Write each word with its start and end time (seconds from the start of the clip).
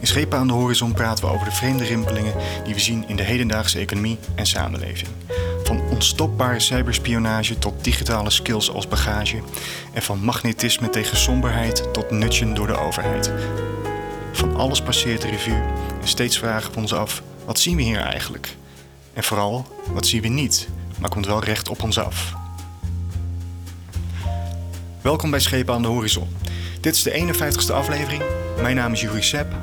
In 0.00 0.06
Schepen 0.06 0.38
aan 0.38 0.46
de 0.46 0.52
Horizon 0.52 0.92
praten 0.92 1.24
we 1.24 1.30
over 1.30 1.44
de 1.44 1.52
vreemde 1.52 1.84
rimpelingen 1.84 2.34
die 2.64 2.74
we 2.74 2.80
zien 2.80 3.08
in 3.08 3.16
de 3.16 3.22
hedendaagse 3.22 3.78
economie 3.78 4.18
en 4.34 4.46
samenleving. 4.46 5.08
Van 5.64 5.80
onstopbare 5.80 6.60
cyberspionage 6.60 7.58
tot 7.58 7.84
digitale 7.84 8.30
skills 8.30 8.70
als 8.70 8.88
bagage. 8.88 9.42
En 9.92 10.02
van 10.02 10.18
magnetisme 10.18 10.90
tegen 10.90 11.16
somberheid 11.16 11.92
tot 11.92 12.10
nutchen 12.10 12.54
door 12.54 12.66
de 12.66 12.78
overheid. 12.78 13.32
Van 14.32 14.56
alles 14.56 14.82
passeert 14.82 15.22
de 15.22 15.28
revue 15.28 15.62
en 16.00 16.08
steeds 16.08 16.38
vragen 16.38 16.72
we 16.72 16.78
ons 16.78 16.94
af: 16.94 17.22
wat 17.44 17.58
zien 17.58 17.76
we 17.76 17.82
hier 17.82 18.00
eigenlijk? 18.00 18.56
En 19.12 19.24
vooral, 19.24 19.66
wat 19.92 20.06
zien 20.06 20.22
we 20.22 20.28
niet, 20.28 20.68
maar 20.98 21.10
komt 21.10 21.26
wel 21.26 21.44
recht 21.44 21.68
op 21.68 21.82
ons 21.82 21.98
af. 21.98 22.34
Welkom 25.00 25.30
bij 25.30 25.40
Schepen 25.40 25.74
aan 25.74 25.82
de 25.82 25.88
Horizon. 25.88 26.28
Dit 26.80 26.94
is 26.94 27.02
de 27.02 27.34
51ste 27.34 27.72
aflevering. 27.72 28.22
Mijn 28.62 28.76
naam 28.76 28.92
is 28.92 29.00
Juri 29.00 29.22
Sepp. 29.22 29.54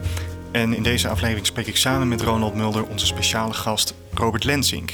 En 0.53 0.73
in 0.73 0.83
deze 0.83 1.07
aflevering 1.07 1.45
spreek 1.45 1.67
ik 1.67 1.77
samen 1.77 2.07
met 2.07 2.21
Ronald 2.21 2.55
Mulder 2.55 2.85
onze 2.85 3.05
speciale 3.05 3.53
gast 3.53 3.93
Robert 4.13 4.43
Lensink. 4.43 4.91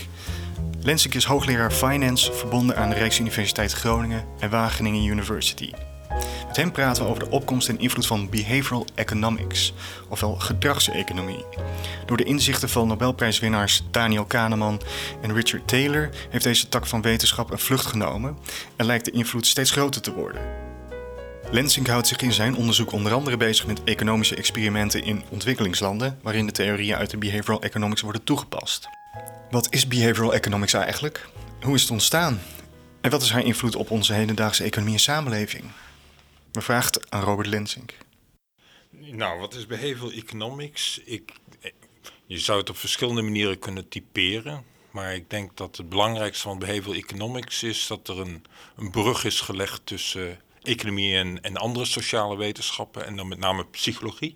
Lensink 0.82 1.14
is 1.14 1.24
hoogleraar 1.24 1.72
Finance 1.72 2.34
verbonden 2.34 2.78
aan 2.78 2.90
de 2.90 2.96
Rijksuniversiteit 2.96 3.72
Groningen 3.72 4.26
en 4.40 4.50
Wageningen 4.50 5.06
University. 5.06 5.72
Met 6.48 6.56
hem 6.56 6.72
praten 6.72 7.04
we 7.04 7.10
over 7.10 7.24
de 7.24 7.30
opkomst 7.30 7.70
en 7.70 7.80
invloed 7.80 8.08
van 8.08 8.30
behavioral 8.30 8.86
economics, 8.96 9.74
ofwel 10.08 10.36
gedragseconomie. 10.36 11.46
Door 12.06 12.18
de 12.18 12.24
inzichten 12.24 12.70
van 12.70 12.88
Nobelprijswinnaars 12.88 13.84
Daniel 13.92 14.26
Kahneman 14.26 14.82
en 15.22 15.34
Richard 15.34 15.68
Taylor 15.68 16.10
heeft 16.30 16.44
deze 16.44 16.70
tak 16.70 16.86
van 16.86 17.02
wetenschap 17.02 17.52
een 17.52 17.60
vlucht 17.60 17.86
genomen 17.86 18.38
en 18.76 18.86
lijkt 18.86 19.06
de 19.06 19.12
invloed 19.12 19.48
steeds 19.48 19.72
groter 19.72 20.02
te 20.02 20.14
worden. 20.14 20.69
Lensink 21.52 21.88
houdt 21.88 22.08
zich 22.08 22.18
in 22.18 22.34
zijn 22.34 22.56
onderzoek 22.56 22.92
onder 22.92 23.14
andere 23.14 23.38
bezig 23.38 23.66
met 23.66 23.84
economische 23.84 24.36
experimenten 24.36 25.04
in 25.04 25.24
ontwikkelingslanden, 25.30 26.20
waarin 26.22 26.46
de 26.46 26.52
theorieën 26.52 26.96
uit 26.96 27.10
de 27.10 27.18
behavioral 27.18 27.62
economics 27.62 28.02
worden 28.02 28.24
toegepast. 28.24 28.88
Wat 29.50 29.68
is 29.74 29.88
behavioral 29.88 30.34
economics 30.34 30.74
eigenlijk? 30.74 31.30
Hoe 31.62 31.76
is 31.76 31.82
het 31.82 31.92
ontstaan? 31.92 32.42
En 33.02 33.12
wat 33.12 33.22
is 33.22 33.32
haar 33.32 33.44
invloed 33.44 33.76
op 33.76 33.92
onze 33.92 34.14
hedendaagse 34.14 34.64
economie 34.64 34.94
en 34.94 35.00
samenleving? 35.00 35.64
We 36.52 36.62
vraagt 36.62 37.12
aan 37.12 37.24
Robert 37.24 37.48
Lensink. 37.48 37.94
Nou, 38.92 39.40
wat 39.40 39.54
is 39.54 39.66
behavioral 39.66 40.12
economics? 40.12 41.02
Ik, 41.06 41.32
je 42.26 42.40
zou 42.40 42.60
het 42.60 42.70
op 42.70 42.78
verschillende 42.78 43.22
manieren 43.22 43.60
kunnen 43.60 43.88
typeren. 43.88 44.64
Maar 44.92 45.16
ik 45.16 45.30
denk 45.30 45.58
dat 45.58 45.78
het 45.78 45.90
belangrijkste 45.90 46.44
van 46.44 46.60
behavioral 46.60 46.94
economics 46.94 47.64
is 47.64 47.88
dat 47.88 48.08
er 48.08 48.20
een, 48.20 48.44
een 48.76 48.92
brug 48.92 49.24
is 49.24 49.42
gelegd 49.42 49.82
tussen 49.84 50.40
economie 50.70 51.16
en, 51.16 51.42
en 51.42 51.58
andere 51.58 51.86
sociale 51.86 52.38
wetenschappen. 52.38 53.06
En 53.06 53.16
dan 53.16 53.28
met 53.28 53.40
name 53.40 53.66
psychologie. 53.66 54.36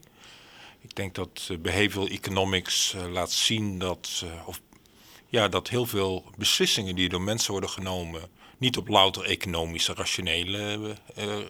Ik 0.81 0.95
denk 0.95 1.15
dat 1.15 1.47
uh, 1.51 1.57
behavioral 1.57 2.07
economics 2.07 2.93
uh, 2.93 3.11
laat 3.11 3.31
zien 3.31 3.79
dat, 3.79 4.21
uh, 4.23 4.47
of, 4.47 4.61
ja, 5.27 5.47
dat 5.47 5.69
heel 5.69 5.85
veel 5.85 6.23
beslissingen 6.37 6.95
die 6.95 7.09
door 7.09 7.21
mensen 7.21 7.51
worden 7.51 7.69
genomen 7.69 8.21
niet 8.57 8.77
op 8.77 8.87
louter 8.87 9.23
economische, 9.23 9.93
rationele 9.93 10.95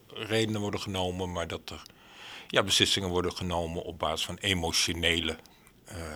redenen 0.08 0.62
worden 0.62 0.80
genomen, 0.80 1.31
maar 1.31 1.47
dat 1.47 1.69
er 1.69 1.81
ja, 2.47 2.63
beslissingen 2.63 3.09
worden 3.09 3.34
genomen 3.35 3.84
op 3.84 4.00
basis 4.00 4.25
van 4.25 4.38
emotionele 4.38 5.38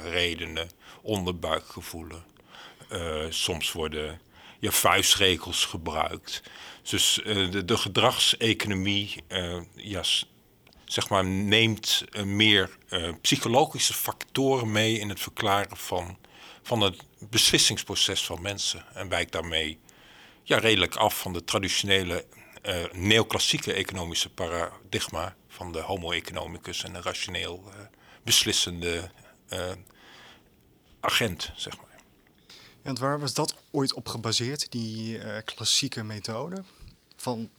redenen, 0.03 0.69
onderbuikgevoelen. 1.01 2.23
Soms 3.29 3.71
worden 3.71 4.21
ja, 4.59 4.71
vuistregels 4.71 5.65
gebruikt. 5.65 6.43
Dus 6.89 7.19
de, 7.23 7.65
de, 7.65 7.77
gedragseconomie 7.77 9.23
ja, 9.75 10.03
zeg 10.85 11.09
maar, 11.09 11.25
neemt 11.25 12.05
meer 12.25 12.77
psychologische 13.21 13.93
factoren 13.93 14.71
mee 14.71 14.99
in 14.99 15.09
het 15.09 15.19
verklaren 15.19 15.77
van, 15.77 16.17
van 16.63 16.81
het 16.81 17.03
beslissingsproces 17.19 18.25
van 18.25 18.41
mensen 18.41 18.85
en 18.93 19.09
wijkt 19.09 19.31
daarmee 19.31 19.79
ja, 20.43 20.57
redelijk 20.57 20.95
af 20.95 21.19
van 21.19 21.33
de 21.33 21.43
traditionele 21.43 22.25
neoclassieke 22.91 23.73
economische 23.73 24.29
paradigma 24.29 25.35
van 25.47 25.71
de 25.71 25.81
homo 25.81 26.11
economicus 26.11 26.83
en 26.83 26.95
een 26.95 27.01
rationeel 27.01 27.71
beslissende 28.23 29.11
agent, 30.99 31.51
zeg 31.55 31.77
maar. 31.77 31.85
En 32.81 32.99
waar 32.99 33.19
was 33.19 33.33
dat 33.33 33.55
ooit 33.71 33.93
op 33.93 34.07
gebaseerd, 34.07 34.71
die 34.71 35.19
klassieke 35.43 36.03
methode 36.03 36.63
van 37.17 37.49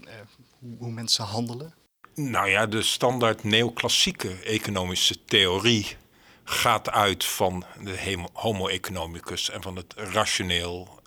hoe 0.78 0.90
mensen 0.90 1.24
handelen? 1.24 1.74
Nou 2.14 2.48
ja, 2.48 2.66
de 2.66 2.82
standaard 2.82 3.44
neoclassieke 3.44 4.42
economische 4.42 5.24
theorie 5.24 5.96
gaat 6.44 6.90
uit 6.90 7.24
van 7.24 7.64
de 7.82 8.24
homo 8.32 8.68
economicus 8.68 9.50
en 9.50 9.62
van 9.62 9.76
het 9.76 9.94
rationeel 9.96 11.00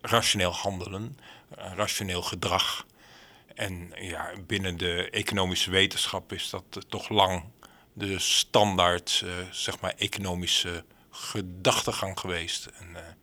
rationeel 0.00 0.50
handelen, 0.50 1.18
rationeel 1.56 2.22
gedrag. 2.22 2.86
En 3.54 3.92
ja, 3.94 4.32
binnen 4.46 4.76
de 4.76 5.10
economische 5.10 5.70
wetenschap 5.70 6.32
is 6.32 6.50
dat 6.50 6.64
toch 6.88 7.08
lang 7.08 7.44
de 7.92 8.18
standaard, 8.18 9.24
zeg 9.50 9.80
maar, 9.80 9.94
economische 9.96 10.84
gedachtegang 11.10 12.20
geweest. 12.20 12.66
En, 12.66 13.15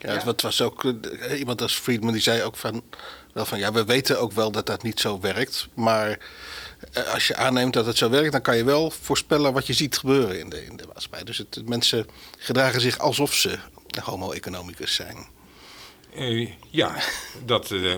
ja, 0.00 0.12
ja, 0.12 0.24
het 0.24 0.42
was 0.42 0.62
ook 0.62 0.84
uh, 0.84 1.38
iemand 1.38 1.62
als 1.62 1.74
Friedman 1.74 2.12
die 2.12 2.22
zei 2.22 2.42
ook 2.42 2.56
van, 2.56 2.82
wel 3.32 3.46
van 3.46 3.58
ja, 3.58 3.72
we 3.72 3.84
weten 3.84 4.20
ook 4.20 4.32
wel 4.32 4.50
dat 4.50 4.66
dat 4.66 4.82
niet 4.82 5.00
zo 5.00 5.20
werkt, 5.20 5.68
maar 5.74 6.18
als 7.12 7.26
je 7.26 7.36
aanneemt 7.36 7.72
dat 7.72 7.86
het 7.86 7.96
zo 7.96 8.10
werkt, 8.10 8.32
dan 8.32 8.42
kan 8.42 8.56
je 8.56 8.64
wel 8.64 8.90
voorspellen 8.90 9.52
wat 9.52 9.66
je 9.66 9.72
ziet 9.72 9.98
gebeuren 9.98 10.38
in 10.38 10.50
de, 10.50 10.64
in 10.64 10.76
de 10.76 10.86
maatschappij. 10.86 11.24
Dus 11.24 11.38
het, 11.38 11.68
mensen 11.68 12.06
gedragen 12.38 12.80
zich 12.80 12.98
alsof 12.98 13.34
ze 13.34 13.58
homo 14.02 14.32
economicus 14.32 14.94
zijn. 14.94 15.26
Uh, 16.16 16.50
ja, 16.70 16.96
dat, 17.44 17.70
uh, 17.70 17.94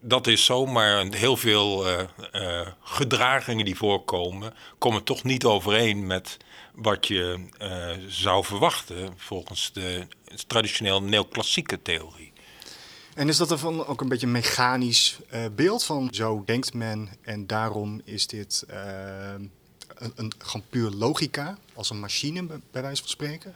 dat 0.00 0.26
is 0.26 0.44
zo, 0.44 0.66
maar 0.66 1.04
heel 1.10 1.36
veel 1.36 1.90
uh, 1.90 2.68
gedragingen 2.82 3.64
die 3.64 3.76
voorkomen, 3.76 4.54
komen 4.78 5.04
toch 5.04 5.22
niet 5.22 5.44
overeen 5.44 6.06
met 6.06 6.36
wat 6.74 7.06
je 7.06 7.48
zou 8.08 8.44
verwachten 8.44 9.12
volgens 9.16 9.72
de 9.72 10.06
traditioneel 10.46 11.02
neoclassieke 11.02 11.82
theorie. 11.82 12.32
En 13.14 13.28
is 13.28 13.36
dat 13.36 13.48
dan 13.48 13.86
ook 13.86 14.00
een 14.00 14.08
beetje 14.08 14.26
een 14.26 14.32
mechanisch 14.32 15.18
beeld 15.54 15.84
van 15.84 16.08
zo 16.10 16.42
denkt 16.46 16.74
men 16.74 17.08
en 17.22 17.46
daarom 17.46 18.00
is 18.04 18.26
dit 18.26 18.64
een, 18.68 20.12
een, 20.14 20.32
gewoon 20.38 20.66
puur 20.70 20.90
logica, 20.90 21.58
als 21.74 21.90
een 21.90 22.00
machine 22.00 22.42
bij 22.70 22.82
wijze 22.82 23.02
van 23.02 23.10
spreken? 23.10 23.54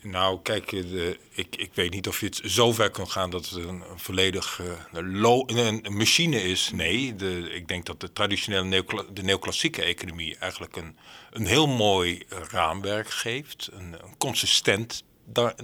Nou, 0.00 0.40
kijk, 0.42 0.70
de, 0.70 1.18
ik, 1.30 1.56
ik 1.56 1.70
weet 1.74 1.90
niet 1.90 2.08
of 2.08 2.20
je 2.20 2.26
het 2.26 2.40
zo 2.44 2.72
ver 2.72 2.90
kunt 2.90 3.10
gaan 3.10 3.30
dat 3.30 3.48
het 3.48 3.64
een, 3.64 3.82
volledig 3.96 4.60
uh, 4.92 5.00
een, 5.46 5.84
machine 5.90 6.42
is. 6.42 6.70
Nee, 6.72 7.16
de, 7.16 7.50
ik 7.52 7.68
denk 7.68 7.86
dat 7.86 8.00
de 8.00 8.12
traditionele 8.12 8.84
de 9.12 9.22
neoclassieke 9.22 9.82
economie 9.82 10.36
eigenlijk 10.38 10.76
een, 10.76 10.96
een 11.30 11.46
heel 11.46 11.66
mooi 11.66 12.22
raamwerk 12.28 13.10
geeft. 13.10 13.68
Een, 13.72 13.92
een 13.92 14.16
consistent 14.18 15.04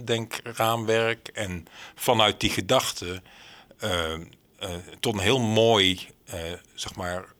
denkraamwerk. 0.03 1.27
En 1.27 1.65
vanuit 1.95 2.39
die 2.39 2.49
gedachte 2.49 3.21
uh, 3.83 4.13
tot 4.99 5.13
een 5.13 5.19
heel 5.19 5.39
mooi, 5.39 6.07
zeg 6.73 6.95
maar 6.95 7.33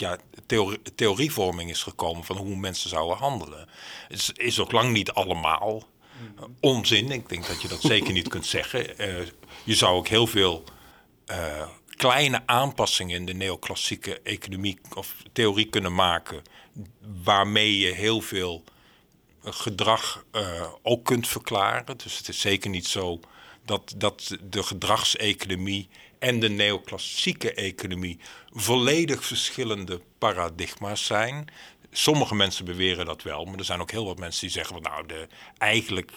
ja, 0.00 0.18
theorie, 0.46 0.80
theorievorming 0.94 1.70
is 1.70 1.82
gekomen 1.82 2.24
van 2.24 2.36
hoe 2.36 2.56
mensen 2.56 2.90
zouden 2.90 3.16
handelen. 3.16 3.68
Het 4.08 4.32
is, 4.34 4.60
ook 4.60 4.72
lang 4.72 4.92
niet 4.92 5.10
allemaal 5.10 5.82
onzin. 6.60 7.10
Ik 7.10 7.28
denk 7.28 7.46
dat 7.46 7.62
je 7.62 7.68
dat 7.68 7.80
zeker 7.80 8.12
niet 8.12 8.28
kunt 8.28 8.46
zeggen. 8.46 9.00
Uh, 9.00 9.26
je 9.64 9.74
zou 9.74 9.96
ook 9.96 10.08
heel 10.08 10.26
veel 10.26 10.64
uh, 11.30 11.68
kleine 11.96 12.42
aanpassingen 12.46 13.16
in 13.16 13.26
de 13.26 13.34
neoclassieke 13.34 14.20
economie 14.22 14.78
of 14.94 15.16
theorie 15.32 15.68
kunnen 15.68 15.94
maken, 15.94 16.42
waarmee 17.24 17.78
je 17.78 17.92
heel 17.92 18.20
veel 18.20 18.64
gedrag 19.44 20.24
uh, 20.32 20.66
ook 20.82 21.04
kunt 21.04 21.28
verklaren. 21.28 21.96
Dus 21.96 22.18
het 22.18 22.28
is 22.28 22.40
zeker 22.40 22.70
niet 22.70 22.86
zo 22.86 23.20
dat, 23.64 23.94
dat 23.96 24.36
de 24.50 24.62
gedragseconomie 24.62 25.88
en 26.18 26.40
de 26.40 26.48
neoclassieke 26.48 27.54
economie 27.54 28.18
volledig 28.50 29.24
verschillende 29.24 30.00
paradigma's 30.18 31.04
zijn. 31.04 31.48
Sommige 31.90 32.34
mensen 32.34 32.64
beweren 32.64 33.06
dat 33.06 33.22
wel, 33.22 33.44
maar 33.44 33.58
er 33.58 33.64
zijn 33.64 33.80
ook 33.80 33.90
heel 33.90 34.04
wat 34.04 34.18
mensen 34.18 34.40
die 34.40 34.50
zeggen: 34.50 34.82
nou, 34.82 35.06
de, 35.06 35.28
eigenlijk 35.58 36.12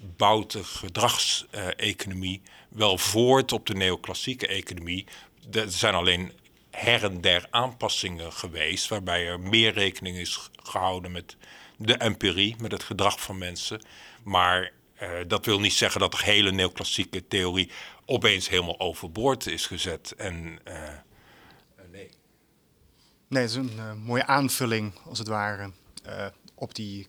bouwt 0.00 0.52
de 0.52 0.64
gedragseconomie 0.64 2.42
wel 2.68 2.98
voort 2.98 3.52
op 3.52 3.66
de 3.66 3.74
neoclassieke 3.74 4.46
economie. 4.46 5.06
Er 5.52 5.70
zijn 5.70 5.94
alleen 5.94 6.32
her 6.70 7.04
en 7.04 7.20
der 7.20 7.46
aanpassingen 7.50 8.32
geweest, 8.32 8.88
waarbij 8.88 9.26
er 9.26 9.40
meer 9.40 9.72
rekening 9.72 10.16
is 10.16 10.50
gehouden 10.56 11.12
met 11.12 11.36
de 11.76 11.94
empirie, 11.94 12.56
met 12.58 12.72
het 12.72 12.82
gedrag 12.82 13.20
van 13.20 13.38
mensen. 13.38 13.84
Maar 14.24 14.72
uh, 15.02 15.10
dat 15.26 15.44
wil 15.44 15.60
niet 15.60 15.72
zeggen 15.72 16.00
dat 16.00 16.12
de 16.12 16.24
hele 16.24 16.52
neoclassieke 16.52 17.28
theorie 17.28 17.70
opeens 18.04 18.48
helemaal 18.48 18.80
overboord 18.80 19.46
is 19.46 19.66
gezet. 19.66 20.14
En 20.16 20.58
uh, 20.68 20.88
nee. 21.90 22.10
Nee, 23.28 23.42
het 23.42 23.50
is 23.50 23.56
een 23.56 23.98
mooie 23.98 24.26
aanvulling, 24.26 24.98
als 25.04 25.18
het 25.18 25.28
ware, 25.28 25.72
op 26.54 26.74
die 26.74 27.06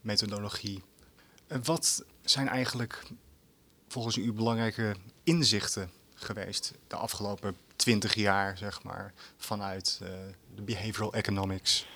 methodologie. 0.00 0.82
Wat 1.62 2.04
zijn 2.22 2.48
eigenlijk 2.48 3.02
volgens 3.88 4.16
u 4.16 4.32
belangrijke 4.32 4.96
inzichten 5.24 5.90
geweest 6.14 6.72
de 6.86 6.96
afgelopen 6.96 7.56
twintig 7.76 8.14
jaar, 8.14 8.58
zeg 8.58 8.82
maar, 8.82 9.12
vanuit 9.36 10.00
de 10.54 10.62
behavioral 10.62 11.12
economics? 11.12 11.86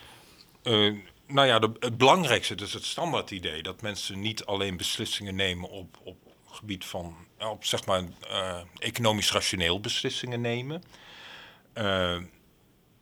nou 1.27 1.47
ja, 1.47 1.61
het 1.79 1.99
belangrijkste, 1.99 2.55
dus 2.55 2.73
het 2.73 2.85
standaard 2.85 3.31
idee, 3.31 3.63
dat 3.63 3.83
mensen 3.83 4.21
niet 4.21 4.45
alleen 4.45 4.77
beslissingen 4.77 5.35
nemen 5.35 5.71
op, 5.71 5.99
op 6.05 6.17
gebied 6.47 6.85
van, 6.85 7.17
op 7.39 7.65
zeg 7.65 7.85
maar, 7.85 8.03
economisch 8.79 9.33
rationeel 9.33 9.81
beslissingen 9.81 10.41
nemen. 10.41 10.83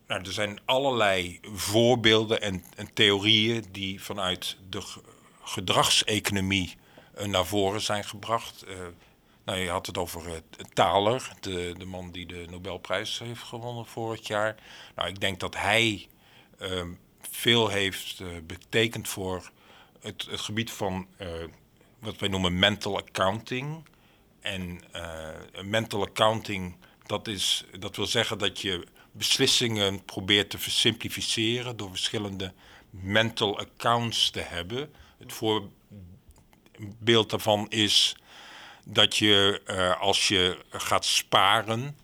Nou, 0.07 0.25
er 0.25 0.33
zijn 0.33 0.59
allerlei 0.65 1.39
voorbeelden 1.53 2.41
en, 2.41 2.63
en, 2.75 2.93
theorieën 2.93 3.65
die 3.71 4.03
vanuit 4.03 4.57
de 4.69 4.81
gedragseconomie 5.43 6.75
uh, 7.17 7.25
naar 7.25 7.45
voren 7.45 7.81
zijn 7.81 8.03
gebracht. 8.03 8.65
nou, 9.45 9.59
je 9.59 9.69
had 9.69 9.85
het 9.85 9.97
over 9.97 10.41
Thaler, 10.73 11.31
de, 11.39 11.75
de 11.77 11.85
man 11.85 12.11
die 12.11 12.25
de 12.25 12.45
Nobelprijs 12.49 13.19
heeft 13.19 13.43
gewonnen 13.43 13.85
vorig 13.85 14.27
jaar. 14.27 14.55
Nou, 14.95 15.09
ik 15.09 15.19
denk 15.19 15.39
dat 15.39 15.55
hij 15.55 16.07
ehm, 16.59 16.91
veel 17.21 17.69
heeft 17.69 18.23
betekend 18.47 19.07
voor 19.07 19.51
het, 19.99 20.25
het 20.29 20.39
gebied 20.39 20.71
van 20.71 21.07
wat 21.99 22.17
wij 22.17 22.29
noemen 22.29 22.59
mental 22.59 22.97
accounting. 22.97 23.83
En 24.41 24.81
mental 25.63 26.01
accounting, 26.01 26.75
dat, 27.05 27.27
is, 27.27 27.65
dat 27.79 27.95
wil 27.95 28.05
zeggen 28.05 28.37
dat 28.37 28.61
je 28.61 28.87
beslissingen 29.13 30.03
probeert 30.05 30.49
te 30.49 30.57
versimplificeren 30.57 31.77
door 31.77 31.89
verschillende 31.89 32.53
mental 32.89 33.59
accounts 33.59 34.29
te 34.29 34.39
hebben. 34.39 34.93
Het 35.23 35.33
voorbeeld 35.33 37.29
daarvan 37.29 37.65
is 37.69 38.15
dat 38.85 39.17
je 39.17 39.61
als 39.99 40.27
je 40.27 40.57
gaat 40.69 41.05
sparen, 41.05 41.97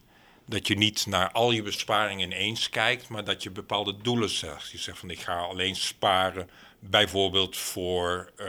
dat 0.46 0.68
je 0.68 0.76
niet 0.76 1.06
naar 1.06 1.32
al 1.32 1.52
je 1.52 1.62
besparingen 1.62 2.32
ineens 2.32 2.70
kijkt, 2.70 3.08
maar 3.08 3.24
dat 3.24 3.44
je 3.44 3.50
bepaalde 3.50 3.98
doelen 4.02 4.30
zegt. 4.30 4.72
Je 4.72 4.78
zegt 4.78 5.00
van 5.00 5.10
ik 5.10 5.20
ga 5.20 5.40
alleen 5.40 5.76
sparen 5.76 6.50
bijvoorbeeld 6.80 7.58
voor 7.58 8.32
uh, 8.38 8.46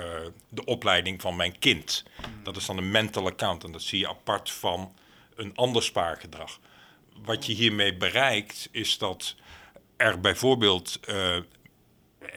de 0.49 0.65
opleiding 0.65 1.21
van 1.21 1.37
mijn 1.37 1.59
kind. 1.59 2.05
Dat 2.43 2.57
is 2.57 2.67
dan 2.67 2.77
een 2.77 2.91
mental 2.91 3.27
account 3.27 3.65
en 3.65 3.73
dat 3.73 3.83
zie 3.83 3.99
je 3.99 4.09
apart 4.09 4.51
van 4.51 4.95
een 5.35 5.57
ander 5.57 5.83
spaargedrag. 5.83 6.59
Wat 7.23 7.47
je 7.47 7.53
hiermee 7.53 7.97
bereikt 7.97 8.69
is 8.71 8.99
dat 8.99 9.35
er 9.97 10.21
bijvoorbeeld, 10.21 11.01
uh, 11.09 11.37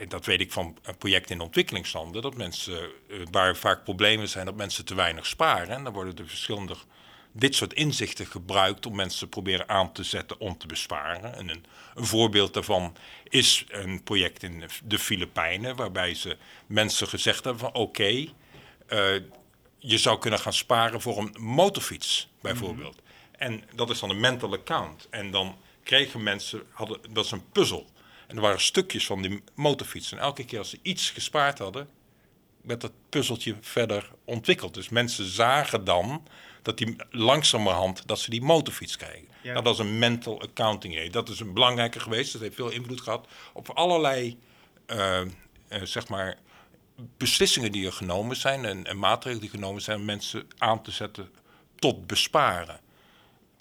dat 0.08 0.26
weet 0.26 0.40
ik 0.40 0.52
van 0.52 0.78
projecten 0.98 1.36
in 1.36 1.42
ontwikkelingslanden, 1.42 2.22
dat 2.22 2.38
mensen, 2.38 2.92
uh, 3.08 3.18
waar 3.32 3.56
vaak 3.56 3.84
problemen 3.84 4.30
zijn, 4.30 4.46
dat 4.46 4.56
mensen 4.56 4.86
te 4.86 4.96
weinig 4.96 5.26
sparen. 5.26 5.76
En 5.76 5.84
dan 5.84 5.94
worden 5.94 6.18
er 6.18 6.28
verschillende 6.28 6.76
dit 7.32 7.56
soort 7.56 7.74
inzichten 7.74 8.26
gebruikt 8.26 8.86
om 8.86 8.96
mensen 8.96 9.20
te 9.20 9.28
proberen 9.28 9.70
aan 9.70 9.92
te 9.92 10.04
zetten 10.04 10.40
om 10.40 10.58
te 10.58 10.68
besparen. 10.68 11.36
En 11.36 11.50
een, 11.50 11.66
een 11.96 12.06
voorbeeld 12.06 12.54
daarvan 12.54 12.96
is 13.24 13.66
een 13.68 14.04
project 14.04 14.44
in 14.44 14.64
de 14.84 15.00
Filipijnen, 15.00 15.76
waarbij 15.76 16.14
ze 16.14 16.38
mensen 16.66 17.08
gezegd 17.08 17.44
hebben 17.44 17.62
van 17.62 17.74
oké, 17.74 17.80
okay, 17.80 18.34
uh, 18.90 19.24
je 19.78 19.98
zou 19.98 20.20
kunnen 20.20 20.40
gaan 20.40 20.54
sparen 20.54 21.02
voor 21.02 21.18
een 21.18 21.36
motorfiets 21.40 22.30
bijvoorbeeld. 22.42 23.02
En 23.32 23.64
dat 23.76 23.90
is 23.90 24.00
dan 24.00 24.10
een 24.10 24.20
mental 24.20 24.54
account. 24.54 25.08
En 25.10 25.32
dan 25.32 25.58
kregen 25.84 26.24
mensen, 26.24 26.64
hadden, 26.70 27.00
dat 27.10 27.26
is 27.26 27.32
een 27.32 27.52
puzzel. 27.52 27.88
En 28.34 28.40
er 28.40 28.46
waren 28.46 28.62
stukjes 28.62 29.06
van 29.06 29.22
die 29.22 29.44
motorfiets. 29.56 30.12
En 30.12 30.18
elke 30.18 30.46
keer 30.46 30.60
als 30.60 30.70
ze 30.70 30.80
iets 30.82 31.10
gespaard 31.10 31.60
hadden, 31.60 31.90
werd 32.62 32.82
dat 32.82 32.92
puzzeltje 33.10 33.56
verder 33.62 34.12
ontwikkeld. 34.26 34.74
Dus 34.74 34.90
mensen 34.90 35.26
zagen 35.26 35.84
dan 35.84 36.28
dat 36.62 36.78
die 36.78 36.96
langzamerhand 37.10 38.08
dat 38.08 38.20
ze 38.20 38.30
die 38.30 38.42
motorfiets 38.42 38.98
krijgen. 38.98 39.28
Ja. 39.42 39.52
Nou, 39.52 39.64
dat 39.64 39.74
is 39.74 39.80
een 39.80 40.00
mental 40.00 40.42
accounting. 40.42 41.12
Dat 41.12 41.30
is 41.30 41.40
een 41.40 41.54
belangrijke 41.54 42.00
geweest. 42.00 42.34
Dat 42.34 42.42
heeft 42.42 42.56
veel 42.56 42.70
invloed 42.70 43.02
gehad 43.02 43.28
op 43.54 43.70
allerlei 43.70 44.38
uh, 44.88 45.22
uh, 45.70 45.82
zeg 45.84 46.08
maar 46.08 46.38
beslissingen 47.18 47.72
die 47.72 47.86
er 47.86 47.94
genomen 47.94 48.36
zijn 48.36 48.66
en, 48.66 48.86
en, 48.86 48.98
maatregelen 49.00 49.42
die 49.42 49.60
genomen 49.60 49.82
zijn 49.82 49.98
om 50.00 50.06
mensen 50.06 50.48
aan 50.58 50.82
te 50.82 50.92
zetten 50.92 51.30
tot 51.76 52.08
besparen. 52.08 52.80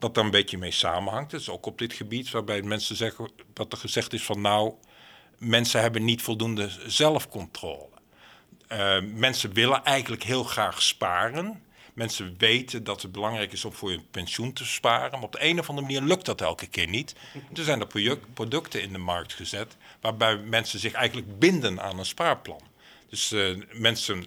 Wat 0.02 0.14
daar 0.14 0.24
een 0.24 0.30
beetje 0.30 0.58
mee 0.58 0.70
samenhangt, 0.70 1.30
dat 1.30 1.40
is 1.40 1.48
ook 1.48 1.66
op 1.66 1.78
dit 1.78 1.92
gebied 1.92 2.30
waarbij 2.30 2.62
mensen 2.62 2.96
zeggen, 2.96 3.30
wat 3.54 3.72
er 3.72 3.78
gezegd 3.78 4.12
is 4.12 4.22
van 4.22 4.40
nou, 4.40 4.72
mensen 5.38 5.80
hebben 5.80 6.04
niet 6.04 6.22
voldoende 6.22 6.70
zelfcontrole. 6.86 7.88
Uh, 8.68 8.96
mensen 9.14 9.52
willen 9.52 9.84
eigenlijk 9.84 10.22
heel 10.22 10.44
graag 10.44 10.82
sparen. 10.82 11.62
Mensen 11.94 12.34
weten 12.38 12.84
dat 12.84 13.02
het 13.02 13.12
belangrijk 13.12 13.52
is 13.52 13.64
om 13.64 13.72
voor 13.72 13.90
je 13.90 14.00
pensioen 14.10 14.52
te 14.52 14.64
sparen. 14.64 15.10
Maar 15.10 15.22
op 15.22 15.32
de 15.32 15.44
een 15.44 15.58
of 15.58 15.68
andere 15.68 15.86
manier 15.86 16.02
lukt 16.02 16.26
dat 16.26 16.40
elke 16.40 16.66
keer 16.66 16.88
niet. 16.88 17.14
Er 17.54 17.64
zijn 17.64 17.80
er 17.80 18.18
producten 18.34 18.82
in 18.82 18.92
de 18.92 18.98
markt 18.98 19.32
gezet 19.32 19.76
waarbij 20.00 20.36
mensen 20.36 20.78
zich 20.78 20.92
eigenlijk 20.92 21.38
binden 21.38 21.80
aan 21.80 21.98
een 21.98 22.04
spaarplan. 22.04 22.62
Dus 23.08 23.32
uh, 23.32 23.62
mensen 23.72 24.24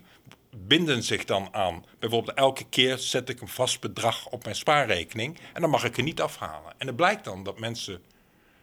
binden 0.57 1.03
zich 1.03 1.25
dan 1.25 1.47
aan. 1.51 1.85
Bijvoorbeeld 1.99 2.37
elke 2.37 2.65
keer 2.69 2.97
zet 2.97 3.29
ik 3.29 3.41
een 3.41 3.47
vast 3.47 3.79
bedrag 3.79 4.27
op 4.27 4.43
mijn 4.43 4.55
spaarrekening 4.55 5.37
en 5.53 5.61
dan 5.61 5.69
mag 5.69 5.83
ik 5.83 5.97
er 5.97 6.03
niet 6.03 6.21
afhalen. 6.21 6.73
En 6.77 6.87
het 6.87 6.95
blijkt 6.95 7.23
dan 7.23 7.43
dat 7.43 7.59
mensen 7.59 8.01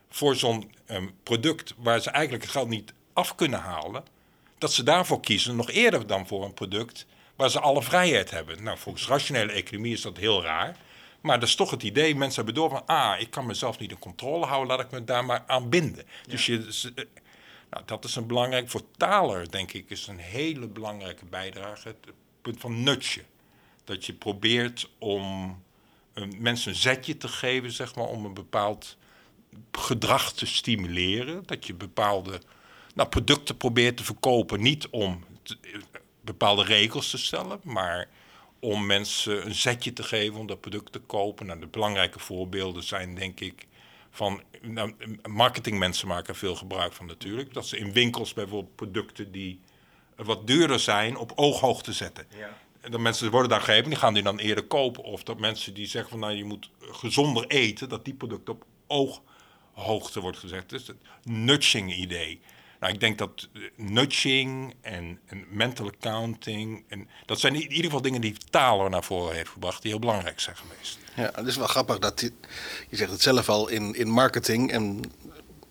voor 0.08 0.36
zo'n 0.36 0.72
um, 0.86 1.14
product 1.22 1.74
waar 1.76 2.00
ze 2.00 2.10
eigenlijk 2.10 2.44
het 2.44 2.52
geld 2.52 2.68
niet 2.68 2.92
af 3.12 3.34
kunnen 3.34 3.60
halen, 3.60 4.04
dat 4.58 4.72
ze 4.72 4.82
daarvoor 4.82 5.20
kiezen 5.20 5.56
nog 5.56 5.70
eerder 5.70 6.06
dan 6.06 6.26
voor 6.26 6.44
een 6.44 6.54
product 6.54 7.06
waar 7.36 7.50
ze 7.50 7.60
alle 7.60 7.82
vrijheid 7.82 8.30
hebben. 8.30 8.62
Nou, 8.62 8.78
volgens 8.78 9.06
rationele 9.06 9.52
economie 9.52 9.92
is 9.92 10.02
dat 10.02 10.16
heel 10.16 10.42
raar. 10.42 10.76
Maar 11.20 11.40
dat 11.40 11.48
is 11.48 11.54
toch 11.54 11.70
het 11.70 11.82
idee, 11.82 12.14
mensen 12.14 12.44
hebben 12.44 12.54
door 12.54 12.70
van... 12.70 12.86
ah, 12.86 13.20
ik 13.20 13.30
kan 13.30 13.46
mezelf 13.46 13.78
niet 13.78 13.90
in 13.90 13.98
controle 13.98 14.46
houden, 14.46 14.76
laat 14.76 14.84
ik 14.84 14.90
me 14.90 15.04
daar 15.04 15.24
maar 15.24 15.44
aan 15.46 15.68
binden. 15.68 16.04
Dus 16.26 16.46
je, 16.46 16.90
eh, 16.94 17.04
nou, 17.72 17.84
dat 17.86 18.04
is 18.04 18.16
een 18.16 18.26
belangrijk... 18.26 18.70
Voor 18.70 18.82
taler, 18.96 19.50
denk 19.50 19.72
ik, 19.72 19.90
is 19.90 20.06
een 20.06 20.18
hele 20.18 20.66
belangrijke 20.68 21.24
bijdrage... 21.24 21.88
het 21.88 22.12
punt 22.42 22.60
van 22.60 22.82
nutje. 22.82 23.24
Dat 23.84 24.06
je 24.06 24.12
probeert 24.12 24.90
om 24.98 25.56
mensen 26.38 26.70
een 26.70 26.78
zetje 26.78 27.16
te 27.16 27.28
geven, 27.28 27.72
zeg 27.72 27.94
maar... 27.94 28.06
om 28.06 28.24
een 28.24 28.34
bepaald 28.34 28.96
gedrag 29.72 30.32
te 30.32 30.46
stimuleren. 30.46 31.42
Dat 31.46 31.66
je 31.66 31.74
bepaalde 31.74 32.40
nou, 32.94 33.08
producten 33.08 33.56
probeert 33.56 33.96
te 33.96 34.04
verkopen. 34.04 34.60
Niet 34.60 34.88
om 34.88 35.24
bepaalde 36.20 36.64
regels 36.64 37.10
te 37.10 37.18
stellen, 37.18 37.60
maar 37.62 38.08
om 38.60 38.86
mensen 38.86 39.46
een 39.46 39.54
zetje 39.54 39.92
te 39.92 40.02
geven 40.02 40.40
om 40.40 40.46
dat 40.46 40.60
product 40.60 40.92
te 40.92 40.98
kopen. 40.98 41.46
Nou, 41.46 41.60
de 41.60 41.66
belangrijke 41.66 42.18
voorbeelden 42.18 42.82
zijn 42.82 43.14
denk 43.14 43.40
ik 43.40 43.66
van 44.14 44.42
nou, 44.60 44.94
marketingmensen 45.28 46.08
maken 46.08 46.34
veel 46.34 46.54
gebruik 46.54 46.92
van 46.92 47.06
natuurlijk. 47.06 47.54
Dat 47.54 47.66
ze 47.66 47.78
in 47.78 47.92
winkels 47.92 48.32
bijvoorbeeld 48.32 48.74
producten 48.74 49.32
die 49.32 49.60
wat 50.16 50.46
duurder 50.46 50.80
zijn 50.80 51.16
op 51.16 51.32
ooghoogte 51.34 51.92
zetten. 51.92 52.26
Ja. 52.36 52.58
En 52.80 52.90
dat 52.90 53.00
mensen 53.00 53.30
worden 53.30 53.50
daar 53.50 53.60
gegeven, 53.60 53.90
die 53.90 53.98
gaan 53.98 54.14
die 54.14 54.22
dan 54.22 54.38
eerder 54.38 54.64
kopen. 54.64 55.04
Of 55.04 55.22
dat 55.22 55.38
mensen 55.38 55.74
die 55.74 55.86
zeggen 55.86 56.10
van 56.10 56.20
nou 56.20 56.32
je 56.32 56.44
moet 56.44 56.70
gezonder 56.80 57.46
eten, 57.46 57.88
dat 57.88 58.04
die 58.04 58.14
producten 58.14 58.54
op 58.54 58.64
ooghoogte 58.86 60.20
wordt 60.20 60.38
gezet. 60.38 60.68
Dus 60.68 60.86
het 60.86 60.96
nudging 61.22 61.94
idee. 61.94 62.40
Nou, 62.82 62.94
ik 62.94 63.00
denk 63.00 63.18
dat 63.18 63.48
eh, 63.52 63.62
nudging 63.76 64.74
en, 64.80 65.18
en, 65.26 65.44
mental 65.50 65.86
accounting, 65.86 66.84
en 66.88 67.08
dat 67.26 67.40
zijn 67.40 67.54
in 67.54 67.60
ieder 67.60 67.84
geval 67.84 68.02
dingen 68.02 68.20
die 68.20 68.36
Taler 68.50 68.90
naar 68.90 69.04
voren 69.04 69.34
heeft 69.34 69.48
gebracht, 69.48 69.82
die 69.82 69.90
heel 69.90 70.00
belangrijk 70.00 70.40
zijn 70.40 70.56
geweest. 70.56 70.98
Ja, 71.16 71.30
het 71.34 71.46
is 71.46 71.56
wel 71.56 71.66
grappig 71.66 71.98
dat 71.98 72.20
je, 72.20 72.32
je 72.88 72.96
zegt 72.96 73.10
het 73.10 73.22
zelf 73.22 73.48
al 73.48 73.68
in, 73.68 73.94
in 73.94 74.08
marketing 74.08 74.72
en 74.72 75.00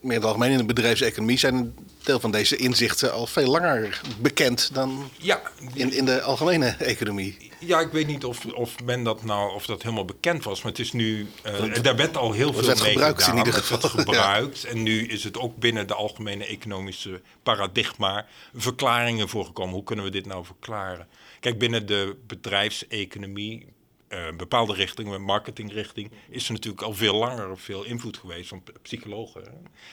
meer 0.01 0.11
in 0.13 0.17
het 0.17 0.25
algemeen 0.25 0.51
in 0.51 0.57
de 0.57 0.65
bedrijfseconomie 0.65 1.37
zijn 1.37 1.55
een 1.55 1.75
deel 2.03 2.19
van 2.19 2.31
deze 2.31 2.55
inzichten 2.55 3.13
al 3.13 3.27
veel 3.27 3.47
langer 3.47 4.01
bekend 4.19 4.69
dan 4.73 5.09
Ja, 5.17 5.41
in, 5.73 5.93
in 5.93 6.05
de 6.05 6.21
algemene 6.21 6.75
economie. 6.79 7.51
Ja, 7.59 7.79
ik 7.79 7.91
weet 7.91 8.07
niet 8.07 8.25
of, 8.25 8.45
of 8.45 8.83
men 8.83 9.03
dat 9.03 9.23
nou 9.23 9.53
of 9.53 9.65
dat 9.65 9.81
helemaal 9.81 10.05
bekend 10.05 10.43
was, 10.43 10.61
maar 10.61 10.71
het 10.71 10.81
is 10.81 10.91
nu. 10.91 11.27
eh, 11.43 11.83
daar 11.83 11.95
werd 11.95 12.17
al 12.17 12.31
heel 12.31 12.53
veel 12.53 12.67
mee 12.67 12.75
gebruikt 12.75 13.19
in 13.19 13.25
gedaan, 13.25 13.37
ieder 13.37 13.53
het 13.59 13.69
werd 13.69 13.83
geval, 13.85 13.89
ja. 13.99 14.03
gebruikt. 14.03 14.63
En 14.63 14.83
nu 14.83 15.05
is 15.07 15.23
het 15.23 15.37
ook 15.37 15.57
binnen 15.57 15.87
de 15.87 15.93
algemene 15.93 16.45
economische 16.45 17.21
paradigma 17.43 18.25
verklaringen 18.53 19.29
voorgekomen. 19.29 19.73
Hoe 19.73 19.83
kunnen 19.83 20.05
we 20.05 20.11
dit 20.11 20.25
nou 20.25 20.45
verklaren? 20.45 21.07
Kijk, 21.39 21.59
binnen 21.59 21.85
de 21.85 22.15
bedrijfseconomie, 22.27 23.65
eh, 24.11 24.35
bepaalde 24.37 24.73
richtingen, 24.73 25.21
marketingrichting, 25.21 26.11
is 26.29 26.45
er 26.45 26.53
natuurlijk 26.53 26.81
al 26.81 26.93
veel 26.93 27.15
langer 27.15 27.57
veel 27.57 27.83
invloed 27.83 28.17
geweest 28.17 28.49
van 28.49 28.63
psychologen. 28.81 29.43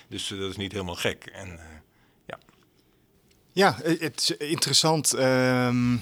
Dus 0.08 0.30
eh, 0.30 0.38
dat 0.38 0.50
is 0.50 0.56
niet 0.56 0.72
helemaal 0.72 0.94
gek. 0.94 1.26
En 1.26 1.48
eh, 1.48 1.64
ja. 2.26 2.38
Ja, 3.52 3.78
het 3.82 4.20
is 4.20 4.36
interessant 4.36 5.12
ehm, 5.12 5.96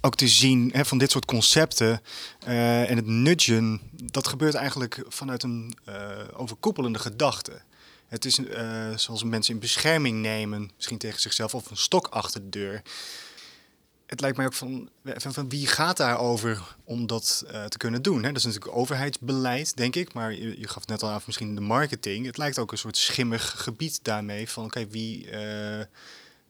ook 0.00 0.14
te 0.14 0.28
zien 0.28 0.70
hè, 0.74 0.84
van 0.84 0.98
dit 0.98 1.10
soort 1.10 1.24
concepten. 1.24 2.00
en 2.44 2.96
het 2.96 3.06
nudgen, 3.06 3.80
dat 3.92 4.28
gebeurt 4.28 4.54
eigenlijk 4.54 5.04
vanuit 5.08 5.42
een 5.42 5.76
eh, 5.84 6.18
overkoepelende 6.32 6.98
gedachte. 6.98 7.60
Het 8.06 8.24
is 8.24 8.40
zoals 8.96 9.24
mensen 9.24 9.54
in 9.54 9.60
bescherming 9.60 10.20
nemen, 10.20 10.70
misschien 10.76 10.98
tegen 10.98 11.20
zichzelf, 11.20 11.54
of 11.54 11.70
een 11.70 11.76
stok 11.76 12.06
achter 12.06 12.40
de 12.40 12.48
deur. 12.48 12.82
Het 14.08 14.20
lijkt 14.20 14.36
mij 14.36 14.46
ook 14.46 14.52
van, 14.54 14.88
van, 15.04 15.32
van 15.32 15.48
wie 15.48 15.66
gaat 15.66 15.96
daarover 15.96 16.76
om 16.84 17.06
dat 17.06 17.44
eh, 17.46 17.64
te 17.64 17.78
kunnen 17.78 18.02
doen? 18.02 18.22
Hè? 18.22 18.28
Dat 18.28 18.36
is 18.36 18.44
natuurlijk 18.44 18.76
overheidsbeleid, 18.76 19.76
denk 19.76 19.96
ik. 19.96 20.12
Maar 20.12 20.32
je, 20.32 20.60
je 20.60 20.68
gaf 20.68 20.86
net 20.86 21.02
al 21.02 21.10
af, 21.10 21.26
misschien 21.26 21.54
de 21.54 21.60
marketing. 21.60 22.26
Het 22.26 22.36
lijkt 22.36 22.58
ook 22.58 22.72
een 22.72 22.78
soort 22.78 22.96
schimmig 22.96 23.62
gebied 23.62 24.04
daarmee. 24.04 24.48
Van 24.48 24.64
oké, 24.64 24.86
wie, 24.86 25.30
eh, 25.30 25.80
eh, 25.80 25.86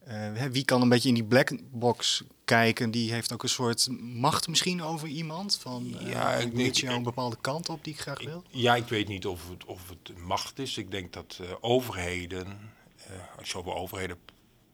hè, 0.07 0.50
wie 0.50 0.65
kan 0.65 0.83
een 0.83 0.88
beetje 0.88 1.09
in 1.09 1.15
die 1.15 1.25
black 1.25 1.50
box 1.71 2.23
kijken? 2.45 2.91
Die 2.91 3.12
heeft 3.12 3.33
ook 3.33 3.43
een 3.43 3.49
soort 3.49 3.88
macht 4.00 4.49
misschien 4.49 4.83
over 4.83 5.09
iemand. 5.09 5.59
Van 5.61 5.97
Ja, 5.99 6.33
ik 6.35 6.57
denk- 6.57 6.75
jou 6.75 6.95
een 6.97 7.03
bepaalde 7.03 7.38
kant 7.41 7.69
op 7.69 7.85
die 7.85 7.93
ik 7.93 8.00
graag 8.00 8.23
wil. 8.25 8.45
Ja, 8.50 8.77
ik 8.77 8.88
weet 8.88 9.09
niet 9.09 9.27
of 9.27 9.49
het, 9.49 9.65
of 9.65 9.88
het 9.88 10.19
macht 10.19 10.59
is. 10.59 10.77
Ik 10.77 10.91
denk 10.91 11.12
dat 11.12 11.41
overheden, 11.61 12.47
als 13.38 13.50
je 13.50 13.59
over 13.59 13.73
overheden 13.73 14.19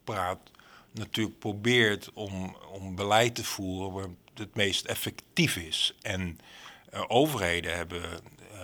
praat, 0.05 0.38
natuurlijk 0.94 1.38
probeert 1.38 2.12
om, 2.12 2.56
om 2.72 2.94
beleid 2.94 3.34
te 3.34 3.44
voeren 3.44 3.92
waar 3.92 4.08
het 4.34 4.54
meest 4.54 4.84
effectief 4.84 5.56
is. 5.56 5.94
En 6.02 6.38
eh, 6.90 7.04
overheden 7.08 7.76
hebben 7.76 8.02
eh, 8.02 8.60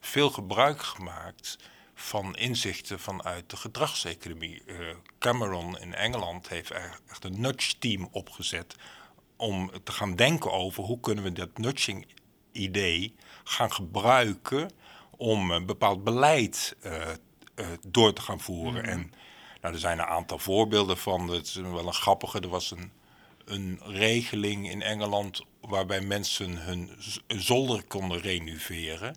veel 0.00 0.30
gebruik 0.30 0.82
gemaakt 0.82 1.58
van 1.94 2.36
inzichten 2.36 3.00
vanuit 3.00 3.50
de 3.50 3.56
gedragseconomie. 3.56 4.62
Eh, 4.66 4.76
Cameron 5.18 5.78
in 5.78 5.94
Engeland 5.94 6.48
heeft 6.48 6.70
echt 6.70 7.24
een 7.24 7.40
nudge-team 7.40 8.08
opgezet 8.10 8.76
om 9.36 9.70
te 9.84 9.92
gaan 9.92 10.16
denken 10.16 10.52
over 10.52 10.84
hoe 10.84 11.00
kunnen 11.00 11.24
we 11.24 11.32
dat 11.32 11.58
nudging-idee 11.58 13.14
gaan 13.44 13.72
gebruiken 13.72 14.70
om 15.16 15.50
een 15.50 15.66
bepaald 15.66 16.04
beleid 16.04 16.76
door 17.86 18.12
te 18.12 18.20
gaan 18.20 18.40
voeren. 18.40 18.84
En 18.84 19.12
nou, 19.64 19.76
er 19.76 19.82
zijn 19.82 19.98
een 19.98 20.04
aantal 20.04 20.38
voorbeelden 20.38 20.98
van. 20.98 21.28
Het 21.28 21.46
is 21.46 21.54
wel 21.54 21.86
een 21.86 21.92
grappige. 21.92 22.40
Er 22.40 22.48
was 22.48 22.70
een, 22.70 22.92
een 23.44 23.80
regeling 23.84 24.70
in 24.70 24.82
Engeland 24.82 25.42
waarbij 25.60 26.00
mensen 26.00 26.56
hun 26.56 26.90
zolder 27.26 27.82
konden 27.82 28.20
renoveren. 28.20 29.16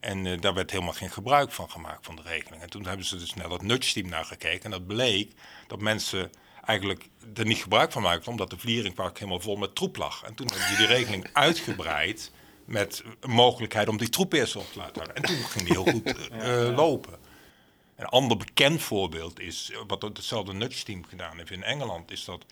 En 0.00 0.26
eh, 0.26 0.40
daar 0.40 0.54
werd 0.54 0.70
helemaal 0.70 0.92
geen 0.92 1.10
gebruik 1.10 1.52
van 1.52 1.70
gemaakt 1.70 2.06
van 2.06 2.16
de 2.16 2.22
regeling. 2.22 2.62
En 2.62 2.70
toen 2.70 2.86
hebben 2.86 3.06
ze 3.06 3.16
dus 3.16 3.34
naar 3.34 3.48
dat 3.48 3.62
nudge-team 3.62 4.08
naar 4.08 4.24
gekeken. 4.24 4.64
En 4.64 4.70
dat 4.70 4.86
bleek 4.86 5.32
dat 5.66 5.80
mensen 5.80 6.30
eigenlijk 6.64 7.08
er 7.34 7.46
niet 7.46 7.62
gebruik 7.62 7.92
van 7.92 8.02
maakten... 8.02 8.30
omdat 8.30 8.50
de 8.50 8.58
vlieringpark 8.58 9.18
helemaal 9.18 9.40
vol 9.40 9.56
met 9.56 9.74
troep 9.74 9.96
lag. 9.96 10.22
En 10.22 10.34
toen 10.34 10.46
hebben 10.46 10.68
ze 10.68 10.76
die 10.76 10.86
regeling 10.86 11.28
uitgebreid 11.46 12.32
met 12.64 13.02
mogelijkheid 13.26 13.88
om 13.88 13.96
die 13.96 14.08
troep 14.08 14.32
eerst 14.32 14.56
op 14.56 14.72
te 14.72 14.78
laten 14.78 15.02
houden. 15.02 15.16
En 15.16 15.22
toen 15.22 15.36
ging 15.36 15.64
die 15.64 15.72
heel 15.72 15.92
goed 15.92 16.28
eh, 16.30 16.66
eh, 16.66 16.76
lopen. 16.76 17.29
Een 18.00 18.06
ander 18.06 18.36
bekend 18.36 18.82
voorbeeld 18.82 19.40
is, 19.40 19.70
eh, 19.70 19.78
wat 19.86 20.02
hetzelfde 20.02 20.52
nudge-team 20.52 21.04
gedaan 21.04 21.36
heeft 21.36 21.50
in 21.50 21.62
Engeland... 21.62 22.10
is 22.10 22.24
dat 22.24 22.44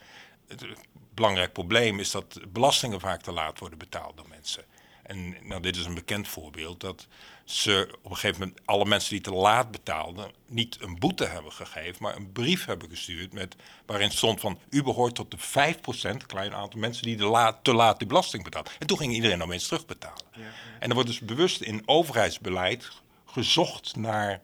het 0.49 0.63
een 0.63 0.77
belangrijk 1.15 1.53
probleem 1.53 1.99
is 1.99 2.11
dat 2.11 2.41
belastingen 2.53 3.01
vaak 3.01 3.23
te 3.23 3.33
laat 3.33 3.59
worden 3.59 3.79
betaald 3.79 4.17
door 4.17 4.29
mensen. 4.29 4.65
En 5.03 5.37
nou, 5.43 5.63
dit 5.63 5.77
is 5.77 5.85
een 5.85 5.95
bekend 5.95 6.29
voorbeeld 6.29 6.81
dat 6.81 7.07
ze 7.45 7.95
op 8.03 8.11
een 8.11 8.17
gegeven 8.17 8.41
moment 8.41 8.61
alle 8.65 8.85
mensen 8.85 9.11
die 9.11 9.21
te 9.21 9.33
laat 9.33 9.71
betaalden 9.71 10.33
niet 10.47 10.77
een 10.81 10.99
boete 10.99 11.25
hebben 11.25 11.53
gegeven, 11.53 12.03
maar 12.03 12.17
een 12.17 12.33
brief 12.33 12.65
hebben 12.65 12.89
gestuurd 12.89 13.33
met, 13.33 13.57
waarin 13.87 14.11
stond 14.11 14.41
van 14.41 14.59
u 14.71 14.83
behoort 14.83 15.15
tot 15.15 15.31
de 15.31 15.39
5%, 15.39 16.27
klein 16.27 16.55
aantal 16.55 16.81
mensen 16.81 17.03
die 17.03 17.17
de 17.17 17.25
laat, 17.25 17.65
te 17.65 17.75
laat 17.75 17.99
die 17.99 18.09
belasting 18.09 18.45
betaalt. 18.45 18.71
En 18.79 18.87
toen 18.87 18.99
ging 18.99 19.13
iedereen 19.13 19.43
opeens 19.43 19.69
terugbetalen. 19.69 20.27
En 20.79 20.89
er 20.89 20.95
wordt 20.95 21.09
dus 21.09 21.21
bewust 21.21 21.61
in 21.61 21.83
overheidsbeleid 21.87 22.91
gezocht 23.25 23.97
naar 23.97 24.31
eh, 24.33 24.39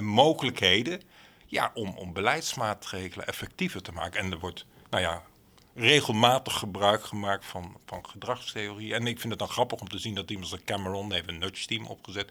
mogelijkheden 0.00 1.00
ja, 1.46 1.70
om, 1.74 1.96
om 1.96 2.12
beleidsmaatregelen 2.12 3.26
effectiever 3.26 3.82
te 3.82 3.92
maken. 3.92 4.20
En 4.20 4.32
er 4.32 4.38
wordt, 4.38 4.66
nou 4.90 5.02
ja, 5.02 5.22
regelmatig 5.74 6.58
gebruik 6.58 7.04
gemaakt 7.04 7.44
van, 7.44 7.76
van 7.86 8.08
gedragstheorie. 8.08 8.94
En 8.94 9.06
ik 9.06 9.18
vind 9.20 9.30
het 9.30 9.38
dan 9.38 9.48
grappig 9.48 9.80
om 9.80 9.88
te 9.88 9.98
zien 9.98 10.14
dat 10.14 10.30
iemand 10.30 10.52
als 10.52 10.60
Cameron 10.64 11.12
heeft 11.12 11.28
een 11.28 11.38
nudge-team 11.38 11.86
opgezet. 11.86 12.30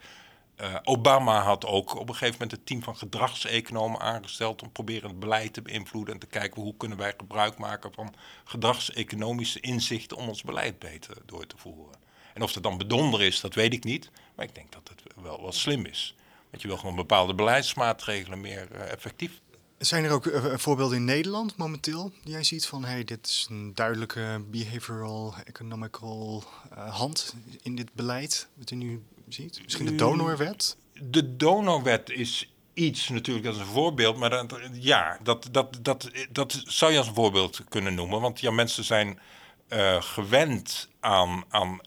Eh, 0.56 0.76
Obama 0.84 1.42
had 1.42 1.66
ook 1.66 1.96
op 1.96 2.10
een 2.10 2.16
gegeven 2.16 2.40
moment 2.40 2.52
een 2.52 2.64
team 2.64 2.84
van 2.84 2.98
gedragseconomen 2.98 4.00
aangesteld 4.00 4.62
om 4.62 4.72
proberen 4.72 5.10
het 5.10 5.20
beleid 5.20 5.54
te 5.54 5.62
beïnvloeden 5.62 6.14
en 6.14 6.20
te 6.20 6.28
kijken 6.28 6.62
hoe 6.62 6.78
kunnen 6.78 6.98
wij 6.98 7.14
gebruik 7.18 7.58
maken 7.58 7.94
van 7.94 8.14
gedragseconomische 8.44 9.60
inzichten 9.60 10.18
om 10.18 10.28
ons 10.28 10.44
beleid 10.44 10.80
beter 10.80 11.18
door 11.26 11.48
te 11.48 11.58
voeren. 11.58 11.96
En 12.34 12.42
of 12.42 12.54
dat 12.54 12.64
dan 12.64 12.78
bedonder 12.78 13.24
is, 13.24 13.40
dat 13.40 13.54
weet 13.54 13.74
ik 13.74 13.84
niet, 13.84 14.12
maar 14.36 14.46
ik 14.46 14.56
denk 14.56 14.72
dat 14.72 14.90
het 14.90 15.14
wel, 15.24 15.42
wel 15.42 15.52
slim 15.52 15.86
is. 15.86 16.16
Want 16.50 16.62
je 16.62 16.68
wil 16.68 16.77
gewoon 16.77 16.96
bepaalde 16.96 17.36
beleidsmaatregelen 17.36 18.42
meer 18.42 18.72
eh, 18.72 18.92
effectief 18.92 19.32
Zijn 19.77 20.04
er 20.04 20.12
ook 20.12 20.25
eh, 20.25 20.58
voorbeelden 20.58 20.98
in 20.98 21.06
Nederland 21.06 21.58
momenteel 21.58 22.12
die 22.24 22.34
jij 22.34 22.44
ziet 22.44 22.66
van 22.66 22.86
hey, 22.86 23.04
dit 23.04 23.27
is 23.27 23.48
een 23.50 23.74
duidelijke 23.74 24.42
behavioral, 24.50 25.34
economical 25.46 26.44
eh, 26.70 26.96
hand 26.96 27.36
in 27.62 27.75
dit 27.75 27.94
beleid 27.94 28.48
wat 28.54 28.70
je 28.70 28.75
nu 28.75 29.04
ziet? 29.27 29.62
Misschien 29.63 29.86
de 29.86 29.96
donorwet? 29.96 30.77
De 31.01 31.36
donorwet 31.36 32.10
is 32.10 32.51
iets 32.77 33.10
natuurlijk 33.10 33.48
als 33.48 33.58
een 33.58 33.66
voorbeeld, 33.66 34.18
maar 34.18 34.30
dat, 34.30 34.60
ja, 34.72 35.20
dat, 35.24 35.48
dat, 35.51 35.80
dat, 35.82 36.10
dat 36.32 36.62
zou 36.66 36.92
je 36.92 36.98
als 36.98 37.08
een 37.08 37.13
voorbeeld 37.13 37.63
kunnen 37.70 37.96
noemen. 37.96 38.22
Want 38.22 38.39
ja, 38.39 38.51
mensen 38.51 38.84
zijn 38.84 39.20
eh, 39.68 40.01
gewend 40.01 40.89
aan, 41.00 41.44
aan 41.50 41.80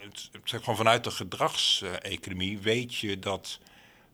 zeg 0.45 0.61
gewoon 0.61 0.77
vanuit 0.77 1.05
de 1.05 1.11
gedragseconomie 1.11 2.59
weet 2.59 2.95
je 2.95 3.19
dat, 3.19 3.59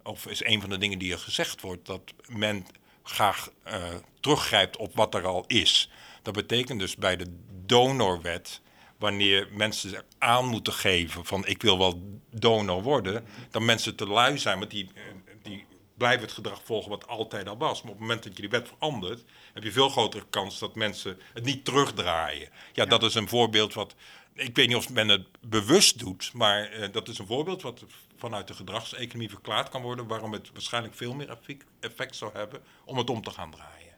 of 0.06 0.26
is 0.26 0.44
een 0.44 0.60
van 0.60 0.70
de 0.70 0.78
dingen 0.78 0.98
die 0.98 1.12
er 1.12 1.18
gezegd 1.18 1.60
wordt, 1.60 1.86
dat 1.86 2.02
men 2.26 2.66
graag 3.02 3.50
eh, 3.62 3.82
teruggrijpt 4.20 4.76
op 4.76 4.94
wat 4.94 5.14
er 5.14 5.26
al 5.26 5.44
is. 5.46 5.90
Dat 6.22 6.34
betekent 6.34 6.80
dus 6.80 6.96
bij 6.96 7.16
de 7.16 7.26
donorwet, 7.66 8.60
wanneer 8.98 9.48
mensen 9.50 10.04
aan 10.18 10.46
moeten 10.46 10.72
geven 10.72 11.24
van 11.24 11.46
ik 11.46 11.62
wil 11.62 11.78
wel 11.78 12.18
donor 12.30 12.82
worden, 12.82 13.24
dan 13.50 13.64
mensen 13.64 13.96
te 13.96 14.06
lui 14.06 14.38
zijn, 14.38 14.58
want 14.58 14.70
die, 14.70 14.90
eh, 14.94 15.02
die 15.42 15.66
blijven 15.96 16.22
het 16.22 16.32
gedrag 16.32 16.60
volgen 16.64 16.90
wat 16.90 17.08
altijd 17.08 17.48
al 17.48 17.56
was. 17.56 17.82
Maar 17.82 17.92
op 17.92 17.98
het 17.98 18.06
moment 18.06 18.22
dat 18.22 18.36
je 18.36 18.40
die 18.40 18.50
wet 18.50 18.68
verandert, 18.68 19.24
heb 19.52 19.62
je 19.62 19.72
veel 19.72 19.88
grotere 19.88 20.26
kans 20.30 20.58
dat 20.58 20.74
mensen 20.74 21.18
het 21.34 21.44
niet 21.44 21.64
terugdraaien. 21.64 22.48
Ja, 22.72 22.84
dat 22.84 23.02
is 23.02 23.14
een 23.14 23.28
voorbeeld 23.28 23.74
wat, 23.74 23.94
ik 24.34 24.56
weet 24.56 24.68
niet 24.68 24.76
of 24.76 24.90
men 24.90 25.08
het 25.08 25.26
bewust 25.40 25.98
doet, 25.98 26.30
maar 26.32 26.70
eh, 26.70 26.92
dat 26.92 27.08
is 27.08 27.18
een 27.18 27.26
voorbeeld 27.26 27.62
wat 27.62 27.84
vanuit 28.16 28.48
de 28.48 28.54
gedragseconomie 28.54 29.28
verklaard 29.30 29.68
kan 29.68 29.82
worden, 29.82 30.06
waarom 30.06 30.32
het 30.32 30.50
waarschijnlijk 30.52 30.94
veel 30.94 31.14
meer 31.14 31.28
effect, 31.28 31.64
effect 31.80 32.16
zou 32.16 32.30
hebben 32.34 32.62
om 32.84 32.98
het 32.98 33.10
om 33.10 33.22
te 33.22 33.30
gaan 33.30 33.50
draaien. 33.50 33.94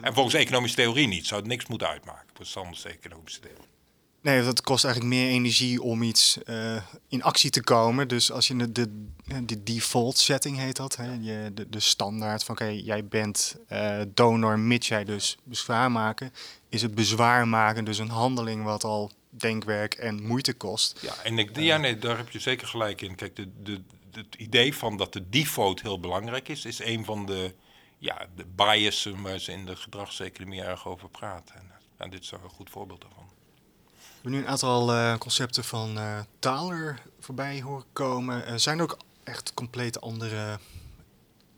En 0.00 0.14
volgens 0.14 0.34
economische 0.34 0.76
theorie 0.76 1.08
niet, 1.08 1.26
zou 1.26 1.40
het 1.40 1.50
niks 1.50 1.66
moeten 1.66 1.88
uitmaken, 1.88 2.28
voor 2.34 2.46
Sanders 2.46 2.84
economische 2.84 3.40
theorie. 3.40 3.72
Nee, 4.24 4.42
dat 4.42 4.60
kost 4.60 4.84
eigenlijk 4.84 5.14
meer 5.14 5.30
energie 5.30 5.82
om 5.82 6.02
iets 6.02 6.42
eh, 6.42 6.76
in 7.08 7.22
actie 7.22 7.50
te 7.50 7.62
komen. 7.62 8.08
Dus 8.08 8.32
als 8.32 8.48
je 8.48 8.56
de, 8.56 8.72
de, 8.72 9.44
de 9.44 9.62
default 9.62 10.18
setting 10.18 10.58
heet 10.58 10.76
dat, 10.76 10.96
hè, 10.96 11.12
je, 11.20 11.50
de, 11.54 11.68
de 11.68 11.80
standaard 11.80 12.44
van 12.44 12.54
oké, 12.54 12.64
jij 12.64 13.06
bent 13.06 13.56
eh, 13.68 14.00
donor 14.14 14.58
mits 14.58 14.88
jij 14.88 15.04
dus 15.04 15.36
bezwaar 15.44 15.90
maken, 15.90 16.32
is 16.68 16.82
het 16.82 16.94
bezwaar 16.94 17.48
maken 17.48 17.84
dus 17.84 17.98
een 17.98 18.08
handeling 18.08 18.64
wat 18.64 18.84
al 18.84 19.10
denkwerk 19.36 19.94
en 19.94 20.22
moeite 20.22 20.54
kost. 20.54 20.98
Ja, 21.02 21.14
en 21.22 21.38
ik, 21.38 21.56
ja, 21.56 21.76
nee, 21.76 21.98
daar 21.98 22.16
heb 22.16 22.30
je 22.30 22.38
zeker 22.38 22.66
gelijk 22.66 23.00
in. 23.00 23.14
Kijk, 23.14 23.36
de, 23.36 23.50
de, 23.62 23.80
het 24.12 24.34
idee 24.34 24.74
van 24.74 24.96
dat 24.96 25.12
de 25.12 25.28
default 25.28 25.82
heel 25.82 26.00
belangrijk 26.00 26.48
is, 26.48 26.64
is 26.64 26.78
een 26.78 27.04
van 27.04 27.26
de, 27.26 27.54
ja, 27.98 28.26
de 28.36 28.44
biasen 28.44 29.22
waar 29.22 29.38
ze 29.38 29.52
in 29.52 29.66
de 29.66 29.76
gedragseconomie 29.76 30.62
erg 30.62 30.86
over 30.86 31.08
praten. 31.08 31.54
En, 31.54 31.70
ja, 31.98 32.08
dit 32.08 32.22
is 32.22 32.32
er 32.32 32.40
een 32.44 32.50
goed 32.50 32.70
voorbeeld 32.70 33.00
daarvan. 33.00 33.24
We 33.94 34.30
hebben 34.30 34.32
nu 34.32 34.38
een 34.38 34.48
aantal 34.48 34.92
eh, 34.92 35.16
concepten 35.18 35.64
van 35.64 35.98
eh 35.98 36.20
taal 36.38 36.72
er 36.72 37.02
voorbij 37.20 37.60
horen 37.60 37.84
komen. 37.92 38.60
Zijn 38.60 38.78
er 38.78 38.84
ook 38.84 38.98
echt 39.24 39.54
compleet 39.54 40.00
andere 40.00 40.58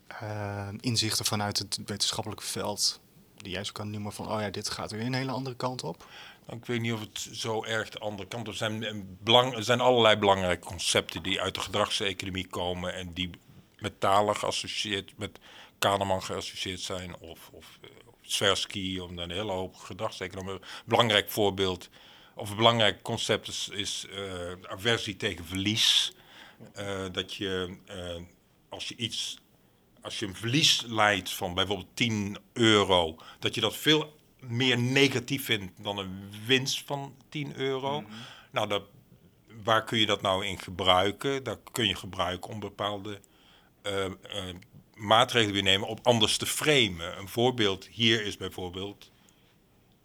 eh, 0.07 0.67
inzichten 0.79 1.25
vanuit 1.25 1.57
het 1.57 1.79
wetenschappelijke 1.85 2.43
veld 2.43 2.99
die 3.35 3.51
jij 3.51 3.63
zo 3.63 3.71
kan 3.71 3.89
noemen 3.89 4.11
van, 4.11 4.31
oh 4.31 4.41
ja, 4.41 4.49
dit 4.49 4.69
gaat 4.69 4.91
weer 4.91 5.05
een 5.05 5.13
hele 5.13 5.31
andere 5.31 5.55
kant 5.55 5.83
op? 5.83 6.05
Ik 6.49 6.65
weet 6.65 6.81
niet 6.81 6.93
of 6.93 6.99
het 6.99 7.29
zo 7.31 7.63
erg 7.63 7.89
de 7.89 7.99
andere 7.99 8.27
kant 8.27 8.47
op 8.47 8.53
zijn. 8.53 8.83
eh, 8.83 8.93
Belang, 9.19 9.55
er 9.55 9.63
zijn 9.63 9.79
allerlei 9.79 10.15
belangrijke 10.15 10.65
concepten 10.67 11.23
die 11.23 11.41
uit 11.41 11.53
de 11.55 11.59
gedragseconomie 11.59 12.47
komen 12.47 12.93
en 12.93 13.13
die 13.13 13.29
met 13.77 13.99
talen 13.99 14.35
geassocieerd, 14.35 15.17
met 15.17 15.39
Kahneman 15.79 16.23
geassocieerd 16.23 16.79
zijn 16.79 17.17
of, 17.19 17.49
of, 17.51 17.77
eh, 17.81 17.89
of 18.05 18.27
Tversky, 18.27 18.99
om 18.99 19.15
dan 19.15 19.29
een 19.29 19.35
hele 19.35 19.51
hoop 19.51 19.75
gedragseconomie. 19.75 20.59
Belangrijk 20.85 21.29
voorbeeld 21.29 21.89
of 22.35 22.49
een 22.49 22.55
belangrijk 22.55 23.01
concept 23.01 23.47
is, 23.47 23.69
is 23.71 24.05
eh, 24.11 24.71
aversie 24.71 25.15
tegen 25.17 25.45
verlies. 25.45 26.13
Eh, 26.73 27.05
dat 27.11 27.33
je 27.33 27.77
eh, 27.85 28.21
als 28.69 28.87
je 28.87 28.95
iets 28.95 29.37
als 30.01 30.19
je 30.19 30.25
een 30.25 30.35
verlies 30.35 30.83
leidt 30.85 31.29
van 31.29 31.53
bijvoorbeeld 31.53 31.95
10 31.95 32.37
euro, 32.53 33.15
dat 33.39 33.55
je 33.55 33.61
dat 33.61 33.75
veel 33.75 34.16
meer 34.39 34.77
negatief 34.77 35.45
vindt 35.45 35.83
dan 35.83 35.97
een 35.97 36.31
winst 36.45 36.83
van 36.85 37.15
10 37.29 37.55
euro. 37.55 38.03
Nou, 38.51 38.67
dat, 38.67 38.83
waar 39.63 39.83
kun 39.83 39.99
je 39.99 40.05
dat 40.05 40.21
nou 40.21 40.45
in 40.45 40.59
gebruiken? 40.59 41.43
Dat 41.43 41.59
kun 41.71 41.87
je 41.87 41.95
gebruiken 41.95 42.49
om 42.49 42.59
bepaalde 42.59 43.19
eh, 43.81 44.05
eh, 44.05 44.11
maatregelen 44.95 45.53
weer 45.53 45.63
nemen 45.63 45.87
om 45.87 45.97
anders 46.01 46.37
te 46.37 46.45
framen. 46.45 47.17
Een 47.17 47.27
voorbeeld 47.27 47.87
hier 47.91 48.25
is 48.25 48.37
bijvoorbeeld, 48.37 49.11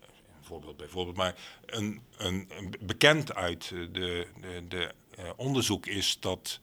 een 0.01 0.45
voorbeeld 0.45 0.77
bijvoorbeeld, 0.77 1.17
maar 1.17 1.35
een, 1.67 2.03
een, 2.17 2.51
een 2.57 2.75
bekend 2.81 3.35
uit 3.35 3.69
de, 3.69 3.91
de, 3.93 4.27
de 4.69 4.95
eh, 5.17 5.31
onderzoek 5.37 5.87
is 5.87 6.21
dat 6.21 6.61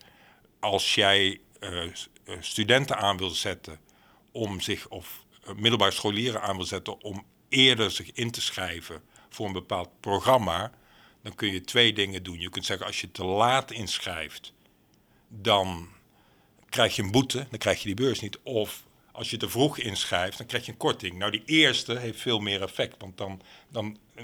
als 0.59 0.95
jij 0.95 1.41
eh, 1.59 1.83
eh, 1.83 1.91
studenten 2.39 2.97
aan 2.97 3.17
wil 3.17 3.29
zetten 3.29 3.79
om 4.31 4.59
zich, 4.59 4.87
of 4.87 5.25
eh, 5.43 5.53
middelbare 5.53 5.91
scholieren 5.91 6.41
aan 6.41 6.55
wil 6.55 6.65
zetten 6.65 7.01
om 7.01 7.25
eerder 7.49 7.91
zich 7.91 8.11
in 8.11 8.31
te 8.31 8.41
schrijven 8.41 9.01
voor 9.29 9.45
een 9.45 9.53
bepaald 9.53 9.89
programma, 9.99 10.71
dan 11.23 11.35
kun 11.35 11.51
je 11.51 11.61
twee 11.61 11.93
dingen 11.93 12.23
doen. 12.23 12.39
Je 12.39 12.49
kunt 12.49 12.65
zeggen, 12.65 12.85
als 12.85 13.01
je 13.01 13.11
te 13.11 13.23
laat 13.23 13.71
inschrijft, 13.71 14.53
dan 15.27 15.89
krijg 16.69 16.95
je 16.95 17.01
een 17.01 17.11
boete, 17.11 17.47
dan 17.49 17.59
krijg 17.59 17.79
je 17.79 17.85
die 17.85 17.95
beurs 18.05 18.19
niet. 18.19 18.39
Of 18.43 18.83
als 19.11 19.29
je 19.29 19.37
te 19.37 19.49
vroeg 19.49 19.77
inschrijft, 19.77 20.37
dan 20.37 20.47
krijg 20.47 20.65
je 20.65 20.71
een 20.71 20.77
korting. 20.77 21.17
Nou, 21.17 21.31
die 21.31 21.43
eerste 21.45 21.97
heeft 21.97 22.21
veel 22.21 22.39
meer 22.39 22.61
effect, 22.61 22.95
want 22.99 23.17
dan, 23.17 23.41
dan, 23.69 23.97
eh, 24.15 24.23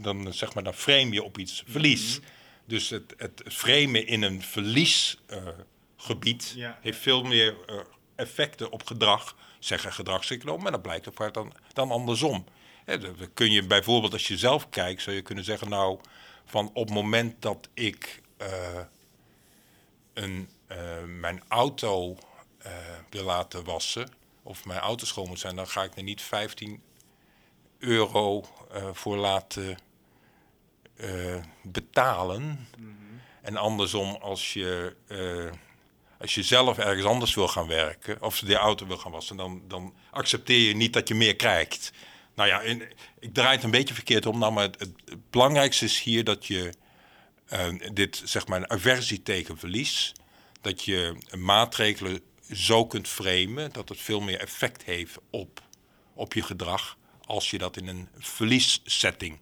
dan, 0.00 0.32
zeg 0.32 0.54
maar, 0.54 0.64
dan 0.64 0.74
frame 0.74 1.12
je 1.12 1.22
op 1.22 1.38
iets 1.38 1.62
verlies. 1.66 2.20
Dus 2.64 2.90
het, 2.90 3.14
het 3.16 3.42
framen 3.46 4.06
in 4.06 4.22
een 4.22 4.42
verliesgebied 4.42 6.52
Ja. 6.56 6.78
heeft 6.82 6.98
veel 6.98 7.22
meer 7.22 7.56
eh, 7.66 7.78
effecten 8.14 8.70
op 8.70 8.86
gedrag, 8.86 9.36
zeggen 9.66 9.92
gedragseconomen, 9.92 10.62
maar 10.62 10.72
dat 10.72 10.82
blijkt 10.82 11.08
ook 11.08 11.14
vaak 11.14 11.34
dan, 11.34 11.52
dan 11.72 11.90
andersom. 11.90 12.44
Dan 12.84 13.28
kun 13.34 13.50
je 13.50 13.66
bijvoorbeeld, 13.66 14.12
als 14.12 14.28
je 14.28 14.38
zelf 14.38 14.68
kijkt, 14.68 15.02
zou 15.02 15.16
je 15.16 15.22
kunnen 15.22 15.44
zeggen, 15.44 15.68
nou, 15.68 15.98
van 16.44 16.70
op 16.72 16.84
het 16.86 16.94
moment 16.94 17.42
dat 17.42 17.68
ik 17.74 18.22
eh, 18.36 18.80
een, 20.14 20.48
eh, 20.66 21.02
mijn 21.04 21.42
auto 21.48 22.16
eh, 22.58 22.72
wil 23.10 23.24
laten 23.24 23.64
wassen, 23.64 24.08
of 24.42 24.64
mijn 24.64 24.80
auto 24.80 25.06
schoon 25.06 25.28
moet 25.28 25.38
zijn, 25.38 25.56
dan 25.56 25.68
ga 25.68 25.82
ik 25.82 25.96
er 25.96 26.02
niet 26.02 26.22
15 26.22 26.82
euro 27.78 28.44
voor 28.92 29.16
laten 29.16 29.78
betalen. 31.62 32.68
En 33.42 33.56
andersom, 33.56 34.14
als 34.14 34.52
je, 34.52 34.96
als 36.18 36.34
je 36.34 36.42
zelf 36.42 36.78
ergens 36.78 37.06
anders 37.06 37.34
wil 37.34 37.48
gaan 37.48 37.66
werken, 37.66 38.22
of 38.22 38.38
de 38.38 38.54
auto 38.54 38.86
wil 38.86 38.96
gaan 38.96 39.12
wassen, 39.12 39.36
dan, 39.36 39.62
dan 39.68 39.94
accepteer 40.10 40.68
je 40.68 40.76
niet 40.76 40.92
dat 40.92 41.08
je 41.08 41.14
meer 41.14 41.36
krijgt. 41.36 41.92
Nou 42.34 42.48
ja, 42.48 42.60
ik 43.18 43.34
draai 43.34 43.54
het 43.54 43.64
een 43.64 43.70
beetje 43.70 43.94
verkeerd 43.94 44.26
om, 44.26 44.38
nou, 44.38 44.52
maar 44.52 44.64
het, 44.64 44.80
het 44.80 45.30
belangrijkste 45.30 45.84
is 45.84 46.00
hier 46.00 46.24
dat 46.24 46.46
je 46.46 46.72
eh, 47.46 47.68
dit, 47.92 48.22
zeg 48.24 48.46
maar, 48.46 48.58
een 48.58 48.70
aversie 48.70 49.22
tegen 49.22 49.58
verlies, 49.58 50.12
dat 50.60 50.84
je 50.84 51.16
maatregelen 51.36 52.20
zo 52.52 52.86
kunt 52.86 53.08
framen 53.08 53.72
dat 53.72 53.88
het 53.88 54.00
veel 54.00 54.20
meer 54.20 54.40
effect 54.40 54.82
heeft 54.82 55.18
op, 55.30 55.60
op 56.14 56.34
je 56.34 56.42
gedrag 56.42 56.96
als 57.24 57.50
je 57.50 57.58
dat 57.58 57.76
in 57.76 57.88
een 57.88 58.08
verliessetting 58.18 59.38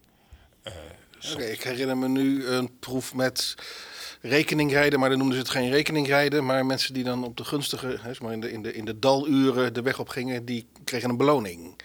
Oké, 1.32 1.44
ik 1.44 1.62
herinner 1.62 1.96
me 1.96 2.08
nu 2.08 2.46
een 2.46 2.78
proef 2.78 3.14
met 3.14 3.54
rekeningrijden, 4.24 5.00
maar 5.00 5.08
dan 5.08 5.18
noemden 5.18 5.36
ze 5.36 5.42
het 5.42 5.52
geen 5.52 5.70
rekeningrijden. 5.70 6.44
Maar 6.44 6.66
mensen 6.66 6.94
die 6.94 7.04
dan 7.04 7.24
op 7.24 7.36
de 7.36 7.44
gunstige, 7.44 7.98
hè, 8.00 8.10
maar 8.20 8.32
in, 8.32 8.40
de, 8.40 8.52
in, 8.52 8.62
de, 8.62 8.74
in 8.74 8.84
de 8.84 8.98
daluren 8.98 9.72
de 9.72 9.82
weg 9.82 9.98
op 9.98 10.08
gingen, 10.08 10.44
die 10.44 10.66
kregen 10.84 11.10
een 11.10 11.16
beloning. 11.16 11.76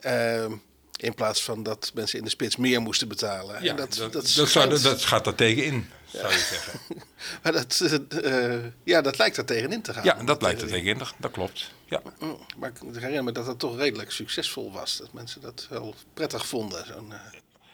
Ehm, 0.00 0.52
in 0.96 1.14
plaats 1.14 1.42
van 1.42 1.62
dat 1.62 1.90
mensen 1.94 2.18
in 2.18 2.24
de 2.24 2.30
spits 2.30 2.56
meer 2.56 2.80
moesten 2.80 3.08
betalen. 3.08 3.62
Ja, 3.62 3.74
dat, 3.74 4.08
dat, 4.10 4.28
zou, 4.28 4.68
dat, 4.68 4.82
dat 4.82 5.04
gaat 5.04 5.24
daar 5.24 5.34
tegenin, 5.34 5.90
zou 6.04 6.32
je 6.32 6.38
zeggen. 6.38 6.80
maar 7.42 7.52
dat, 7.52 7.80
eh, 8.22 8.54
ja, 8.84 9.00
dat 9.00 9.18
lijkt 9.18 9.36
er 9.36 9.44
tegenin 9.44 9.82
te 9.82 9.94
gaan. 9.94 10.04
Ja, 10.04 10.22
dat 10.22 10.42
lijkt 10.42 10.62
er 10.62 10.68
tegenin, 10.68 11.02
dat, 11.18 11.30
klopt. 11.30 11.70
Ja. 11.84 12.02
Mm, 12.18 12.38
Maar 12.56 12.70
ik 12.70 12.94
herinner 12.94 13.24
me 13.24 13.32
dat 13.32 13.46
dat 13.46 13.58
toch 13.58 13.76
redelijk 13.76 14.10
succesvol 14.10 14.72
was. 14.72 14.96
Dat 14.96 15.12
mensen 15.12 15.40
dat 15.40 15.66
wel 15.70 15.94
prettig 16.14 16.46
vonden. 16.46 16.86
Zo'n, 16.86 17.12
eh, 17.12 17.18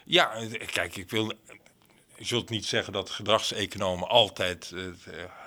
ja, 0.05 0.31
kijk, 0.71 0.95
ik 0.95 1.09
wil. 1.09 1.33
Je 2.19 2.25
zult 2.25 2.49
niet 2.49 2.65
zeggen 2.65 2.93
dat 2.93 3.09
gedragseconomen 3.09 4.07
altijd 4.09 4.71
eh, 4.75 4.83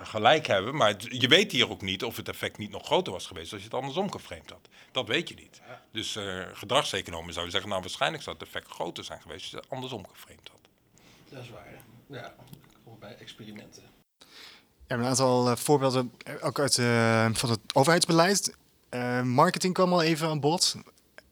gelijk 0.03 0.47
hebben, 0.47 0.75
maar 0.75 0.87
het- 0.87 1.07
je 1.09 1.27
weet 1.27 1.51
hier 1.51 1.69
ook 1.69 1.81
niet 1.81 2.03
of 2.03 2.15
het 2.15 2.29
effect 2.29 2.57
niet 2.57 2.71
nog 2.71 2.85
groter 2.85 3.13
was 3.13 3.27
geweest 3.27 3.51
als 3.51 3.61
je 3.61 3.67
het 3.67 3.75
andersom 3.77 4.11
geframed 4.11 4.49
had. 4.49 4.67
Dat 4.91 5.07
weet 5.07 5.29
je 5.29 5.35
niet. 5.35 5.61
Dus 5.91 6.15
eh 6.15 6.41
gedragseconomen 6.53 7.31
zouden 7.33 7.51
zeggen, 7.51 7.69
nou 7.69 7.81
waarschijnlijk 7.81 8.23
zou 8.23 8.35
het 8.39 8.45
effect 8.47 8.67
groter 8.71 9.03
zijn 9.03 9.21
geweest 9.21 9.41
als 9.41 9.51
je 9.51 9.57
het 9.57 9.69
andersom 9.69 10.07
geframed 10.07 10.49
had. 10.51 10.59
dat 11.29 11.43
is 11.43 11.49
waar. 11.49 11.73
Ja, 12.07 12.35
bij 12.99 13.15
experimenten. 13.17 13.83
Ja, 14.87 14.95
een 14.95 15.05
aantal 15.05 15.49
eh, 15.49 15.55
voorbeelden, 15.55 16.13
ook 16.41 16.59
uit 16.59 16.77
eh, 16.77 17.29
van 17.33 17.49
het 17.49 17.59
overheidsbeleid. 17.73 18.55
Eh, 18.89 19.21
marketing 19.21 19.73
kwam 19.73 19.93
al 19.93 20.01
even 20.01 20.27
aan 20.29 20.39
bod. 20.39 20.75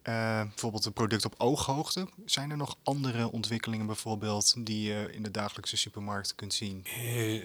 Eh, 0.02 0.42
bijvoorbeeld 0.42 0.86
een 0.86 0.94
product 0.94 1.26
op 1.26 1.34
ooghoogte. 1.38 2.08
Zijn 2.26 2.52
er 2.52 2.58
nog 2.58 2.78
andere 2.84 3.32
ontwikkelingen 3.32 3.86
bijvoorbeeld 3.86 4.66
die 4.66 4.82
je 4.82 5.10
in 5.12 5.24
de 5.24 5.32
dagelijkse 5.32 5.78
supermarkt 5.78 6.36
kunt 6.36 6.54
zien? 6.54 6.86
Eh, 6.86 7.44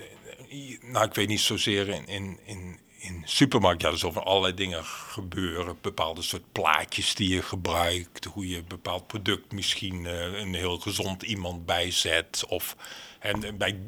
nou, 0.80 1.06
ik 1.06 1.14
weet 1.14 1.28
niet 1.28 1.40
zozeer 1.40 1.88
in, 1.88 2.06
in, 2.06 2.38
in, 2.44 2.78
in 2.98 3.22
supermarkt. 3.24 3.82
Ja, 3.82 3.90
er 3.90 3.98
zullen 3.98 4.24
allerlei 4.24 4.54
dingen 4.54 4.84
gebeuren. 4.84 5.78
Bepaalde 5.80 6.22
soort 6.22 6.52
plaatjes 6.52 7.14
die 7.14 7.28
je 7.28 7.42
gebruikt. 7.42 8.24
Hoe 8.24 8.48
je 8.48 8.56
een 8.56 8.68
bepaald 8.68 9.06
product 9.06 9.52
misschien 9.52 10.06
eh, 10.06 10.40
een 10.40 10.54
heel 10.54 10.78
gezond 10.78 11.22
iemand 11.22 11.66
bijzet. 11.66 12.44
Of 12.48 12.76
en 13.18 13.58
bij 13.58 13.80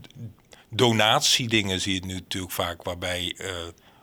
donatiedingen 0.69 1.81
zie 1.81 1.93
je 1.93 1.99
het 1.99 2.09
nu 2.09 2.15
natuurlijk 2.15 2.53
vaak 2.53 2.83
waarbij 2.83 3.37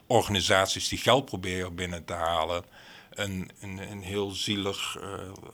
organisaties 0.08 0.88
die 0.88 1.00
geld 1.00 1.26
proberen 1.26 1.76
binnen 1.76 2.06
te 2.06 2.14
halen. 2.14 2.64
Een, 3.16 3.50
een, 3.60 3.92
een 3.92 4.02
heel 4.02 4.32
zielig 4.32 4.98
eh, 5.02 5.10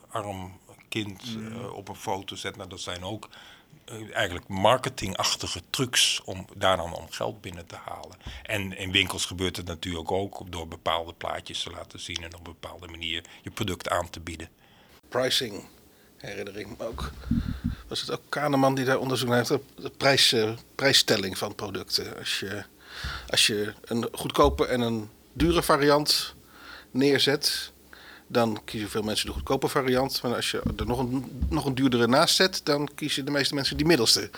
arm 0.09 0.59
kind 0.89 1.21
eh, 1.21 1.73
op 1.73 1.87
een 1.87 1.95
foto 1.95 2.35
zet. 2.35 2.55
Nou, 2.55 2.69
dat 2.69 2.79
zijn 2.79 3.03
ook 3.03 3.29
eh, 3.85 4.15
eigenlijk 4.15 4.47
marketingachtige 4.47 5.61
trucs 5.69 6.21
om 6.25 6.45
daar 6.55 6.77
dan 6.77 6.93
om 6.93 7.11
geld 7.11 7.41
binnen 7.41 7.65
te 7.65 7.75
halen. 7.75 8.17
En 8.43 8.77
in 8.77 8.91
winkels 8.91 9.25
gebeurt 9.25 9.57
het 9.57 9.65
natuurlijk 9.65 10.11
ook 10.11 10.51
door 10.51 10.67
bepaalde 10.67 11.13
plaatjes 11.13 11.63
te 11.63 11.69
laten 11.69 11.99
zien 11.99 12.23
en 12.23 12.35
op 12.35 12.47
een 12.47 12.53
bepaalde 12.59 12.87
manier 12.87 13.23
je 13.41 13.51
product 13.51 13.89
aan 13.89 14.09
te 14.09 14.19
bieden. 14.19 14.49
Pricing, 15.09 15.63
herinner 16.17 16.57
ik 16.57 16.67
me 16.67 16.85
ook. 16.85 17.11
Was 17.87 18.01
het 18.01 18.11
ook 18.11 18.21
Kahneman 18.29 18.75
die 18.75 18.85
daar 18.85 18.99
onderzoek 18.99 19.27
naar 19.27 19.37
heeft? 19.37 19.49
De 19.49 19.61
de 19.75 19.89
prijs, 19.89 20.35
prijsstelling 20.75 21.37
van 21.37 21.55
producten. 21.55 22.17
Als 22.17 22.39
je, 22.39 22.63
als 23.27 23.47
je 23.47 23.73
een 23.83 24.07
goedkope 24.11 24.65
en 24.65 24.81
een 24.81 25.09
dure 25.33 25.63
variant 25.63 26.35
neerzet, 26.91 27.71
dan 28.27 28.61
kiezen 28.65 28.89
veel 28.89 29.01
mensen 29.01 29.25
de 29.25 29.33
goedkope 29.33 29.67
variant. 29.67 30.21
Maar 30.21 30.35
als 30.35 30.51
je 30.51 30.61
er 30.77 30.85
nog 30.85 30.99
een, 30.99 31.45
nog 31.49 31.65
een 31.65 31.75
duurdere 31.75 32.07
naast 32.07 32.35
zet, 32.35 32.61
dan 32.63 32.89
kiezen 32.95 33.25
de 33.25 33.31
meeste 33.31 33.55
mensen 33.55 33.77
die 33.77 33.85
middelste. 33.85 34.29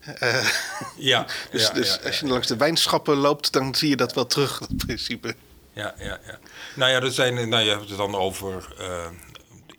Eh, 0.00 0.48
Ja, 0.96 1.26
dus 1.50 1.70
dus 1.70 2.02
als 2.04 2.20
je 2.20 2.26
langs 2.26 2.46
de 2.46 2.56
wijnschappen 2.56 3.16
loopt, 3.16 3.52
dan 3.52 3.74
zie 3.74 3.88
je 3.88 3.96
dat 3.96 4.14
wel 4.14 4.26
terug, 4.26 4.58
dat 4.58 4.76
principe. 4.76 5.34
Ja, 5.72 5.94
ja, 5.98 6.20
ja. 6.26 6.38
Nou 6.74 6.90
ja, 6.90 7.00
er 7.00 7.12
zijn, 7.12 7.48
nou, 7.48 7.64
je 7.64 7.70
hebt 7.70 7.88
het 7.88 7.98
dan 7.98 8.14
over 8.14 8.74
eh, 8.78 9.06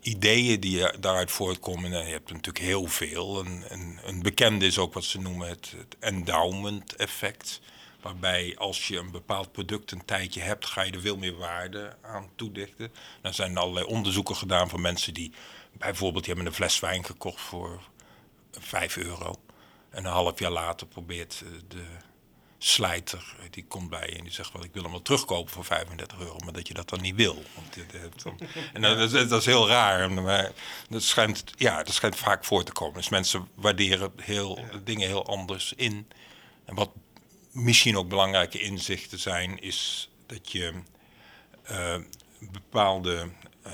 ideeën 0.00 0.60
die 0.60 0.98
daaruit 1.00 1.30
voortkomen. 1.30 1.92
En 1.92 2.06
je 2.06 2.12
hebt 2.12 2.28
er 2.28 2.34
natuurlijk 2.34 2.64
heel 2.64 2.86
veel. 2.86 3.40
Een, 3.40 3.64
een, 3.68 3.98
een 4.04 4.22
bekende 4.22 4.66
is 4.66 4.78
ook 4.78 4.94
wat 4.94 5.04
ze 5.04 5.20
noemen 5.20 5.48
het, 5.48 5.72
het 5.76 5.96
endowment 6.00 6.96
effect. 6.96 7.60
Waarbij 8.06 8.56
als 8.58 8.88
je 8.88 8.98
een 8.98 9.10
bepaald 9.10 9.52
product 9.52 9.90
een 9.90 10.04
tijdje 10.04 10.40
hebt, 10.40 10.66
ga 10.66 10.82
je 10.82 10.92
er 10.92 11.00
veel 11.00 11.16
meer 11.16 11.36
waarde 11.36 11.96
aan 12.02 12.28
toedichten. 12.36 12.92
Dan 13.20 13.34
zijn 13.34 13.52
er 13.52 13.58
allerlei 13.58 13.86
onderzoeken 13.86 14.36
gedaan 14.36 14.68
van 14.68 14.80
mensen 14.80 15.14
die 15.14 15.32
bijvoorbeeld 15.72 16.24
die 16.24 16.34
hebben 16.34 16.52
een 16.52 16.58
fles 16.58 16.80
wijn 16.80 17.04
gekocht 17.04 17.40
voor 17.40 17.82
5 18.52 18.96
euro. 18.96 19.34
En 19.90 20.04
een 20.04 20.12
half 20.12 20.38
jaar 20.38 20.50
later 20.50 20.86
probeert 20.86 21.42
eh, 21.44 21.60
de, 21.68 21.84
slijter 22.58 23.36
die 23.50 23.64
komt 23.64 23.90
bij 23.90 24.08
je 24.08 24.16
en 24.16 24.24
die 24.24 24.32
zegt 24.32 24.52
wel 24.52 24.64
ik 24.64 24.72
wil 24.72 24.82
hem 24.82 24.90
wel 24.90 25.02
terugkopen 25.02 25.52
voor 25.52 25.64
35 25.64 26.18
euro, 26.18 26.38
maar 26.44 26.52
dat 26.52 26.68
je 26.68 26.74
dat 26.74 26.88
dan 26.88 27.00
niet 27.00 27.14
wil. 27.14 27.42
Want 27.54 28.22
dan, 28.22 28.38
en 28.72 28.82
dat, 28.82 29.10
dat, 29.28 29.40
is 29.40 29.46
heel 29.46 29.68
raar. 29.68 30.12
Maar 30.12 30.52
dat 30.88 31.02
schijnt, 31.02 31.44
ja, 31.56 31.82
dat 31.82 31.94
schijnt 31.94 32.16
vaak 32.16 32.44
voor 32.44 32.64
te 32.64 32.72
komen. 32.72 32.94
Dus 32.94 33.08
mensen 33.08 33.48
waarderen 33.54 34.12
heel, 34.16 34.64
dingen 34.84 35.08
heel 35.08 35.26
anders 35.26 35.72
in. 35.72 36.08
En 36.64 36.74
wat 36.74 36.90
misschien 37.56 37.96
ook 37.96 38.08
belangrijke 38.08 38.60
inzichten 38.60 39.18
zijn, 39.18 39.58
is 39.58 40.10
dat 40.26 40.52
je 40.52 40.72
uh, 41.70 41.96
bepaalde. 42.40 43.30
Uh, 43.66 43.72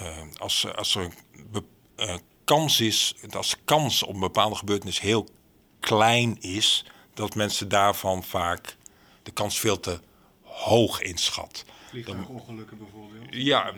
uh, 0.00 0.18
als, 0.36 0.74
als 0.74 0.94
er 0.94 1.12
een 1.96 2.20
kans 2.44 2.80
is, 2.80 3.14
als 3.30 3.50
de 3.50 3.56
kans 3.64 4.02
op 4.02 4.14
een 4.14 4.20
bepaalde 4.20 4.56
gebeurtenis 4.56 5.00
heel 5.00 5.28
klein 5.80 6.40
is, 6.40 6.84
dat 7.14 7.34
mensen 7.34 7.68
daarvan 7.68 8.24
vaak 8.24 8.76
de 9.22 9.30
kans 9.30 9.58
veel 9.58 9.80
te 9.80 10.00
hoog 10.42 11.00
inschat. 11.00 11.64
Vliegtuigongelukken 11.88 12.78
bijvoorbeeld? 12.78 13.26
Ja, 13.30 13.72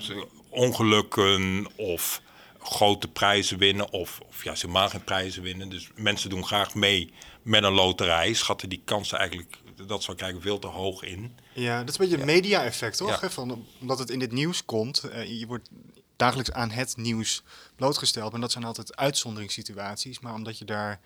ongelukken 0.48 1.66
of 1.76 2.22
grote 2.58 3.08
prijzen 3.08 3.58
winnen 3.58 3.90
of, 3.92 4.20
of 4.26 4.44
ja, 4.44 4.54
ze 4.54 4.66
helemaal 4.66 4.88
geen 4.88 5.04
prijzen 5.04 5.42
winnen. 5.42 5.68
Dus 5.68 5.88
mensen 5.94 6.30
doen 6.30 6.44
graag 6.44 6.74
mee 6.74 7.12
met 7.42 7.62
een 7.62 7.72
loterij, 7.72 8.32
schatten 8.32 8.68
die 8.68 8.82
kansen 8.84 9.18
eigenlijk, 9.18 9.58
dat 9.86 10.02
zou 10.02 10.16
krijgen, 10.16 10.40
veel 10.40 10.58
te 10.58 10.66
hoog 10.66 11.02
in. 11.02 11.38
Ja, 11.54 11.78
dat 11.78 11.88
is 11.88 11.98
een 11.98 12.04
beetje 12.04 12.20
een 12.20 12.26
media-effect, 12.26 12.96
toch? 12.96 13.20
Ja. 13.20 13.30
Van, 13.30 13.66
omdat 13.80 13.98
het 13.98 14.10
in 14.10 14.18
dit 14.18 14.32
nieuws 14.32 14.64
komt, 14.64 15.04
uh, 15.04 15.40
je 15.40 15.46
wordt 15.46 15.68
dagelijks 16.16 16.52
aan 16.52 16.70
het 16.70 16.96
nieuws 16.96 17.42
blootgesteld. 17.76 18.32
En 18.32 18.40
dat 18.40 18.52
zijn 18.52 18.64
altijd 18.64 18.96
uitzonderingssituaties, 18.96 20.20
maar 20.20 20.34
omdat 20.34 20.58
je 20.58 20.64
daar 20.64 21.00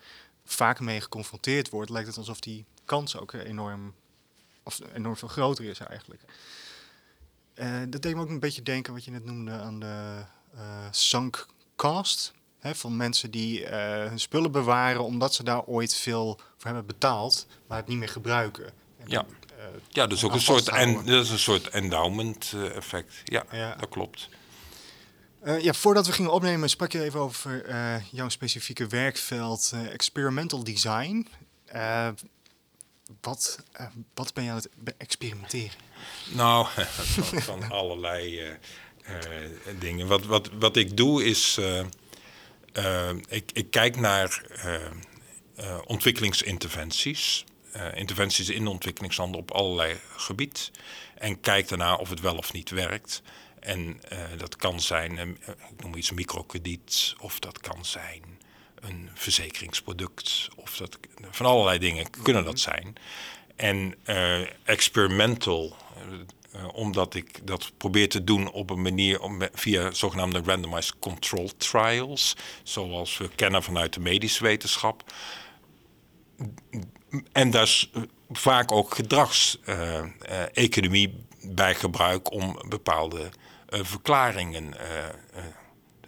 vaak 0.45 0.79
mee 0.79 1.01
geconfronteerd 1.01 1.69
wordt, 1.69 1.89
lijkt 1.89 2.07
het 2.07 2.17
alsof 2.17 2.39
die 2.39 2.65
kans 2.85 3.17
ook 3.17 3.33
enorm, 3.33 3.93
of 4.63 4.79
enorm 4.93 5.17
veel 5.17 5.27
groter 5.27 5.65
is 5.65 5.79
eigenlijk. 5.79 6.21
Uh, 7.55 7.81
dat 7.89 8.01
deed 8.01 8.15
me 8.15 8.21
ook 8.21 8.29
een 8.29 8.39
beetje 8.39 8.61
denken 8.61 8.93
wat 8.93 9.05
je 9.05 9.11
net 9.11 9.25
noemde 9.25 9.51
aan 9.51 9.79
de 9.79 10.23
uh, 10.55 10.87
sunk 10.91 11.45
cost. 11.75 12.33
Hè, 12.67 12.75
van 12.75 12.97
mensen 12.97 13.31
die 13.31 13.61
uh, 13.61 13.69
hun 14.05 14.19
spullen 14.19 14.51
bewaren 14.51 15.03
omdat 15.03 15.33
ze 15.33 15.43
daar 15.43 15.63
ooit 15.63 15.95
veel 15.95 16.39
voor 16.57 16.65
hebben 16.65 16.85
betaald, 16.85 17.47
maar 17.67 17.77
het 17.77 17.87
niet 17.87 17.97
meer 17.97 18.09
gebruiken. 18.09 18.65
En 18.97 19.05
ja. 19.09 19.25
ja, 19.89 20.07
dus 20.07 20.23
ook 20.23 20.33
een 20.33 20.41
soort, 20.41 20.69
en, 20.69 20.93
dat 21.05 21.23
is 21.23 21.29
een 21.29 21.39
soort 21.39 21.67
endowment 21.69 22.53
effect. 22.73 23.13
Ja, 23.23 23.45
ja, 23.51 23.75
dat 23.75 23.89
klopt. 23.89 24.29
Uh, 25.45 25.59
ja, 25.59 25.73
voordat 25.73 26.05
we 26.05 26.11
gingen 26.11 26.31
opnemen 26.31 26.69
sprak 26.69 26.91
je 26.91 27.03
even 27.03 27.19
over 27.19 27.69
uh, 27.69 27.95
jouw 28.11 28.29
specifieke 28.29 28.87
werkveld 28.87 29.71
uh, 29.73 29.93
experimental 29.93 30.63
design. 30.63 31.27
wat, 33.21 33.63
wat 34.13 34.33
ben 34.33 34.43
je 34.43 34.49
aan 34.49 34.55
het 34.55 34.69
experimenteren? 34.97 35.77
Nou, 36.33 36.67
van, 36.87 37.41
van 37.61 37.71
allerlei 37.71 38.41
dingen. 39.79 40.07
Wat, 40.07 40.25
wat, 40.25 40.49
wat 40.59 40.75
ik 40.75 40.97
doe 40.97 41.25
is, 41.25 41.59
ik, 43.27 43.51
ik 43.53 43.71
kijk 43.71 43.95
naar 43.95 44.41
ontwikkelingsinterventies. 45.85 47.45
interventies 47.93 48.49
in 48.49 48.67
ontwikkelingslanden 48.67 49.39
op 49.39 49.51
allerlei 49.51 49.99
gebied. 50.15 50.71
En 51.15 51.39
kijk 51.39 51.67
daarna 51.67 51.95
of 51.95 52.09
het 52.09 52.19
wel 52.19 52.37
of 52.37 52.53
niet 52.53 52.69
werkt. 52.69 53.21
En 53.59 54.01
dat 54.37 54.55
kan 54.55 54.81
zijn, 54.81 55.37
ik 55.47 55.83
noem 55.83 55.95
iets 55.95 56.11
microkrediet, 56.11 57.15
of 57.19 57.39
dat 57.39 57.59
kan 57.59 57.85
zijn 57.85 58.37
een 58.79 59.09
verzekeringsproduct, 59.13 60.47
of 60.55 60.77
dat, 60.77 60.97
van 61.31 61.45
allerlei 61.45 61.79
dingen 61.79 62.05
kunnen 62.23 62.45
dat 62.45 62.59
zijn. 62.59 62.95
En 63.55 63.95
uh, 64.05 64.47
experimental, 64.63 65.75
omdat 66.73 67.15
ik 67.15 67.47
dat 67.47 67.71
probeer 67.77 68.09
te 68.09 68.23
doen 68.23 68.51
op 68.51 68.69
een 68.69 68.81
manier 68.81 69.21
om, 69.21 69.41
via 69.53 69.91
zogenaamde 69.91 70.41
randomized 70.45 70.99
control 70.99 71.49
trials, 71.57 72.35
zoals 72.63 73.17
we 73.17 73.29
kennen 73.35 73.63
vanuit 73.63 73.93
de 73.93 73.99
medische 73.99 74.43
wetenschap. 74.43 75.03
En 77.31 77.51
daar 77.51 77.63
is 77.63 77.91
vaak 78.29 78.71
ook 78.71 78.95
gedragseconomie 78.95 81.25
bij 81.41 81.75
gebruik 81.75 82.31
om 82.31 82.59
bepaalde 82.69 83.29
uh, 83.69 83.79
verklaringen 83.83 84.63
uh, 84.63 84.71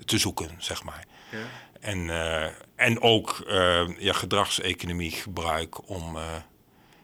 te 0.05 0.17
zoeken, 0.17 0.49
zeg 0.57 0.83
maar. 0.83 1.05
Ja. 1.31 1.45
En, 1.79 2.09
en 2.75 3.01
ook 3.01 3.43
ja, 3.97 4.13
gedragseconomie 4.13 5.11
gebruik 5.11 5.89
om 5.89 6.17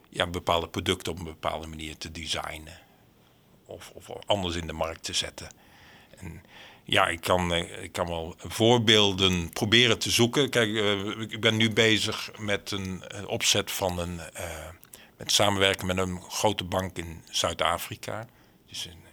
ja, 0.09 0.27
bepaalde 0.27 0.67
producten 0.67 1.11
op 1.11 1.17
een 1.17 1.25
bepaalde 1.25 1.67
manier 1.67 1.97
te 1.97 2.11
designen. 2.11 2.83
Of, 3.65 3.91
anders 4.25 4.55
in 4.55 4.67
de 4.67 4.73
markt 4.73 5.03
te 5.03 5.13
zetten. 5.13 5.47
En 6.17 6.43
ja, 6.83 7.07
ik 7.07 7.21
kan, 7.21 7.53
ik 7.55 7.91
kan 7.91 8.07
wel 8.07 8.35
voorbeelden 8.37 9.49
proberen 9.49 9.99
te 9.99 10.09
zoeken. 10.09 10.49
Kijk, 10.49 10.69
ik 11.31 11.41
ben 11.41 11.57
nu 11.57 11.69
bezig 11.69 12.31
met 12.39 12.71
een 12.71 13.03
opzet 13.27 13.71
van 13.71 13.99
een. 13.99 14.19
met 15.17 15.31
samenwerken 15.31 15.87
met 15.87 15.97
een 15.97 16.21
grote 16.21 16.63
bank 16.63 16.97
in 16.97 17.23
Zuid-Afrika. 17.29 18.27
Dus 18.67 18.85
een 18.85 19.03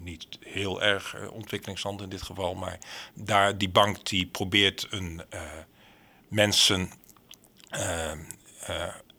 niet 0.00 0.26
heel 0.40 0.82
erg 0.82 1.16
ontwikkelingsland 1.30 2.00
in 2.00 2.08
dit 2.08 2.22
geval, 2.22 2.54
maar 2.54 2.78
daar 3.14 3.58
die 3.58 3.68
bank 3.68 4.06
die 4.06 4.26
probeert 4.26 4.86
een 4.90 5.22
mensen 6.28 6.90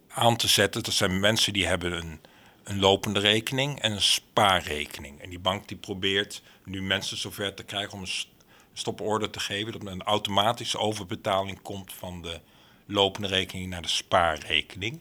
aan 0.07 0.37
te 0.37 0.47
zetten. 0.47 0.83
Dat 0.83 0.93
zijn 0.93 1.19
mensen 1.19 1.53
die 1.53 1.67
hebben 1.67 1.97
een, 1.97 2.21
een 2.63 2.79
lopende 2.79 3.19
rekening 3.19 3.79
en 3.81 3.91
een 3.91 4.01
spaarrekening. 4.01 5.21
En 5.21 5.29
die 5.29 5.39
bank 5.39 5.67
die 5.67 5.77
probeert 5.77 6.41
nu 6.65 6.81
mensen 6.81 7.17
zover 7.17 7.53
te 7.53 7.63
krijgen 7.63 7.93
om 7.93 8.01
een 8.01 8.25
stoporde 8.73 9.29
te 9.29 9.39
geven, 9.39 9.71
dat 9.71 9.81
er 9.81 9.87
een 9.87 10.03
automatische 10.03 10.77
overbetaling 10.77 11.61
komt 11.61 11.93
van 11.93 12.21
de 12.21 12.39
lopende 12.85 13.27
rekening 13.27 13.69
naar 13.69 13.81
de 13.81 13.87
spaarrekening. 13.87 14.99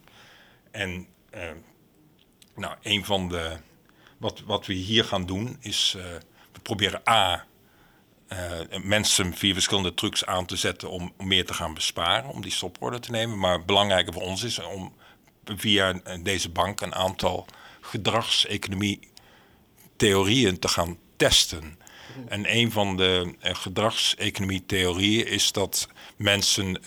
En 0.71 1.07
nou, 2.55 2.75
een 2.83 3.05
van 3.05 3.29
de 3.29 3.57
wat, 4.23 4.41
wat 4.41 4.67
we 4.67 4.73
hier 4.73 5.05
gaan 5.05 5.27
doen 5.27 5.57
is, 5.61 5.95
uh, 5.97 6.05
we 6.53 6.61
proberen 6.63 7.03
A, 7.09 7.47
uh, 8.29 8.39
mensen 8.83 9.35
via 9.35 9.53
verschillende 9.53 9.95
trucs 9.95 10.27
aan 10.27 10.47
te 10.47 10.57
zetten 10.57 10.91
om, 10.91 11.13
om, 11.17 11.27
meer 11.27 11.47
te 11.47 11.55
gaan 11.55 11.75
besparen, 11.75 12.31
om 12.31 12.43
die 12.43 12.51
stoporde 12.51 12.99
te 12.99 13.11
nemen. 13.11 13.39
Maar 13.39 13.65
belangrijker 13.65 14.13
voor 14.13 14.23
ons 14.23 14.43
is 14.43 14.59
om 14.59 14.95
via 15.45 15.93
deze 16.23 16.49
bank 16.49 16.81
een 16.81 16.95
aantal 16.95 17.47
gedragseconomie-theorieën 17.81 20.59
te 20.59 20.69
gaan 20.69 20.99
testen. 21.17 21.79
En 22.29 22.57
een 22.57 22.73
van 22.73 22.97
de 22.97 23.35
uh, 23.45 23.55
gedragseconomie-theorieën 23.55 25.27
is 25.27 25.53
dat 25.53 25.89
mensen 26.17 26.83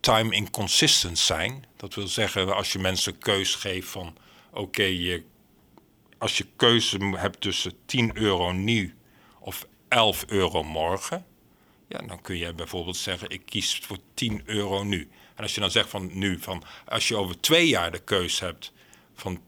time 0.00 0.34
inconsistent 0.34 1.18
zijn. 1.18 1.64
Dat 1.76 1.94
wil 1.94 2.08
zeggen, 2.08 2.54
als 2.54 2.72
je 2.72 2.78
mensen 2.78 3.18
keus 3.18 3.54
geeft 3.54 3.88
van 3.88 4.16
oké, 4.52 5.22
als 6.18 6.38
je 6.38 6.46
keuze 6.56 6.98
hebt 6.98 7.40
tussen 7.40 7.72
10 7.86 8.16
euro 8.16 8.52
nu 8.52 8.94
of 9.38 9.66
11 9.88 10.24
euro 10.26 10.62
morgen, 10.62 11.26
ja, 11.88 11.98
dan 11.98 12.20
kun 12.20 12.36
je 12.36 12.52
bijvoorbeeld 12.52 12.96
zeggen: 12.96 13.30
ik 13.30 13.42
kies 13.44 13.80
voor 13.82 13.98
10 14.14 14.42
euro 14.44 14.82
nu. 14.82 15.08
En 15.34 15.42
als 15.42 15.54
je 15.54 15.60
dan 15.60 15.70
zegt 15.70 15.88
van 15.88 16.10
nu, 16.12 16.38
van 16.40 16.62
als 16.86 17.08
je 17.08 17.16
over 17.16 17.40
twee 17.40 17.68
jaar 17.68 17.90
de 17.90 17.98
keuze 17.98 18.44
hebt 18.44 18.72
van 19.14 19.40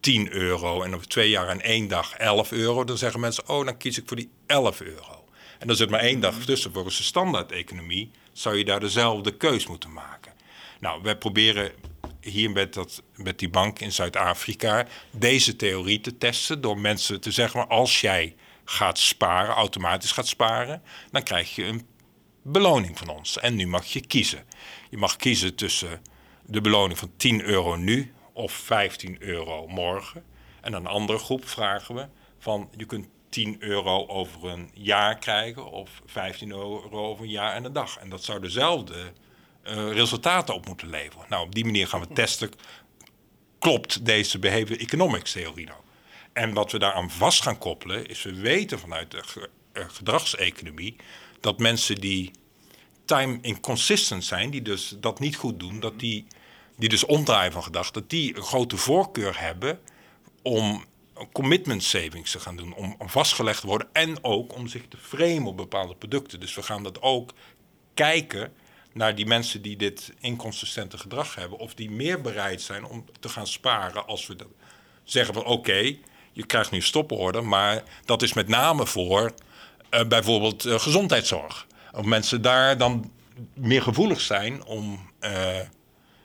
10 0.00 0.32
euro 0.32 0.82
en 0.82 0.94
over 0.94 1.08
twee 1.08 1.30
jaar 1.30 1.48
en 1.48 1.60
één 1.60 1.88
dag 1.88 2.14
11 2.14 2.52
euro, 2.52 2.84
dan 2.84 2.98
zeggen 2.98 3.20
mensen: 3.20 3.48
oh, 3.48 3.64
dan 3.64 3.76
kies 3.76 3.98
ik 3.98 4.04
voor 4.06 4.16
die 4.16 4.30
11 4.46 4.80
euro. 4.80 5.24
En 5.58 5.66
dan 5.66 5.76
zit 5.76 5.90
maar 5.90 6.00
één 6.00 6.20
dag 6.20 6.38
tussen. 6.38 6.72
Volgens 6.72 6.96
de 6.96 7.02
standaard-economie 7.02 8.10
zou 8.32 8.56
je 8.56 8.64
daar 8.64 8.80
dezelfde 8.80 9.36
keus 9.36 9.66
moeten 9.66 9.92
maken. 9.92 10.32
Nou, 10.80 11.02
wij 11.02 11.16
proberen 11.16 11.72
hier 12.20 12.50
met, 12.50 12.74
dat, 12.74 13.02
met 13.16 13.38
die 13.38 13.48
bank 13.48 13.78
in 13.80 13.92
Zuid-Afrika 13.92 14.86
deze 15.10 15.56
theorie 15.56 16.00
te 16.00 16.18
testen. 16.18 16.60
Door 16.60 16.78
mensen 16.78 17.20
te 17.20 17.30
zeggen, 17.30 17.68
als 17.68 18.00
jij 18.00 18.36
gaat 18.64 18.98
sparen, 18.98 19.54
automatisch 19.54 20.12
gaat 20.12 20.26
sparen, 20.26 20.82
dan 21.10 21.22
krijg 21.22 21.54
je 21.54 21.64
een 21.64 21.86
beloning 22.42 22.98
van 22.98 23.08
ons. 23.08 23.38
En 23.38 23.54
nu 23.54 23.66
mag 23.66 23.86
je 23.86 24.06
kiezen. 24.06 24.44
Je 24.94 25.00
mag 25.00 25.16
kiezen 25.16 25.54
tussen 25.54 26.02
de 26.46 26.60
beloning 26.60 26.98
van 26.98 27.10
10 27.16 27.42
euro 27.42 27.76
nu 27.76 28.12
of 28.32 28.52
15 28.52 29.16
euro 29.22 29.66
morgen. 29.66 30.24
En 30.60 30.72
een 30.72 30.86
andere 30.86 31.18
groep 31.18 31.48
vragen 31.48 31.94
we 31.94 32.06
van 32.38 32.68
je 32.76 32.84
kunt 32.84 33.06
10 33.28 33.56
euro 33.58 34.06
over 34.06 34.48
een 34.48 34.70
jaar 34.74 35.18
krijgen 35.18 35.70
of 35.70 36.02
15 36.06 36.50
euro 36.50 36.90
over 36.90 37.24
een 37.24 37.30
jaar 37.30 37.54
en 37.54 37.64
een 37.64 37.72
dag. 37.72 37.96
En 37.96 38.08
dat 38.08 38.24
zou 38.24 38.40
dezelfde 38.40 39.12
uh, 39.64 39.92
resultaten 39.92 40.54
op 40.54 40.66
moeten 40.66 40.90
leveren. 40.90 41.26
Nou, 41.28 41.44
op 41.44 41.54
die 41.54 41.64
manier 41.64 41.88
gaan 41.88 42.00
we 42.00 42.12
testen, 42.12 42.50
klopt 43.58 44.06
deze 44.06 44.38
behavior 44.38 44.80
economics 44.80 45.32
theorie 45.32 45.66
nou? 45.66 45.80
En 46.32 46.52
wat 46.52 46.72
we 46.72 46.78
daaraan 46.78 47.10
vast 47.10 47.42
gaan 47.42 47.58
koppelen, 47.58 48.06
is 48.06 48.22
we 48.22 48.34
weten 48.34 48.78
vanuit 48.78 49.10
de 49.10 49.48
uh, 49.72 49.84
gedragseconomie 49.88 50.96
dat 51.40 51.58
mensen 51.58 52.00
die 52.00 52.30
time 53.04 53.38
inconsistent 53.40 54.24
zijn, 54.24 54.50
die 54.50 54.62
dus 54.62 54.94
dat 55.00 55.20
niet 55.20 55.36
goed 55.36 55.60
doen, 55.60 55.80
dat 55.80 55.98
die 55.98 56.26
die 56.76 56.88
dus 56.88 57.04
omdraaien 57.04 57.52
van 57.52 57.62
gedachten, 57.62 58.00
dat 58.00 58.10
die 58.10 58.36
een 58.36 58.42
grote 58.42 58.76
voorkeur 58.76 59.40
hebben 59.40 59.80
om 60.42 60.84
commitment 61.32 61.82
savings 61.82 62.30
te 62.30 62.40
gaan 62.40 62.56
doen, 62.56 62.74
om, 62.74 62.96
vastgelegd 62.98 63.60
te 63.60 63.66
worden 63.66 63.88
en 63.92 64.24
ook 64.24 64.54
om 64.54 64.66
zich 64.66 64.82
te 64.88 64.96
framen 64.96 65.46
op 65.46 65.56
bepaalde 65.56 65.94
producten. 65.94 66.40
Dus 66.40 66.54
we 66.54 66.62
gaan 66.62 66.82
dat 66.82 67.02
ook 67.02 67.32
kijken 67.94 68.52
naar 68.92 69.14
die 69.14 69.26
mensen 69.26 69.62
die 69.62 69.76
dit 69.76 70.12
inconsistente 70.20 70.98
gedrag 70.98 71.34
hebben, 71.34 71.58
of 71.58 71.74
die 71.74 71.90
meer 71.90 72.20
bereid 72.20 72.62
zijn 72.62 72.84
om 72.84 73.04
te 73.20 73.28
gaan 73.28 73.46
sparen 73.46 74.06
als 74.06 74.26
we 74.26 74.36
dat 74.36 74.48
zeggen 75.04 75.34
van 75.34 75.44
oké, 75.44 75.96
je 76.32 76.46
krijgt 76.46 76.70
nu 76.70 76.80
stoporde, 76.80 77.40
maar 77.40 77.82
dat 78.04 78.22
is 78.22 78.32
met 78.32 78.48
name 78.48 78.86
voor 78.86 79.34
uh, 79.90 80.04
bijvoorbeeld 80.04 80.66
uh, 80.66 80.78
gezondheidszorg. 80.78 81.66
Of 81.94 82.04
mensen 82.04 82.42
daar 82.42 82.78
dan 82.78 83.10
meer 83.54 83.82
gevoelig 83.82 84.20
zijn 84.20 84.64
om 84.64 85.10
uh, 85.20 85.30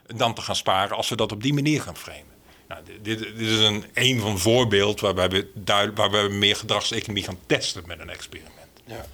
dan 0.05 0.33
te 0.33 0.41
gaan 0.41 0.55
sparen 0.55 0.97
als 0.97 1.09
we 1.09 1.15
dat 1.15 1.31
op 1.31 1.43
die 1.43 1.53
manier 1.53 1.81
gaan 1.81 1.97
framen. 1.97 2.37
Nou, 2.67 2.83
dit, 3.01 3.19
dit, 3.19 3.39
is 3.39 3.59
een, 3.59 3.85
een 3.93 4.19
van 4.19 4.39
voorbeeld 4.39 4.99
waarbij 4.99 5.29
we, 5.29 5.51
duid, 5.53 5.97
waarbij 5.97 6.27
we 6.27 6.33
meer 6.33 6.55
gedragseconomie 6.55 7.23
gaan 7.23 7.39
testen 7.45 7.83
met 7.85 7.99
een 7.99 8.09
experiment. 8.09 8.53
Ja. 8.85 9.05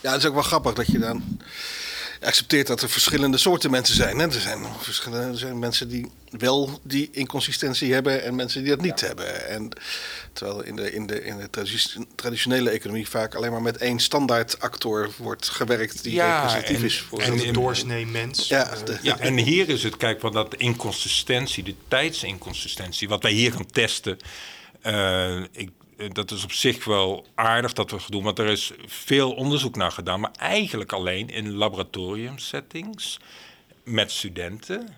ja, 0.00 0.10
het 0.12 0.20
is 0.20 0.28
ook 0.28 0.34
wel 0.34 0.42
grappig 0.42 0.74
dat 0.74 0.86
je 0.86 0.98
dan 0.98 1.40
accepteert 2.20 2.66
dat 2.66 2.82
er 2.82 2.90
verschillende 2.90 3.38
soorten 3.38 3.70
mensen 3.70 3.94
zijn. 3.94 4.18
Hè? 4.18 4.24
Er, 4.24 4.40
zijn 4.40 4.66
verschillende, 4.78 5.26
er 5.26 5.38
zijn 5.38 5.58
mensen 5.58 5.88
die 5.88 6.10
wel 6.30 6.80
die 6.82 7.08
inconsistentie 7.12 7.92
hebben 7.92 8.22
en 8.22 8.34
mensen 8.34 8.62
die 8.62 8.70
dat 8.70 8.80
niet 8.80 9.00
hebben. 9.00 9.48
En 9.48 9.68
terwijl 10.32 10.62
in 10.62 10.76
de, 10.76 10.92
in 10.92 11.06
de, 11.06 11.24
in 11.24 11.36
de 11.36 11.66
traditionele 12.14 12.70
economie 12.70 13.08
vaak 13.08 13.34
alleen 13.34 13.50
maar 13.50 13.62
met 13.62 13.76
één 13.76 13.98
standaard 13.98 14.60
actor 14.60 15.10
wordt 15.16 15.48
gewerkt 15.48 16.02
die 16.02 16.12
ja, 16.12 16.36
representatief 16.36 16.82
is 16.82 17.00
voor 17.00 17.20
en, 17.20 17.46
een 17.46 17.52
doorsnee 17.52 18.06
mens. 18.06 18.48
Ja, 18.48 18.72
ja, 19.02 19.18
en 19.18 19.36
hier 19.36 19.68
is 19.68 19.82
het, 19.82 19.96
kijk, 19.96 20.20
wat 20.20 20.32
dat 20.32 20.54
inconsistentie, 20.54 21.62
de 21.62 21.74
tijdsinconsistentie, 21.88 23.08
wat 23.08 23.22
wij 23.22 23.32
hier 23.32 23.52
gaan 23.52 23.66
testen. 23.66 24.18
Uh, 24.86 25.42
ik 25.52 25.68
eh, 25.68 25.79
dat 26.08 26.30
is 26.30 26.44
op 26.44 26.52
zich 26.52 26.84
wel 26.84 27.26
aardig 27.34 27.72
dat 27.72 27.90
we 27.90 27.96
het 27.96 28.10
doen, 28.10 28.22
want 28.22 28.38
er 28.38 28.46
is 28.46 28.72
veel 28.86 29.32
onderzoek 29.32 29.76
naar 29.76 29.92
gedaan, 29.92 30.20
maar 30.20 30.32
eigenlijk 30.38 30.92
alleen 30.92 31.30
in 31.30 31.52
laboratoriumsettings 31.52 33.18
met 33.84 34.10
studenten. 34.10 34.88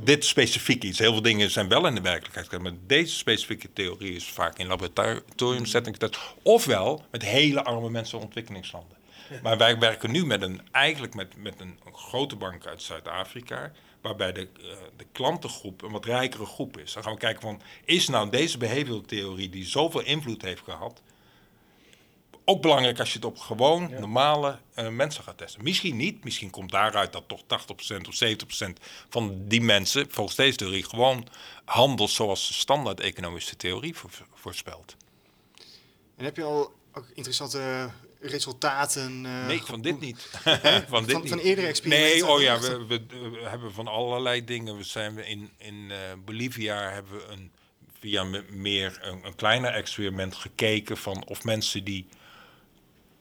Dit 0.00 0.24
specifiek 0.24 0.82
iets. 0.82 0.98
Heel 0.98 1.12
veel 1.12 1.22
dingen 1.22 1.50
zijn 1.50 1.68
wel 1.68 1.86
in 1.86 1.94
de 1.94 2.00
werkelijkheid, 2.00 2.62
maar 2.62 2.72
deze 2.86 3.16
specifieke 3.16 3.72
theorie 3.72 4.14
is 4.14 4.24
vaak 4.24 4.58
in 4.58 4.66
laboratoriumsettings. 4.66 5.98
Ofwel 6.42 7.04
met 7.10 7.22
hele 7.22 7.64
arme 7.64 7.90
mensen 7.90 8.18
in 8.18 8.24
ontwikkelingslanden. 8.24 8.96
Maar 9.42 9.58
wij 9.58 9.78
werken 9.78 10.10
nu 10.10 10.26
met 10.26 10.42
een, 10.42 10.60
eigenlijk 10.70 11.14
met, 11.14 11.36
met 11.36 11.54
een 11.58 11.78
grote 11.92 12.36
bank 12.36 12.66
uit 12.66 12.82
Zuid-Afrika 12.82 13.72
waarbij 14.02 14.32
de, 14.32 14.48
uh, 14.60 14.72
de 14.96 15.06
klantengroep 15.12 15.82
een 15.82 15.90
wat 15.90 16.04
rijkere 16.04 16.46
groep 16.46 16.78
is. 16.78 16.92
Dan 16.92 17.02
gaan 17.02 17.12
we 17.12 17.18
kijken 17.18 17.42
van, 17.42 17.62
is 17.84 18.08
nou 18.08 18.30
deze 18.30 18.58
behavioral 18.58 19.00
theorie 19.00 19.48
die 19.48 19.64
zoveel 19.64 20.00
invloed 20.00 20.42
heeft 20.42 20.62
gehad, 20.62 21.02
ook 22.44 22.62
belangrijk 22.62 22.98
als 22.98 23.08
je 23.08 23.14
het 23.14 23.24
op 23.24 23.38
gewoon 23.38 23.90
normale 23.90 24.58
uh, 24.76 24.88
mensen 24.88 25.24
gaat 25.24 25.38
testen. 25.38 25.62
Misschien 25.62 25.96
niet, 25.96 26.24
misschien 26.24 26.50
komt 26.50 26.70
daaruit 26.70 27.12
dat 27.12 27.28
toch 27.28 27.42
80% 27.42 27.46
of 28.08 28.22
70% 28.24 28.72
van 29.08 29.48
die 29.48 29.60
mensen, 29.60 30.06
volgens 30.10 30.36
deze 30.36 30.56
theorie, 30.56 30.84
gewoon 30.84 31.28
handelt 31.64 32.10
zoals 32.10 32.48
de 32.48 32.54
standaard 32.54 33.00
economische 33.00 33.56
theorie 33.56 33.94
voorspelt. 34.34 34.96
En 36.16 36.24
heb 36.24 36.36
je 36.36 36.42
al 36.42 36.72
ook 36.92 37.06
interessante 37.14 37.90
resultaten? 38.22 39.24
Uh, 39.24 39.46
nee, 39.46 39.62
van 39.62 39.80
dit 39.80 40.00
niet. 40.00 40.20
van, 40.88 41.04
dit 41.04 41.12
van, 41.12 41.20
niet. 41.20 41.28
van 41.28 41.38
eerdere 41.38 41.66
experimenten? 41.66 42.10
Nee, 42.10 42.26
oh 42.26 42.40
ja, 42.40 42.60
we, 42.60 42.86
we, 42.86 43.00
hebben 43.42 43.72
van 43.72 43.86
allerlei 43.86 44.44
dingen. 44.44 44.76
We 44.76 44.84
zijn 44.84 45.18
in, 45.18 45.50
in 45.58 45.74
uh, 45.74 45.96
Bolivia 46.24 46.90
hebben 46.90 47.12
we 47.12 47.24
een, 47.32 47.52
via 48.00 48.24
meer 48.50 48.98
een, 49.02 49.26
een 49.26 49.34
kleiner 49.34 49.70
experiment 49.70 50.34
gekeken 50.34 50.96
van 50.96 51.26
of 51.26 51.44
mensen 51.44 51.84
die 51.84 52.06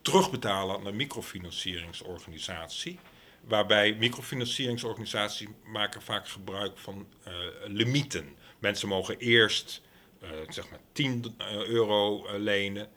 terugbetalen 0.01 0.75
aan 0.75 0.85
een 0.85 0.95
microfinancieringsorganisatie. 0.95 2.99
Waarbij 3.41 3.93
microfinancieringsorganisaties 3.93 5.47
maken 5.65 6.01
vaak 6.01 6.27
gebruik 6.27 6.77
van 6.77 7.07
uh, 7.27 7.33
limieten. 7.65 8.35
Mensen 8.59 8.87
mogen 8.87 9.17
eerst 9.17 9.81
zeg 10.49 10.69
maar 10.69 10.79
10 10.91 11.35
euro 11.67 12.25
lenen 12.37 12.89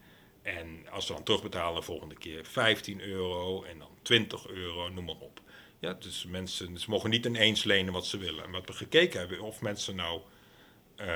en 0.45 0.87
als 0.91 1.07
ze 1.07 1.13
dan 1.13 1.23
terugbetalen, 1.23 1.81
de 1.81 1.87
volgende 1.87 2.15
keer 2.15 2.45
15 2.45 3.01
euro 3.01 3.63
en 3.63 3.79
dan 3.79 3.89
20 4.03 4.49
euro, 4.49 4.89
noem 4.89 5.05
maar 5.05 5.15
op. 5.15 5.41
Ja, 5.79 5.93
dus 5.93 6.25
mensen 6.29 6.79
ze 6.79 6.91
mogen 6.91 7.11
niet 7.11 7.27
ineens 7.27 7.65
lenen 7.65 7.93
wat 7.93 8.07
ze 8.07 8.19
willen. 8.19 8.45
En 8.45 8.51
wat 8.51 8.67
we 8.67 8.73
gekeken 8.73 9.19
hebben, 9.19 9.41
of 9.41 9.61
mensen 9.61 9.97
nou 9.97 10.21
uh, 11.01 11.07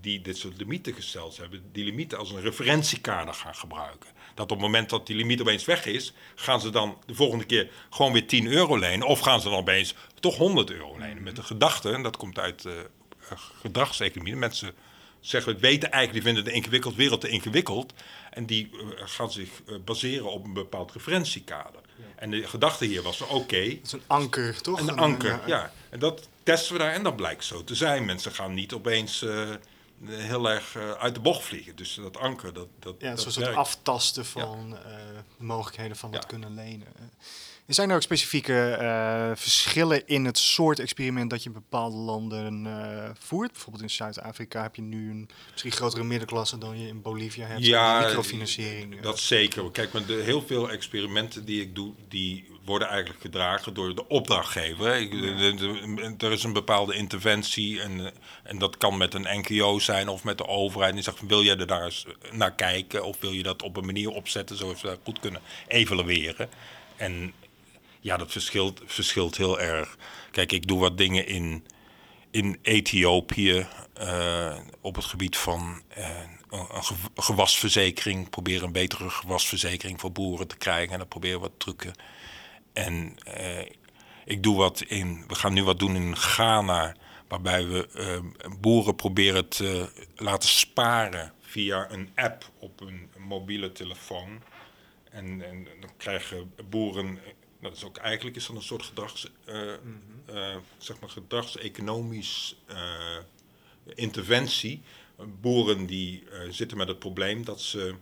die 0.00 0.20
dit 0.20 0.36
soort 0.36 0.58
limieten 0.58 0.94
gesteld 0.94 1.36
hebben, 1.36 1.62
die 1.72 1.84
limieten 1.84 2.18
als 2.18 2.30
een 2.30 2.40
referentiekader 2.40 3.34
gaan 3.34 3.54
gebruiken. 3.54 4.10
Dat 4.34 4.44
op 4.44 4.50
het 4.50 4.66
moment 4.66 4.90
dat 4.90 5.06
die 5.06 5.16
limiet 5.16 5.40
opeens 5.40 5.64
weg 5.64 5.86
is, 5.86 6.12
gaan 6.34 6.60
ze 6.60 6.70
dan 6.70 6.98
de 7.06 7.14
volgende 7.14 7.44
keer 7.44 7.70
gewoon 7.90 8.12
weer 8.12 8.26
10 8.26 8.46
euro 8.46 8.78
lenen. 8.78 9.06
Of 9.06 9.20
gaan 9.20 9.40
ze 9.40 9.48
dan 9.48 9.58
opeens 9.58 9.94
toch 10.20 10.36
100 10.36 10.70
euro 10.70 10.98
lenen. 10.98 11.22
Met 11.22 11.36
de 11.36 11.42
gedachte, 11.42 11.92
en 11.92 12.02
dat 12.02 12.16
komt 12.16 12.38
uit 12.38 12.64
uh, 12.64 12.72
gedragseconomie, 13.60 14.36
mensen 14.36 14.74
zeggen, 15.20 15.54
we 15.54 15.60
weten 15.60 15.90
eigenlijk, 15.90 16.24
die 16.24 16.34
vinden 16.34 16.52
de 16.52 16.58
ingewikkeld 16.58 16.94
wereld 16.94 17.20
te 17.20 17.28
ingewikkeld. 17.28 17.92
En 18.30 18.46
die 18.46 18.70
uh, 18.72 18.80
gaan 18.94 19.32
zich 19.32 19.48
uh, 19.66 19.78
baseren 19.84 20.30
op 20.30 20.44
een 20.44 20.52
bepaald 20.52 20.92
referentiekader. 20.92 21.80
Ja. 21.96 22.04
En 22.16 22.30
de 22.30 22.46
gedachte 22.46 22.84
hier 22.84 23.02
was, 23.02 23.20
oké... 23.20 23.32
Okay, 23.32 23.68
dat 23.68 23.86
is 23.86 23.92
een 23.92 24.02
anker, 24.06 24.60
toch? 24.60 24.80
Een, 24.80 24.98
anker, 24.98 25.30
ja. 25.30 25.42
ja. 25.46 25.72
En 25.90 25.98
dat 25.98 26.28
testen 26.42 26.72
we 26.72 26.78
daar 26.78 26.92
en 26.92 27.02
dat 27.02 27.16
blijkt 27.16 27.44
zo 27.44 27.64
te 27.64 27.74
zijn. 27.74 28.04
Mensen 28.04 28.32
gaan 28.32 28.54
niet 28.54 28.72
opeens 28.72 29.22
uh, 29.22 29.50
heel 30.06 30.50
erg 30.50 30.76
uit 30.76 31.14
de 31.14 31.20
bocht 31.20 31.44
vliegen. 31.44 31.76
Dus 31.76 31.94
dat 31.94 32.16
anker, 32.16 32.52
dat, 32.52 32.68
dat 32.78 32.94
Ja, 32.98 33.16
zoals 33.16 33.36
het 33.36 33.54
aftasten 33.54 34.26
van 34.26 34.70
de 35.38 35.44
mogelijkheden 35.44 35.96
van 35.96 36.10
wat 36.10 36.26
kunnen 36.26 36.54
lenen. 36.54 36.86
Zijn 37.68 37.90
er 37.90 37.96
ook 37.96 38.02
specifieke 38.02 38.78
uh, 38.80 39.30
verschillen 39.34 40.06
in 40.06 40.24
het 40.24 40.38
soort 40.38 40.78
experiment 40.78 41.30
dat 41.30 41.42
je 41.42 41.48
in 41.48 41.54
bepaalde 41.54 41.96
landen 41.96 42.64
uh, 42.64 43.10
voert? 43.18 43.52
Bijvoorbeeld 43.52 43.82
in 43.82 43.90
Zuid-Afrika 43.90 44.62
heb 44.62 44.74
je 44.74 44.82
nu 44.82 45.10
een 45.10 45.28
misschien 45.50 45.72
grotere 45.72 46.04
middenklasse 46.04 46.58
dan 46.58 46.80
je 46.80 46.88
in 46.88 47.02
Bolivia 47.02 47.46
hebt. 47.46 47.66
Ja, 47.66 48.00
microfinanciering. 48.00 49.00
Dat 49.00 49.18
zeker. 49.18 49.70
Kijk, 49.70 49.92
maar 49.92 50.06
de, 50.06 50.12
heel 50.12 50.42
veel 50.46 50.70
experimenten 50.70 51.44
die 51.44 51.60
ik 51.60 51.74
doe, 51.74 51.94
die 52.08 52.48
worden 52.64 52.88
eigenlijk 52.88 53.20
gedragen 53.20 53.74
door 53.74 53.94
de 53.94 54.08
opdrachtgever. 54.08 54.96
Ik, 54.96 55.10
de, 55.10 55.54
de, 55.54 56.26
er 56.26 56.32
is 56.32 56.42
een 56.42 56.52
bepaalde 56.52 56.94
interventie 56.94 57.80
en, 57.80 58.12
en 58.42 58.58
dat 58.58 58.76
kan 58.76 58.96
met 58.96 59.14
een 59.14 59.26
NGO 59.38 59.78
zijn 59.78 60.08
of 60.08 60.24
met 60.24 60.38
de 60.38 60.46
overheid. 60.46 60.90
En 60.90 60.94
die 60.94 61.04
zegt, 61.04 61.26
wil 61.26 61.42
jij 61.42 61.56
er 61.56 61.66
daar 61.66 61.84
eens 61.84 62.06
naar 62.32 62.54
kijken 62.54 63.04
of 63.04 63.16
wil 63.20 63.32
je 63.32 63.42
dat 63.42 63.62
op 63.62 63.76
een 63.76 63.86
manier 63.86 64.10
opzetten 64.10 64.56
zodat 64.56 64.80
we 64.80 64.88
dat 64.88 64.98
goed 65.04 65.20
kunnen 65.20 65.40
evalueren? 65.66 66.48
En 66.96 67.32
ja, 68.00 68.16
dat 68.16 68.32
verschilt, 68.32 68.80
verschilt 68.84 69.36
heel 69.36 69.60
erg. 69.60 69.96
Kijk, 70.30 70.52
ik 70.52 70.66
doe 70.66 70.80
wat 70.80 70.98
dingen 70.98 71.26
in, 71.26 71.66
in 72.30 72.58
Ethiopië 72.62 73.66
uh, 74.00 74.56
op 74.80 74.94
het 74.94 75.04
gebied 75.04 75.36
van 75.36 75.82
uh, 75.98 76.08
een 76.50 76.86
gewasverzekering. 77.14 78.30
Proberen 78.30 78.66
een 78.66 78.72
betere 78.72 79.10
gewasverzekering 79.10 80.00
voor 80.00 80.12
boeren 80.12 80.48
te 80.48 80.56
krijgen. 80.56 80.92
En 80.92 80.98
dan 80.98 81.08
proberen 81.08 81.40
wat 81.40 81.52
trucken. 81.58 81.92
En 82.72 83.16
uh, 83.28 83.66
ik 84.24 84.42
doe 84.42 84.56
wat 84.56 84.80
in. 84.80 85.24
We 85.26 85.34
gaan 85.34 85.52
nu 85.52 85.64
wat 85.64 85.78
doen 85.78 85.96
in 85.96 86.16
Ghana. 86.16 86.96
Waarbij 87.28 87.66
we 87.66 88.20
boeren 88.60 88.96
proberen 88.96 89.48
te 89.48 89.90
laten 90.16 90.48
sparen 90.48 91.32
via 91.40 91.90
een 91.90 92.10
app 92.14 92.50
op 92.58 92.80
een 92.80 93.08
mobiele 93.18 93.72
telefoon. 93.72 94.42
En 95.10 95.38
dan 95.80 95.90
krijgen 95.96 96.52
boeren 96.70 97.18
dat 97.60 97.76
is 97.76 97.84
ook 97.84 97.96
eigenlijk 97.96 98.36
is 98.36 98.46
dat 98.46 98.56
een 98.56 98.62
soort 98.62 98.82
gedrags, 98.82 99.30
uh, 99.46 99.72
uh, 100.30 100.56
zeg 100.78 101.00
maar 101.00 101.10
gedragseconomisch 101.10 102.56
uh, 102.70 102.76
interventie. 103.94 104.82
Boeren 105.40 105.86
die 105.86 106.24
zitten 106.50 106.76
met 106.76 106.88
het 106.88 106.98
probleem 106.98 107.44
dat 107.44 107.60
ze 107.60 107.94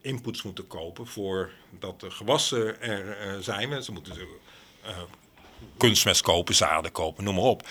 inputs 0.00 0.42
moeten 0.42 0.66
kopen 0.66 1.06
voor 1.06 1.50
dat 1.78 2.00
de 2.00 2.10
gewassen 2.10 2.80
er 2.80 3.42
zijn. 3.42 3.82
Ze 3.82 3.92
moeten 3.92 4.28
kunstmest 5.76 6.22
kopen, 6.22 6.54
zaden 6.54 6.92
kopen, 6.92 7.24
noem 7.24 7.34
maar 7.34 7.44
op. 7.44 7.68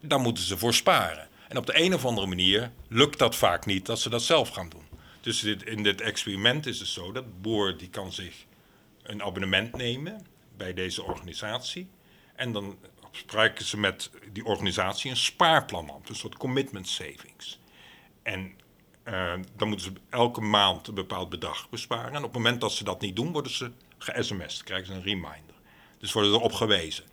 Daar 0.00 0.20
moeten 0.20 0.44
ze 0.44 0.58
voor 0.58 0.74
sparen. 0.74 1.28
En 1.48 1.56
op 1.56 1.66
de 1.66 1.80
een 1.80 1.94
of 1.94 2.04
andere 2.04 2.26
manier 2.26 2.72
lukt 2.88 3.18
dat 3.18 3.36
vaak 3.36 3.66
niet 3.66 3.86
dat 3.86 4.00
ze 4.00 4.08
dat 4.08 4.22
zelf 4.22 4.48
gaan 4.48 4.68
doen. 4.68 4.86
Dus 5.20 5.40
dit, 5.40 5.62
in 5.62 5.82
dit 5.82 6.00
experiment 6.00 6.66
is 6.66 6.78
het 6.78 6.88
zo 6.88 7.12
dat 7.12 7.42
boer 7.42 7.76
die 7.76 7.88
kan 7.88 8.12
zich 8.12 8.46
een 9.08 9.22
abonnement 9.22 9.76
nemen 9.76 10.26
bij 10.56 10.74
deze 10.74 11.02
organisatie. 11.02 11.90
En 12.34 12.52
dan 12.52 12.78
spreken 13.10 13.64
ze 13.64 13.78
met 13.78 14.10
die 14.32 14.44
organisatie 14.44 15.10
een 15.10 15.16
spaarplan 15.16 15.90
af, 15.90 16.08
een 16.08 16.14
soort 16.14 16.36
commitment 16.36 16.88
savings. 16.88 17.60
En 18.22 18.52
uh, 19.04 19.32
dan 19.56 19.68
moeten 19.68 19.86
ze 19.86 19.92
elke 20.10 20.40
maand 20.40 20.86
een 20.86 20.94
bepaald 20.94 21.28
bedrag 21.28 21.68
besparen. 21.70 22.10
En 22.10 22.16
op 22.16 22.22
het 22.22 22.32
moment 22.32 22.60
dat 22.60 22.72
ze 22.72 22.84
dat 22.84 23.00
niet 23.00 23.16
doen, 23.16 23.32
worden 23.32 23.52
ze 23.52 23.72
ge-sms'd, 23.98 24.62
krijgen 24.62 24.86
ze 24.86 24.92
een 24.92 25.02
reminder. 25.02 25.54
Dus 25.98 26.12
worden 26.12 26.32
ze 26.32 26.38
erop 26.38 26.52
gewezen. 26.52 27.04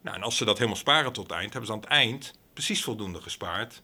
Nou, 0.00 0.16
en 0.16 0.22
als 0.22 0.36
ze 0.36 0.44
dat 0.44 0.56
helemaal 0.56 0.78
sparen 0.78 1.12
tot 1.12 1.26
het 1.26 1.32
eind, 1.32 1.52
hebben 1.52 1.66
ze 1.66 1.72
aan 1.72 1.80
het 1.80 1.88
eind 1.88 2.34
precies 2.52 2.82
voldoende 2.82 3.20
gespaard 3.20 3.82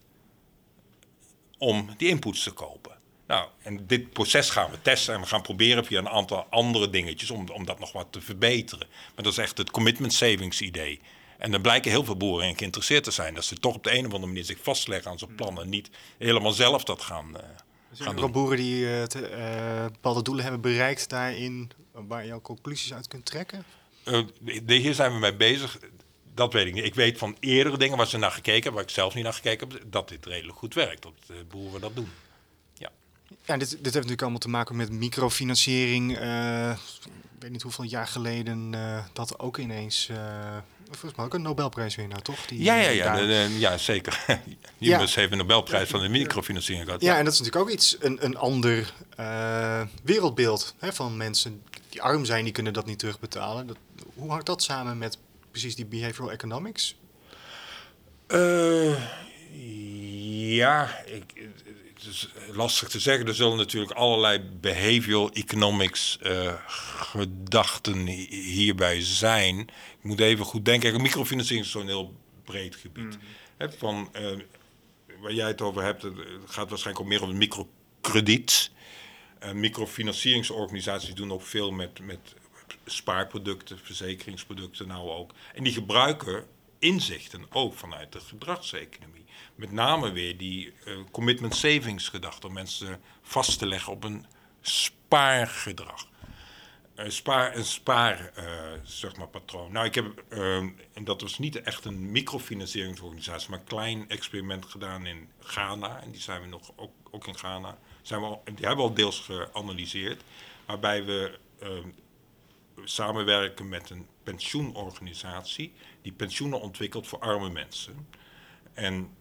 om 1.59 1.91
die 1.97 2.09
inputs 2.09 2.43
te 2.43 2.53
kopen. 2.53 2.96
Nou, 3.27 3.49
en 3.63 3.87
dit 3.87 4.13
proces 4.13 4.51
gaan 4.51 4.71
we 4.71 4.83
testen 4.83 5.15
en 5.15 5.21
we 5.21 5.27
gaan 5.27 5.43
proberen 5.43 5.85
via 5.85 5.99
een 5.99 6.09
aantal 6.09 6.47
andere 6.51 6.91
dingetjes 6.91 7.31
om, 7.31 7.49
om 7.49 7.67
dat 7.67 7.79
nog 7.79 7.93
wat 7.93 8.07
te 8.11 8.21
verbeteren. 8.21 8.87
Maar 9.15 9.25
dat 9.25 9.33
is 9.33 9.39
echt 9.39 9.59
het 9.59 9.71
commitment 9.71 10.13
savings 10.13 10.61
idee. 10.61 11.01
En 11.39 11.51
dan 11.51 11.61
blijken 11.61 11.91
heel 11.91 12.05
veel 12.05 12.17
boeren 12.17 12.49
in 12.49 12.59
geïnteresseerd 12.59 13.05
te 13.05 13.11
zijn. 13.11 13.35
Dat 13.35 13.45
ze 13.45 13.59
toch 13.59 13.75
op 13.75 13.85
de 13.85 13.93
een 13.93 14.07
of 14.07 14.13
andere 14.13 14.27
manier 14.27 14.45
zich 14.45 14.59
vastleggen 14.63 15.11
aan 15.11 15.19
zo'n 15.19 15.35
plan 15.35 15.61
en 15.61 15.69
niet 15.69 15.91
helemaal 16.19 16.53
zelf 16.53 16.85
dat 16.85 17.03
gaan, 17.03 17.29
uh, 17.29 17.41
gaan 17.93 18.17
doen. 18.17 18.25
Er 18.25 18.31
boeren 18.31 18.57
die 18.57 18.81
uh, 18.81 19.03
te, 19.03 19.31
uh, 19.31 19.85
bepaalde 19.93 20.23
doelen 20.23 20.43
hebben 20.43 20.61
bereikt 20.61 21.09
daarin, 21.09 21.71
waar 21.93 22.27
je 22.27 22.35
ook 22.35 22.43
conclusies 22.43 22.93
uit 22.95 23.09
kunt 23.09 23.25
trekken? 23.25 23.65
hier 24.67 24.95
zijn 24.95 25.13
we 25.13 25.19
mee 25.19 25.37
bezig. 25.37 25.79
Dat 26.35 26.53
weet 26.53 26.67
ik 26.67 26.75
niet. 26.75 26.85
Ik 26.85 26.95
weet 26.95 27.19
van 27.19 27.37
eerdere 27.41 27.79
dingen 27.79 27.97
waar 27.97 28.07
ze 28.07 28.19
naar 28.19 28.31
gekeken 28.31 28.53
hebben, 28.53 28.73
waar 28.73 28.83
ik 28.83 28.91
zelf 28.91 29.15
niet 29.15 29.25
naar 29.25 29.33
gekeken 29.33 29.69
heb, 29.69 29.83
dat 29.87 30.09
dit 30.09 30.27
redelijk 30.27 30.59
goed 30.59 30.75
werkt. 30.75 31.03
Dat 31.03 31.49
boeren 31.49 31.81
dat 31.81 31.95
doen. 31.95 32.11
Ja, 33.45 33.57
dit, 33.57 33.71
dit 33.71 33.81
heeft 33.83 33.95
natuurlijk 33.95 34.23
allemaal 34.23 34.39
te 34.39 34.49
maken 34.49 34.77
met 34.77 34.91
microfinanciering. 34.91 36.21
Uh, 36.21 36.71
ik 37.05 37.43
weet 37.43 37.51
niet 37.51 37.63
hoeveel 37.63 37.85
jaar 37.85 38.07
geleden 38.07 38.73
uh, 38.73 39.05
dat 39.13 39.39
ook 39.39 39.59
ineens. 39.59 40.09
Uh, 40.11 40.17
volgens 40.91 41.15
mij 41.15 41.25
ook 41.25 41.35
een 41.35 41.43
Nobelprijswinnaar, 41.43 42.23
toch? 42.23 42.47
Die, 42.47 42.63
ja, 42.63 42.75
ja, 42.75 42.89
ja, 42.89 43.17
de, 43.17 43.27
de, 43.27 43.59
ja 43.59 43.79
zeker. 43.79 44.25
Ja. 44.79 44.99
heeft 44.99 45.33
een 45.33 45.39
Nobelprijs 45.39 45.89
van 45.89 46.01
de 46.01 46.09
microfinanciering 46.09 46.87
gehad. 46.87 47.03
Ja, 47.03 47.19
en 47.19 47.25
dat 47.25 47.33
is 47.33 47.39
natuurlijk 47.39 47.67
ook 47.67 47.75
iets, 47.75 47.97
een, 48.01 48.25
een 48.25 48.37
ander 48.37 48.93
wereldbeeld 50.03 50.75
hè, 50.79 50.93
van 50.93 51.17
mensen 51.17 51.63
die 51.89 52.03
arm 52.03 52.25
zijn, 52.25 52.45
die 52.45 52.53
kunnen 52.53 52.73
dat 52.73 52.87
niet 52.87 52.99
terugbetalen. 52.99 53.67
Dat, 53.67 53.77
hoe 54.15 54.31
hangt 54.31 54.47
dat 54.47 54.63
samen 54.63 54.99
met 54.99 55.19
precies 55.51 55.77
die 55.77 55.87
behavioral 55.87 56.33
economics? 56.33 56.97
ja, 60.57 61.05
ik, 61.05 61.49
is 62.07 62.29
lastig 62.53 62.89
te 62.89 63.01
zeggen. 63.01 63.27
Er 63.27 63.35
zullen 63.35 63.57
natuurlijk 63.57 63.93
allerlei 63.93 64.41
behavioral 64.61 65.31
economics 65.33 66.19
uh, 66.23 66.55
gedachten 66.97 68.07
hierbij 68.07 69.03
zijn. 69.03 69.59
Ik 69.61 70.03
moet 70.03 70.21
even 70.21 70.45
goed 70.45 70.65
denken. 70.65 71.03
Microfinanciering 71.03 71.67
is 71.67 71.73
zo'n 71.73 71.87
heel 71.87 72.15
breed 72.45 72.77
gebied. 72.77 73.19
Mm. 73.59 73.71
van, 73.79 74.11
uh, 74.17 74.39
waar 75.21 75.33
jij 75.33 75.47
het 75.47 75.61
over 75.61 75.83
hebt, 75.83 76.03
het 76.03 76.17
gaat 76.47 76.69
waarschijnlijk 76.69 77.01
ook 77.01 77.11
meer 77.11 77.23
om 77.23 77.39
microkrediet. 77.39 78.71
Uh, 79.43 79.53
microfinancieringsorganisaties 79.53 81.15
doen 81.15 81.33
ook 81.33 81.43
veel 81.43 81.71
met, 81.71 82.01
met 82.01 82.35
spaarproducten, 82.85 83.79
verzekeringsproducten 83.79 84.87
nou 84.87 85.11
ook. 85.11 85.33
En 85.55 85.65
die 85.65 85.73
gebruiken 85.73 86.47
inzichten 86.79 87.47
ook 87.51 87.75
vanuit 87.75 88.13
de 88.13 88.21
gedragseconomie 88.21 89.26
met 89.55 89.73
name 89.73 90.13
weer 90.13 90.37
die 90.37 90.73
uh, 90.87 90.99
commitment 91.11 91.57
savings 91.57 92.09
gedachte. 92.09 92.47
Om 92.47 92.53
mensen 92.53 93.01
vast 93.23 93.59
te 93.59 93.67
leggen 93.67 93.93
op 93.93 94.05
een 94.05 94.27
spaargedrag. 94.61 96.09
Een 96.95 97.13
spaar, 97.13 97.57
een 97.57 97.65
spaar 97.65 98.33
uh, 98.39 98.45
zeg 98.83 99.17
maar, 99.17 99.29
patroon. 99.29 99.73
Nou, 99.73 99.87
ik 99.87 99.95
heb, 99.95 100.25
uh, 100.31 100.57
en 100.93 101.05
dat 101.05 101.21
was 101.21 101.39
niet 101.39 101.63
echt 101.63 101.85
een 101.85 102.11
microfinancieringsorganisatie, 102.11 103.51
maar 103.51 103.59
een 103.59 103.65
klein 103.65 104.09
experiment 104.09 104.67
gedaan 104.67 105.07
in 105.07 105.29
Ghana. 105.41 106.01
En 106.03 106.11
die 106.11 106.21
zijn 106.21 106.41
we 106.41 106.47
nog, 106.47 106.73
ook, 106.77 106.93
ook 107.11 107.27
in 107.27 107.39
Ghana, 107.39 107.79
zijn 108.03 108.21
we 108.21 108.39
die 108.45 108.67
hebben 108.67 108.85
we 108.85 108.91
al 108.91 108.95
deels 108.95 109.21
geanalyseerd. 109.21 110.23
Waarbij 110.67 111.05
we 111.05 111.39
samenwerken 112.85 113.69
met 113.69 113.91
een 113.91 114.07
pensioenorganisatie 114.23 115.73
die 116.03 116.13
pensioenen 116.13 116.61
ontwikkelt 116.61 117.07
voor 117.07 117.19
arme 117.19 117.51
mensen. 117.51 118.09
En 118.75 119.17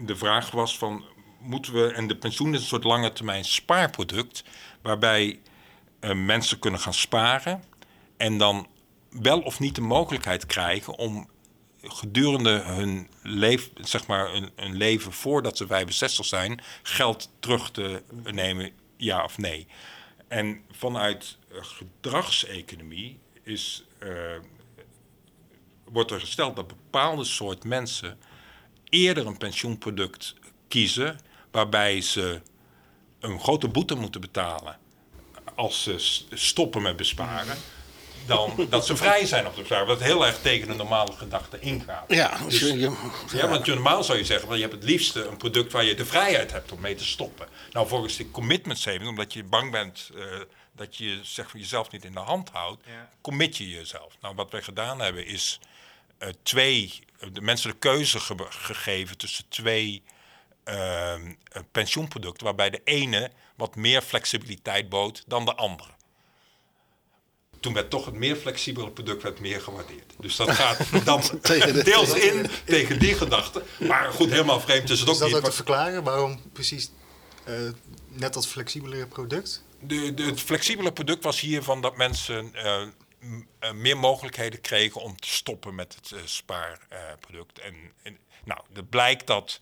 de 0.00 0.16
vraag 0.16 0.50
was 0.50 0.78
van, 0.78 1.04
moeten 1.40 1.72
we, 1.72 1.92
en 1.92 2.06
de 2.06 2.16
pensioen 2.16 2.54
is 2.54 2.60
een 2.60 2.66
soort 2.66 2.84
lange 2.84 3.12
termijn 3.12 3.44
spaarproduct, 3.44 4.44
waarbij 4.82 5.40
uh, 6.00 6.12
mensen 6.12 6.58
kunnen 6.58 6.80
gaan 6.80 6.94
sparen 6.94 7.64
en 8.16 8.38
dan 8.38 8.66
wel 9.10 9.40
of 9.40 9.60
niet 9.60 9.74
de 9.74 9.80
mogelijkheid 9.80 10.46
krijgen 10.46 10.98
om 10.98 11.28
gedurende 11.82 12.50
hun, 12.50 13.10
leef, 13.22 13.70
zeg 13.74 14.06
maar, 14.06 14.34
een, 14.34 14.76
leven 14.76 15.12
voordat 15.12 15.56
ze 15.56 15.66
65 15.66 16.24
zijn, 16.24 16.62
geld 16.82 17.30
terug 17.40 17.70
te 17.70 18.02
nemen, 18.24 18.70
ja 18.96 19.24
of 19.24 19.38
nee. 19.38 19.66
En 20.28 20.62
vanuit 20.70 21.38
gedragseconomie 21.50 23.18
is, 23.42 23.84
wordt 25.84 26.10
er 26.10 26.20
gesteld 26.20 26.56
dat 26.56 26.66
bepaalde 26.66 27.24
soort 27.24 27.64
mensen 27.64 28.18
eerder 28.88 29.26
een 29.26 29.36
pensioenproduct 29.36 30.34
kiezen 30.68 31.20
waarbij 31.50 32.00
ze 32.00 32.40
een 33.20 33.40
grote 33.40 33.68
boete 33.68 33.94
moeten 33.94 34.20
betalen 34.20 34.78
als 35.54 35.82
ze 35.82 35.94
stoppen 36.30 36.82
met 36.82 36.96
besparen. 36.96 37.56
Dan 38.26 38.54
dat 38.70 38.86
ze 38.86 38.96
vrij 38.96 39.26
zijn 39.26 39.46
op 39.46 39.56
de 39.56 39.64
vraag. 39.64 39.86
Wat 39.86 40.02
heel 40.02 40.26
erg 40.26 40.40
tegen 40.40 40.68
de 40.68 40.74
normale 40.74 41.12
gedachte 41.12 41.60
ingaat. 41.60 42.04
Ja, 42.08 42.38
dus, 42.48 42.58
je, 42.58 42.96
ja, 43.32 43.48
want 43.48 43.66
normaal 43.66 44.04
zou 44.04 44.18
je 44.18 44.24
zeggen, 44.24 44.54
je 44.54 44.60
hebt 44.60 44.74
het 44.74 44.84
liefste 44.84 45.26
een 45.26 45.36
product 45.36 45.72
waar 45.72 45.84
je 45.84 45.94
de 45.94 46.06
vrijheid 46.06 46.52
hebt 46.52 46.72
om 46.72 46.80
mee 46.80 46.94
te 46.94 47.04
stoppen. 47.04 47.48
Nou, 47.72 47.88
volgens 47.88 48.16
de 48.16 48.30
commitment 48.30 48.78
saving, 48.78 49.08
omdat 49.08 49.32
je 49.32 49.44
bang 49.44 49.70
bent 49.70 50.10
uh, 50.14 50.24
dat 50.72 50.96
je 50.96 51.18
zeg, 51.22 51.52
jezelf 51.52 51.90
niet 51.90 52.04
in 52.04 52.12
de 52.12 52.20
hand 52.20 52.48
houdt, 52.48 52.82
ja. 52.86 53.08
commit 53.20 53.56
je 53.56 53.68
jezelf. 53.68 54.16
Nou, 54.20 54.34
wat 54.34 54.50
wij 54.50 54.62
gedaan 54.62 55.00
hebben 55.00 55.26
is 55.26 55.60
uh, 56.22 56.28
twee 56.42 57.00
de 57.32 57.40
mensen 57.40 57.70
de 57.70 57.76
keuze 57.76 58.20
gegeven 58.48 59.18
tussen 59.18 59.44
twee 59.48 60.02
uh, 60.64 61.14
pensioenproducten, 61.72 62.44
waarbij 62.44 62.70
de 62.70 62.80
ene 62.84 63.30
wat 63.56 63.76
meer 63.76 64.02
flexibiliteit 64.02 64.88
bood 64.88 65.24
dan 65.26 65.44
de 65.44 65.54
andere. 65.54 65.90
Toen 67.60 67.72
werd 67.72 67.90
toch 67.90 68.04
het 68.04 68.14
meer 68.14 68.36
flexibele 68.36 68.90
product 68.90 69.22
werd 69.22 69.40
meer 69.40 69.60
gewaardeerd. 69.60 70.14
Dus 70.18 70.36
dat 70.36 70.50
gaat 70.50 70.78
dan 71.04 71.22
deels 71.84 72.14
in 72.14 72.50
tegen 72.64 72.98
die 72.98 73.14
gedachte. 73.14 73.62
Maar 73.78 74.12
goed, 74.12 74.30
helemaal 74.30 74.60
vreemd 74.60 74.90
is 74.90 75.00
het 75.00 75.08
ook 75.08 75.14
niet. 75.14 75.24
Is 75.24 75.30
dat 75.30 75.40
ook 75.40 75.48
te 75.48 75.56
verklaren 75.56 76.02
waarom 76.02 76.40
precies 76.52 76.90
uh, 77.48 77.54
net 78.08 78.34
dat 78.34 78.46
flexibele 78.46 79.06
product? 79.06 79.64
De, 79.80 80.14
de, 80.14 80.22
het 80.22 80.40
flexibele 80.40 80.92
product 80.92 81.24
was 81.24 81.40
hiervan 81.40 81.80
dat 81.80 81.96
mensen 81.96 82.52
uh, 82.54 82.82
meer 83.74 83.96
mogelijkheden 83.96 84.60
kregen 84.60 85.00
om 85.00 85.16
te 85.16 85.28
stoppen 85.28 85.74
met 85.74 85.94
het 85.94 86.10
uh, 86.10 86.20
spaarproduct. 86.24 87.58
en, 87.58 87.74
en, 88.02 88.18
nou, 88.44 88.60
het 88.72 88.90
blijkt 88.90 89.26
dat 89.26 89.60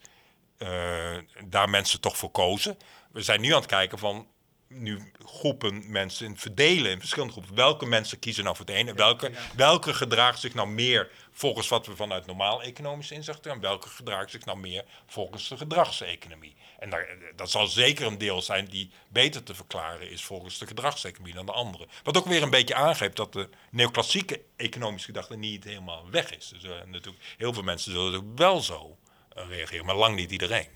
uh, 0.58 1.16
daar 1.44 1.70
mensen 1.70 2.00
toch 2.00 2.16
voor 2.16 2.30
kozen. 2.30 2.76
We 3.12 3.22
zijn 3.22 3.40
nu 3.40 3.52
aan 3.52 3.60
het 3.60 3.66
kijken 3.66 3.98
van 3.98 4.26
nu 4.68 5.12
groepen 5.24 5.90
mensen 5.90 6.36
verdelen 6.36 6.90
in 6.90 6.98
verschillende 6.98 7.32
groepen. 7.32 7.54
Welke 7.54 7.86
mensen 7.86 8.18
kiezen 8.18 8.44
nou 8.44 8.56
voor 8.56 8.66
het 8.66 8.74
ene? 8.74 8.94
Welke, 8.94 9.32
welke 9.56 9.94
gedraagt 9.94 10.40
zich 10.40 10.54
nou 10.54 10.68
meer 10.68 11.10
volgens 11.36 11.68
wat 11.68 11.86
we 11.86 11.96
vanuit 11.96 12.26
normaal 12.26 12.62
economisch 12.62 13.10
inzicht 13.10 13.44
hebben? 13.44 13.62
En 13.62 13.68
welke 13.68 13.88
gedraagt 13.88 14.30
zich 14.30 14.44
nou 14.44 14.58
meer 14.58 14.84
volgens 15.06 15.48
de 15.48 15.56
gedragseconomie? 15.56 16.56
En 16.78 16.90
daar, 16.90 17.08
dat 17.36 17.50
zal 17.50 17.66
zeker 17.66 18.06
een 18.06 18.18
deel 18.18 18.42
zijn 18.42 18.66
die 18.66 18.90
beter 19.08 19.42
te 19.42 19.54
verklaren 19.54 20.10
is 20.10 20.24
volgens 20.24 20.58
de 20.58 20.66
gedragseconomie 20.66 21.34
dan 21.34 21.46
de 21.46 21.52
andere. 21.52 21.86
Wat 22.02 22.16
ook 22.16 22.26
weer 22.26 22.42
een 22.42 22.50
beetje 22.50 22.74
aangeeft 22.74 23.16
dat 23.16 23.32
de 23.32 23.48
neoclassieke 23.70 24.40
economische 24.56 25.06
gedachte 25.06 25.36
niet 25.36 25.64
helemaal 25.64 26.10
weg 26.10 26.36
is. 26.36 26.48
Dus, 26.48 26.64
uh, 26.64 26.70
natuurlijk, 26.84 27.24
heel 27.36 27.52
veel 27.52 27.62
mensen 27.62 27.92
zullen 27.92 28.36
wel 28.36 28.60
zo 28.60 28.96
uh, 29.36 29.48
reageren, 29.48 29.86
maar 29.86 29.96
lang 29.96 30.16
niet 30.16 30.30
iedereen. 30.30 30.66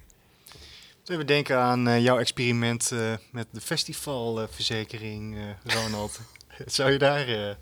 Even 1.07 1.27
denken 1.27 1.59
aan 1.59 1.88
uh, 1.88 2.03
jouw 2.03 2.18
experiment 2.18 2.92
met 3.31 3.46
de 3.51 3.61
festivalverzekering, 3.61 5.57
Ronald. 5.64 6.20
Zou 6.66 6.90
je 6.90 6.99
daar 6.99 7.57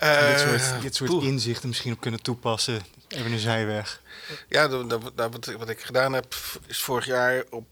dit 0.00 0.40
soort, 0.40 0.82
dit 0.82 0.94
soort 0.94 1.22
inzichten 1.22 1.68
misschien 1.68 1.92
op 1.92 2.00
kunnen 2.00 2.22
toepassen? 2.22 2.82
Even 3.08 3.32
een 3.32 3.38
zijweg. 3.38 4.00
Ja, 4.48 4.68
dat, 4.68 4.90
dat, 4.90 5.02
wat, 5.14 5.52
wat, 5.58 5.68
ik 5.68 5.80
gedaan 5.80 6.12
heb 6.12 6.34
is 6.66 6.82
vorig 6.82 7.06
jaar 7.06 7.44
op. 7.50 7.66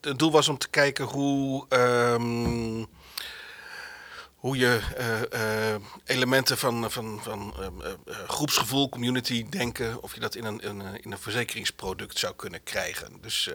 het 0.00 0.18
doel 0.18 0.30
was 0.30 0.48
om 0.48 0.58
te 0.58 0.68
kijken 0.68 1.04
hoe. 1.04 1.66
Um, 1.68 2.86
hoe 4.38 4.56
je 4.56 4.80
uh, 4.98 5.40
uh, 5.40 5.74
elementen 6.04 6.58
van, 6.58 6.90
van, 6.90 7.20
van 7.22 7.54
uh, 7.60 8.14
groepsgevoel, 8.26 8.88
community 8.88 9.48
denken, 9.48 10.02
of 10.02 10.14
je 10.14 10.20
dat 10.20 10.34
in 10.34 10.44
een, 10.44 10.60
in, 10.60 10.82
in 11.00 11.12
een 11.12 11.18
verzekeringsproduct 11.18 12.18
zou 12.18 12.34
kunnen 12.36 12.62
krijgen. 12.62 13.18
Dus 13.20 13.50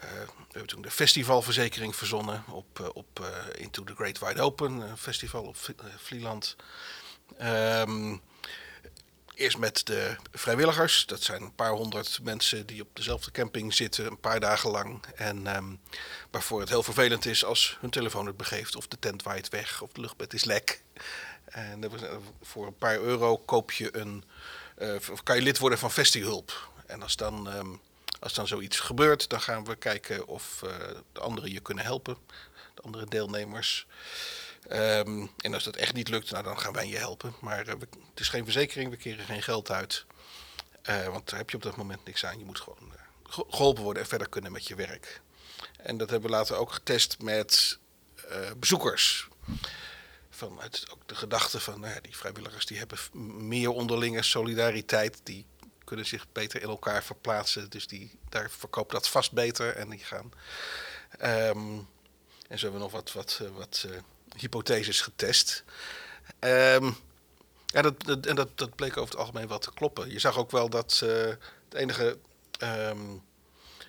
we 0.00 0.26
hebben 0.48 0.66
toen 0.66 0.82
de 0.82 0.90
festivalverzekering 0.90 1.96
verzonnen 1.96 2.44
op, 2.48 2.92
op 2.94 3.26
Into 3.56 3.84
the 3.84 3.94
Great 3.94 4.18
Wide 4.18 4.40
Open, 4.40 4.98
festival 4.98 5.44
op 5.44 5.56
Vlieland. 5.96 6.56
Um, 7.42 8.22
eerst 9.38 9.58
met 9.58 9.86
de 9.86 10.16
vrijwilligers. 10.32 11.06
Dat 11.06 11.22
zijn 11.22 11.42
een 11.42 11.54
paar 11.54 11.72
honderd 11.72 12.18
mensen 12.22 12.66
die 12.66 12.82
op 12.82 12.88
dezelfde 12.92 13.30
camping 13.30 13.74
zitten 13.74 14.06
een 14.06 14.20
paar 14.20 14.40
dagen 14.40 14.70
lang. 14.70 15.04
En 15.14 15.46
ehm, 15.46 15.74
waarvoor 16.30 16.60
het 16.60 16.68
heel 16.68 16.82
vervelend 16.82 17.26
is 17.26 17.44
als 17.44 17.76
hun 17.80 17.90
telefoon 17.90 18.26
het 18.26 18.36
begeeft 18.36 18.76
of 18.76 18.86
de 18.86 18.98
tent 18.98 19.22
waait 19.22 19.48
weg 19.48 19.82
of 19.82 19.92
de 19.92 20.00
luchtbed 20.00 20.34
is 20.34 20.44
lek. 20.44 20.82
En 21.44 21.90
voor 22.42 22.66
een 22.66 22.78
paar 22.78 22.98
euro 22.98 23.36
koop 23.36 23.72
je 23.72 23.96
een, 23.96 24.24
uh, 24.78 24.96
kan 25.22 25.36
je 25.36 25.42
lid 25.42 25.58
worden 25.58 25.78
van 25.78 25.90
Festihulp. 25.90 26.70
En 26.86 27.02
als 27.02 27.16
dan, 27.16 27.50
ehm, 27.50 27.74
als 28.18 28.34
dan 28.34 28.46
zoiets 28.46 28.80
gebeurt, 28.80 29.28
dan 29.28 29.40
gaan 29.40 29.64
we 29.64 29.76
kijken 29.76 30.26
of 30.26 30.60
uh, 30.64 30.70
de 31.12 31.20
anderen 31.20 31.52
je 31.52 31.60
kunnen 31.60 31.84
helpen. 31.84 32.16
De 32.74 32.82
andere 32.82 33.06
deelnemers. 33.06 33.86
Ehm, 34.68 35.26
en 35.36 35.54
als 35.54 35.64
dat 35.64 35.76
echt 35.76 35.94
niet 35.94 36.08
lukt, 36.08 36.30
nou, 36.30 36.44
dan 36.44 36.58
gaan 36.58 36.72
wij 36.72 36.88
je 36.88 36.96
helpen. 36.96 37.34
Maar 37.40 37.66
uh, 37.66 37.74
het 37.80 38.20
is 38.20 38.28
geen 38.28 38.44
verzekering, 38.44 38.90
we 38.90 38.96
keren 38.96 39.24
geen 39.24 39.42
geld 39.42 39.70
uit. 39.70 40.04
want 40.84 41.30
daar 41.30 41.38
heb 41.38 41.50
je 41.50 41.56
op 41.56 41.62
dat 41.62 41.76
moment 41.76 42.04
niks 42.04 42.24
aan. 42.24 42.38
Je 42.38 42.44
moet 42.44 42.60
gewoon 42.60 42.92
geholpen 43.28 43.82
worden 43.82 44.02
en 44.02 44.08
verder 44.08 44.28
kunnen 44.28 44.52
met 44.52 44.66
je 44.66 44.74
werk. 44.74 45.20
En 45.76 45.96
dat 45.96 46.10
hebben 46.10 46.30
we 46.30 46.36
later 46.36 46.56
ook 46.56 46.72
getest 46.72 47.22
met 47.22 47.78
bezoekers 48.56 49.28
vanuit 50.38 50.86
ook 50.92 51.08
de 51.08 51.14
gedachte 51.14 51.60
van 51.60 51.80
nou 51.80 51.94
ja, 51.94 52.00
die 52.00 52.16
vrijwilligers 52.16 52.66
die 52.66 52.78
hebben 52.78 52.98
meer 53.46 53.70
onderlinge 53.70 54.22
solidariteit. 54.22 55.20
Die 55.22 55.46
kunnen 55.88 56.06
zich 56.06 56.26
beter 56.32 56.62
in 56.62 56.68
elkaar 56.68 57.04
verplaatsen. 57.04 57.70
Dus 57.70 57.86
die, 57.86 58.18
daar 58.28 58.50
verkoopt 58.50 58.92
dat 58.92 59.08
vast 59.08 59.32
beter. 59.32 59.76
En 59.76 59.90
die 59.90 59.98
gaan. 59.98 60.32
Um, 61.50 61.88
en 62.48 62.58
zo 62.58 62.62
hebben 62.62 62.72
we 62.72 62.78
nog 62.78 62.92
wat, 62.92 63.12
wat, 63.12 63.40
eh, 63.42 63.48
wat 63.56 63.86
uh, 63.86 63.96
hypotheses 64.36 65.00
getest. 65.00 65.64
Um, 66.40 66.96
ja, 67.66 67.82
dat, 67.82 68.04
dat, 68.04 68.26
en 68.26 68.36
dat, 68.36 68.58
dat 68.58 68.74
bleek 68.74 68.96
over 68.96 69.10
het 69.10 69.18
algemeen 69.18 69.48
wel 69.48 69.58
te 69.58 69.72
kloppen. 69.74 70.10
Je 70.10 70.18
zag 70.18 70.38
ook 70.38 70.50
wel 70.50 70.68
dat 70.68 71.00
uh, 71.04 71.10
het 71.10 71.74
enige 71.74 72.18
um, 72.62 73.22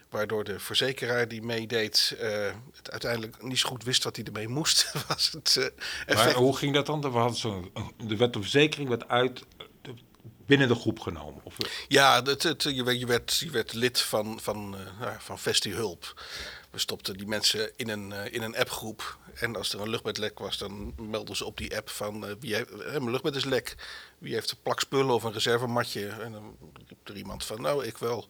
Waardoor 0.10 0.43
de 0.43 0.60
verzekeraar 0.60 1.28
die 1.28 1.41
meedeed 1.41 2.18
uh, 2.22 2.52
het 2.76 2.91
uiteindelijk 2.91 3.43
niet 3.43 3.60
zo 3.60 3.70
goed 3.70 3.84
wist 3.84 4.04
wat 4.04 4.16
hij 4.16 4.26
ermee 4.26 4.47
moest. 4.47 4.91
was 5.08 5.32
het, 5.32 5.56
uh. 5.60 6.16
Maar 6.16 6.34
hoe 6.34 6.58
ging 6.58 6.74
dat 6.74 6.86
dan? 6.86 7.02
We 7.02 7.08
hadden 7.08 7.38
zo, 7.38 7.72
de 7.97 8.16
wet 8.16 8.36
op 8.36 8.41
verzekering 8.41 8.89
werd 8.89 9.08
uit 9.08 9.43
binnen 10.50 10.68
de 10.68 10.76
groep 10.76 11.00
genomen? 11.00 11.41
Of? 11.43 11.58
Ja, 11.88 12.24
het, 12.24 12.64
je, 12.64 12.84
werd, 12.84 13.38
je, 13.38 13.50
werd, 13.52 13.74
lid 13.74 14.02
van, 14.02 14.39
van, 14.41 14.76
uh, 15.02 15.08
van 15.20 15.39
Vestihulp. 15.39 16.22
We 16.72 16.80
stopten 16.80 17.18
die 17.18 17.28
mensen 17.28 17.72
in 17.76 17.89
een, 17.89 18.10
uh, 18.10 18.34
in 18.34 18.41
een 18.41 18.58
appgroep. 18.58 19.18
En 19.34 19.56
als 19.56 19.74
er 19.74 19.82
een 19.82 19.89
luchtbedlek 19.89 20.39
was, 20.39 20.58
dan 20.58 20.93
melden 20.97 21.36
ze 21.36 21.45
op 21.45 21.58
die 21.58 21.76
app 21.78 21.89
van... 21.89 22.26
Uh, 22.26 22.32
wie 22.39 22.56
heeft, 22.56 22.76
mijn 22.76 23.12
luchtbed 23.12 23.36
is 23.36 23.45
lek. 23.45 23.76
Wie 24.18 24.34
heeft 24.34 24.52
een 24.52 24.62
plak 24.64 24.80
spullen 24.80 25.14
of 25.16 25.24
een 25.24 25.34
reservematje? 25.34 26.08
En 26.08 26.32
dan 26.32 26.58
riep 26.88 27.08
er 27.08 27.16
iemand 27.16 27.45
van, 27.45 27.62
nou, 27.62 27.86
ik 27.86 27.97
wel. 27.97 28.28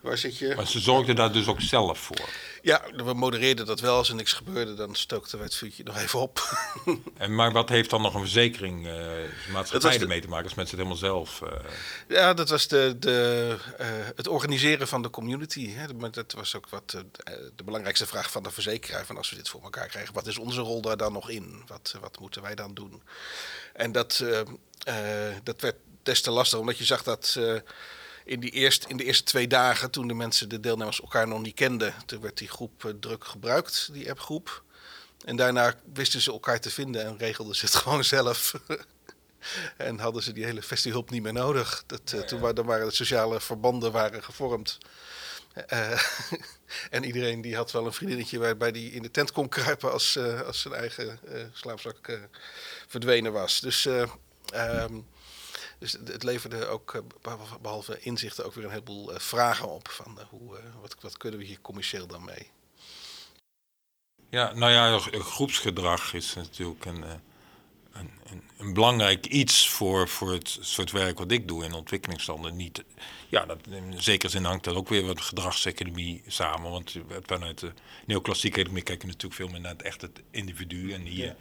Waar 0.00 0.18
zit 0.18 0.38
je? 0.38 0.54
Maar 0.56 0.66
ze 0.66 0.80
zorgden 0.80 1.16
daar 1.16 1.32
dus 1.32 1.46
ook 1.46 1.60
zelf 1.60 1.98
voor? 1.98 2.28
Ja, 2.62 2.82
we 2.96 3.14
modereerden 3.14 3.66
dat 3.66 3.80
wel. 3.80 3.96
Als 3.96 4.08
er 4.08 4.14
niks 4.14 4.32
gebeurde, 4.32 4.74
dan 4.74 4.94
stookten 4.94 5.38
we 5.38 5.44
het 5.44 5.54
vuurtje 5.54 5.82
nog 5.84 5.96
even 5.96 6.20
op. 6.20 6.40
en, 7.16 7.34
maar 7.34 7.52
wat 7.52 7.68
heeft 7.68 7.90
dan 7.90 8.02
nog 8.02 8.14
een 8.14 8.20
verzekering, 8.20 8.86
uh, 8.86 9.06
maatschappij 9.52 10.00
ermee 10.00 10.20
te 10.20 10.28
maken 10.28 10.44
als 10.44 10.54
mensen 10.54 10.78
het 10.78 10.86
helemaal 10.86 11.10
zelf... 11.12 11.40
Uh... 11.40 11.50
Ja, 12.08 12.34
dat 12.34 12.48
was 12.48 12.68
de, 12.68 12.96
de, 12.98 13.56
uh, 13.80 13.86
het 14.16 14.28
organiseren 14.28 14.88
van 14.88 15.02
de 15.02 15.10
community. 15.10 15.70
Hè. 15.72 16.10
Dat 16.10 16.32
was 16.32 16.56
ook 16.56 16.68
wat 16.68 16.90
de 17.56 17.64
belangrijkste 17.64 18.06
vraag 18.06 18.30
van 18.30 18.42
de 18.42 18.50
verzekeraar. 18.50 19.06
Van 19.06 19.16
als 19.16 19.30
we 19.30 19.36
dit 19.36 19.48
voor 19.48 19.62
elkaar 19.62 19.88
krijgen, 19.88 20.14
wat 20.14 20.26
is 20.26 20.38
onze 20.38 20.60
rol 20.60 20.80
daar 20.80 20.96
dan 20.96 21.12
nog 21.12 21.30
in? 21.30 21.62
Wat, 21.66 21.94
wat 22.00 22.20
moeten 22.20 22.42
wij 22.42 22.54
dan 22.54 22.74
doen? 22.74 23.02
En 23.72 23.92
dat, 23.92 24.24
dat 25.42 25.60
werd 25.60 25.76
des 26.02 26.20
te 26.20 26.30
lastig, 26.30 26.58
omdat 26.58 26.78
je 26.78 26.84
zag 26.84 27.02
dat 27.02 27.38
in, 28.28 28.40
die 28.40 28.50
eerst, 28.50 28.84
in 28.84 28.96
de 28.96 29.04
eerste 29.04 29.22
twee 29.22 29.46
dagen, 29.46 29.90
toen 29.90 30.08
de 30.08 30.14
mensen, 30.14 30.48
de 30.48 30.60
deelnemers 30.60 31.00
elkaar 31.00 31.28
nog 31.28 31.40
niet 31.40 31.54
kenden, 31.54 31.94
toen 32.06 32.20
werd 32.20 32.38
die 32.38 32.48
groep 32.48 32.84
uh, 32.84 32.92
druk 33.00 33.24
gebruikt, 33.24 33.88
die 33.92 34.10
appgroep. 34.10 34.62
En 35.24 35.36
daarna 35.36 35.74
wisten 35.92 36.20
ze 36.20 36.30
elkaar 36.30 36.60
te 36.60 36.70
vinden 36.70 37.04
en 37.04 37.18
regelden 37.18 37.56
ze 37.56 37.64
het 37.64 37.74
gewoon 37.82 38.04
zelf. 38.04 38.54
en 39.76 39.98
hadden 39.98 40.22
ze 40.22 40.32
die 40.32 40.44
hele 40.44 40.62
festiehulp 40.62 41.10
niet 41.10 41.22
meer 41.22 41.32
nodig. 41.32 41.84
Dat, 41.86 42.12
uh, 42.14 42.20
Toen 42.20 42.40
waren, 42.40 42.64
waren 42.64 42.86
de 42.86 42.94
sociale 42.94 43.40
verbanden 43.40 43.92
waren 43.92 44.24
gevormd. 44.24 44.78
Uh, 45.72 46.02
en 46.96 47.04
iedereen 47.04 47.40
die 47.40 47.56
had 47.56 47.72
wel 47.72 47.86
een 47.86 47.92
vriendinnetje 47.92 48.38
waarbij 48.38 48.72
die 48.72 48.92
in 48.92 49.02
de 49.02 49.10
tent 49.10 49.32
kon 49.32 49.48
kruipen 49.48 49.92
als, 49.92 50.18
als 50.46 50.60
zijn 50.60 50.74
eigen 50.74 51.20
slaapzak 51.52 52.28
verdwenen 52.86 53.32
was. 53.32 53.60
Dus 53.60 53.84
um, 54.54 55.06
dus 55.78 55.92
het 55.92 56.22
leverde 56.22 56.66
ook, 56.66 56.94
eh, 57.22 57.32
behalve 57.60 58.00
inzichten, 58.00 58.44
ook 58.44 58.54
weer 58.54 58.64
een 58.64 58.70
heleboel 58.70 59.12
eh, 59.12 59.20
vragen 59.20 59.68
op. 59.68 59.88
Van 59.88 60.20
eh, 60.20 60.26
hoe, 60.28 60.58
wat, 60.80 60.96
wat 61.00 61.16
kunnen 61.16 61.40
we 61.40 61.46
hier 61.46 61.60
commercieel 61.60 62.06
dan 62.06 62.24
mee? 62.24 62.50
Ja, 64.30 64.52
nou 64.52 64.72
ja, 64.72 64.98
groepsgedrag 64.98 66.14
is 66.14 66.34
natuurlijk 66.34 66.84
een, 66.84 67.02
een, 67.92 68.10
een, 68.30 68.42
een, 68.58 68.72
belangrijk 68.72 69.26
iets 69.26 69.68
voor, 69.68 70.08
voor 70.08 70.32
het 70.32 70.58
soort 70.60 70.90
werk 70.90 71.18
wat 71.18 71.30
ik 71.30 71.48
doe 71.48 71.64
in 71.64 71.72
ontwikkelingslanden. 71.72 72.56
Niet, 72.56 72.84
ja, 73.28 73.46
dat, 73.46 73.58
in 73.66 74.02
zekere 74.02 74.30
zin 74.30 74.44
hangt 74.44 74.64
dat 74.64 74.74
ook 74.74 74.88
weer 74.88 75.04
met 75.04 75.20
gedragseconomie 75.20 76.22
samen. 76.26 76.70
Want 76.70 76.94
vanuit 77.26 77.58
de 77.58 77.72
neoclassieke 78.06 78.58
economie 78.58 78.82
kijken 78.82 79.06
we 79.06 79.12
natuurlijk 79.12 79.40
veel 79.40 79.50
meer 79.50 79.60
naar 79.60 79.72
het 79.72 79.82
echt 79.82 80.00
het 80.00 80.22
individu. 80.30 80.92
En 80.92 81.02
hier 81.02 81.36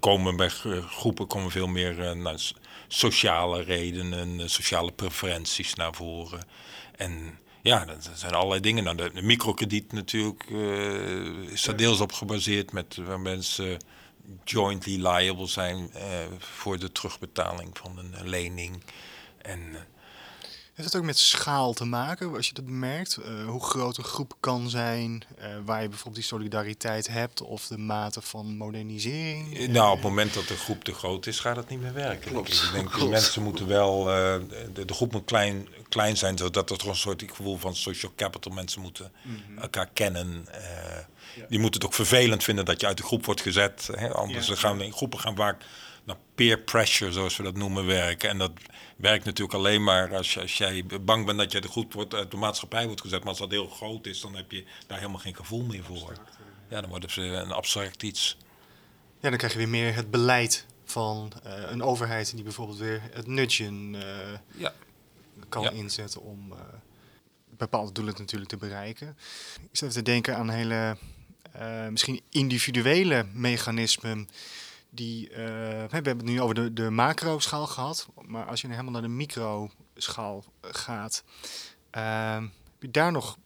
komen 0.00 0.36
bij 0.36 0.48
groepen 0.88 1.26
komen 1.26 1.50
veel 1.50 1.66
meer 1.66 2.16
naar 2.16 2.52
sociale 2.88 3.62
redenen, 3.62 4.40
eh, 4.40 4.46
sociale 4.46 4.92
preferenties 4.92 5.74
naar 5.74 5.94
voren. 5.94 6.40
En 6.96 7.38
ja, 7.62 7.84
dat 7.84 8.10
zijn 8.14 8.32
allerlei 8.32 8.60
dingen. 8.60 8.84
Nou, 8.84 8.96
de, 8.96 9.22
microkrediet 9.22 9.92
natuurlijk 9.92 10.46
uh, 10.50 11.52
is 11.52 11.62
daar 11.62 11.76
deels 11.76 12.00
op 12.00 12.12
gebaseerd, 12.12 12.72
met, 12.72 12.96
waar 12.96 13.20
mensen 13.20 13.78
jointly 14.44 15.06
liable 15.06 15.46
zijn 15.46 15.90
uh, 15.94 16.02
voor 16.38 16.78
de 16.78 16.92
terugbetaling 16.92 17.78
van 17.78 17.98
een 17.98 18.28
lening. 18.28 18.82
En 19.42 19.86
heeft 20.80 20.92
het 20.92 21.02
ook 21.02 21.08
met 21.08 21.18
schaal 21.18 21.72
te 21.72 21.84
maken, 21.84 22.34
als 22.34 22.46
je 22.46 22.54
dat 22.54 22.64
merkt? 22.64 23.18
Uh, 23.18 23.46
hoe 23.46 23.64
groot 23.64 23.96
een 23.96 24.04
groep 24.04 24.34
kan 24.40 24.70
zijn, 24.70 25.24
uh, 25.38 25.44
waar 25.64 25.82
je 25.82 25.88
bijvoorbeeld 25.88 26.14
die 26.14 26.24
solidariteit 26.24 27.08
hebt 27.08 27.42
of 27.42 27.66
de 27.66 27.78
mate 27.78 28.20
van 28.20 28.56
modernisering? 28.56 29.58
Eh, 29.58 29.68
nou, 29.68 29.88
op 29.88 29.94
het 29.94 30.02
moment 30.02 30.34
dat 30.34 30.48
de 30.48 30.56
groep 30.56 30.84
te 30.84 30.92
groot 30.92 31.26
is, 31.26 31.40
gaat 31.40 31.54
dat 31.54 31.68
niet 31.68 31.80
meer 31.80 31.92
werken. 31.92 32.30
Klopt. 32.30 32.52
Ik 32.52 32.70
denk 32.72 32.98
dat 32.98 33.08
mensen 33.08 33.42
moeten 33.42 33.66
wel, 33.66 34.04
de, 34.04 34.84
de, 34.86 34.94
groep 34.94 35.12
moet 35.12 35.24
klein, 35.24 35.68
klein 35.88 36.16
zijn, 36.16 36.38
zodat 36.38 36.70
er 36.70 36.78
toch 36.78 36.88
een 36.88 36.96
soort 36.96 37.22
gevoel 37.26 37.58
van 37.58 37.76
social 37.76 38.12
capital, 38.16 38.52
mensen 38.52 38.80
moeten 38.80 39.12
mm 39.22 39.40
-hmm. 39.46 39.58
elkaar 39.58 39.88
kennen. 39.92 40.46
Ja. 41.36 41.46
Die 41.48 41.58
moeten 41.58 41.80
het 41.80 41.88
ook 41.90 41.94
vervelend 41.94 42.44
vinden 42.44 42.64
dat 42.64 42.80
je 42.80 42.86
uit 42.86 42.96
de 42.96 43.02
groep 43.02 43.24
wordt 43.24 43.40
gezet. 43.40 43.88
Hè? 43.92 44.12
Anders 44.12 44.46
ja. 44.46 44.54
gaan 44.54 44.80
in 44.80 44.92
groepen 44.92 45.18
gaan 45.18 45.36
vaak 45.36 45.64
naar 46.10 46.22
peer 46.34 46.58
pressure, 46.58 47.12
zoals 47.12 47.36
we 47.36 47.42
dat 47.42 47.56
noemen, 47.56 47.86
werken. 47.86 48.28
En 48.28 48.38
dat 48.38 48.52
werkt 48.96 49.24
natuurlijk 49.24 49.58
alleen 49.58 49.84
maar 49.84 50.16
als, 50.16 50.34
je, 50.34 50.40
als 50.40 50.56
jij 50.56 50.84
bang 51.00 51.26
bent 51.26 51.38
dat 51.38 51.52
je 51.52 51.60
er 51.60 51.68
goed 51.68 51.92
wordt, 51.92 52.14
uit 52.14 52.30
de 52.30 52.36
maatschappij 52.36 52.86
wordt 52.86 53.00
gezet. 53.00 53.20
Maar 53.20 53.28
als 53.28 53.38
dat 53.38 53.50
heel 53.50 53.68
groot 53.68 54.06
is, 54.06 54.20
dan 54.20 54.36
heb 54.36 54.50
je 54.50 54.64
daar 54.86 54.98
helemaal 54.98 55.20
geen 55.20 55.36
gevoel 55.36 55.64
meer 55.64 55.84
voor. 55.84 56.12
Ja, 56.68 56.80
dan 56.80 56.90
wordt 56.90 57.04
het 57.04 57.16
een 57.16 57.52
abstract 57.52 58.02
iets. 58.02 58.36
Ja, 59.20 59.28
dan 59.28 59.38
krijg 59.38 59.52
je 59.52 59.58
weer 59.58 59.68
meer 59.68 59.94
het 59.94 60.10
beleid 60.10 60.66
van 60.84 61.32
uh, 61.46 61.52
een 61.70 61.82
overheid 61.82 62.34
die 62.34 62.42
bijvoorbeeld 62.42 62.78
weer 62.78 63.02
het 63.12 63.26
nudgen 63.26 63.94
uh, 63.94 64.02
ja. 64.56 64.72
kan 65.48 65.62
ja. 65.62 65.70
inzetten 65.70 66.22
om 66.22 66.52
uh, 66.52 66.58
bepaalde 67.56 67.92
doelen 67.92 68.14
natuurlijk 68.18 68.50
te 68.50 68.56
bereiken. 68.56 69.08
Ik 69.54 69.68
zit 69.76 69.82
even 69.82 70.04
te 70.04 70.10
denken 70.10 70.36
aan 70.36 70.50
hele 70.50 70.96
misschien 71.90 72.20
individuele 72.28 73.26
mechanismen 73.32 74.28
die, 74.90 75.30
uh, 75.30 75.36
we 75.36 75.88
hebben 75.90 76.16
het 76.16 76.26
nu 76.26 76.40
over 76.40 76.54
de, 76.54 76.72
de 76.72 76.90
macro-schaal 76.90 77.66
gehad, 77.66 78.08
maar 78.26 78.46
als 78.46 78.60
je 78.60 78.68
helemaal 78.68 78.92
naar 78.92 79.02
de 79.02 79.08
micro-schaal 79.08 80.44
gaat, 80.60 81.24
uh, 81.96 82.34
heb 82.34 82.82
je 82.82 82.90
daar 82.90 83.12
nog 83.12 83.38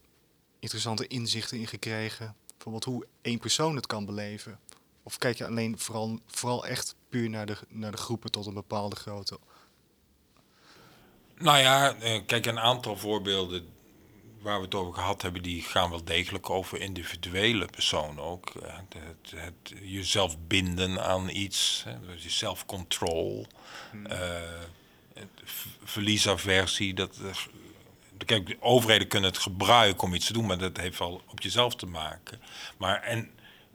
interessante 0.59 1.07
inzichten 1.07 1.59
in 1.59 1.67
gekregen? 1.67 2.35
Bijvoorbeeld 2.47 2.85
hoe 2.85 3.07
één 3.23 3.39
persoon 3.39 3.77
het 3.77 3.87
kan 3.87 4.07
beleven? 4.07 4.59
Of 5.03 5.19
kijk 5.19 5.39
je 5.39 5.47
alleen 5.47 5.79
vooral, 5.79 6.19
vooral 6.27 6.67
echt 6.67 6.95
puur 7.09 7.31
naar 7.31 7.47
de, 7.47 7.57
naar 7.69 7.91
de 7.91 7.97
groepen 7.97 8.31
tot 8.31 8.47
een 8.47 8.55
bepaalde 8.55 8.97
grootte? 8.97 9.39
Nou 11.39 11.59
ja, 11.59 11.95
eh, 11.95 12.21
kijk, 12.27 12.47
een 12.47 12.59
aantal 12.59 12.97
voorbeelden 12.97 13.74
waar 14.45 14.59
we 14.59 14.65
het 14.65 14.75
over 14.75 14.95
gehad 14.95 15.23
hebben, 15.23 15.43
die 15.43 15.63
gaan 15.63 15.91
wel 15.91 16.05
degelijk 16.05 16.51
over 16.51 16.81
individuele 16.81 17.67
personen 17.67 18.25
ook. 18.25 18.53
Het, 18.63 19.31
het, 19.37 19.79
jezelf 19.83 20.37
binden 20.47 21.05
aan 21.05 21.29
iets, 21.29 21.85
dus 22.07 22.23
je 22.23 22.31
self-control, 22.31 23.47
hmm. 23.91 24.07
uh, 24.07 24.17
verliesaversie. 25.85 26.95
Dat, 26.95 27.19
kijk, 28.25 28.57
overheden 28.61 29.09
kunnen 29.09 29.31
het 29.31 29.39
gebruiken 29.39 30.07
om 30.07 30.15
iets 30.15 30.27
te 30.27 30.33
doen, 30.33 30.47
maar 30.47 30.59
dat 30.59 30.77
heeft 30.77 30.99
wel 30.99 31.23
op 31.31 31.41
jezelf 31.41 31.77
te 31.77 31.87
maken. 31.87 32.41
Maar 32.77 33.03
en 33.03 33.31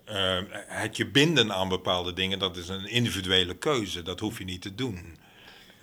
uh, 0.10 0.40
het 0.68 0.98
je 0.98 1.08
binden 1.08 1.54
aan 1.54 1.70
bepaalde 1.70 2.14
dingen, 2.14 2.40
dat 2.40 2.58
is 2.58 2.68
een 2.68 2.88
individuele 2.88 3.56
keuze. 3.56 4.02
Dat 4.02 4.20
hoef 4.20 4.38
je 4.38 4.44
niet 4.44 4.62
te 4.62 4.76
doen. 4.76 5.18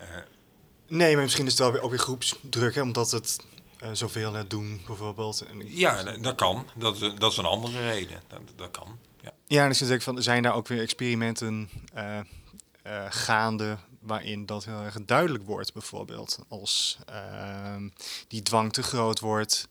Uh, 0.00 0.06
Nee, 0.88 1.14
maar 1.14 1.22
misschien 1.22 1.44
is 1.44 1.50
het 1.50 1.60
wel 1.60 1.72
weer, 1.72 1.80
ook 1.80 1.90
weer 1.90 1.98
groepsdruk, 1.98 2.74
hè, 2.74 2.80
omdat 2.80 3.10
het 3.10 3.38
uh, 3.82 3.88
zoveel 3.92 4.30
net 4.30 4.50
doen, 4.50 4.82
bijvoorbeeld. 4.86 5.44
Ja, 5.64 6.02
dat 6.02 6.34
kan. 6.34 6.66
Dat, 6.74 6.98
dat 7.18 7.32
is 7.32 7.36
een 7.36 7.44
andere 7.44 7.80
reden. 7.80 8.22
Dat, 8.28 8.40
dat 8.56 8.70
kan. 8.70 8.98
Ja, 9.20 9.32
ja 9.46 9.68
dus 9.68 9.82
ik 9.82 10.02
van, 10.02 10.22
zijn 10.22 10.42
daar 10.42 10.54
ook 10.54 10.68
weer 10.68 10.80
experimenten 10.80 11.70
uh, 11.96 12.18
uh, 12.86 13.06
gaande 13.08 13.78
waarin 14.00 14.46
dat 14.46 14.64
heel 14.64 14.82
erg 14.82 15.04
duidelijk 15.04 15.44
wordt, 15.44 15.72
bijvoorbeeld. 15.72 16.38
Als 16.48 16.98
ehm, 17.06 17.88
die 18.28 18.42
dwang 18.42 18.72
te 18.72 18.82
groot 18.82 19.20
wordt, 19.20 19.68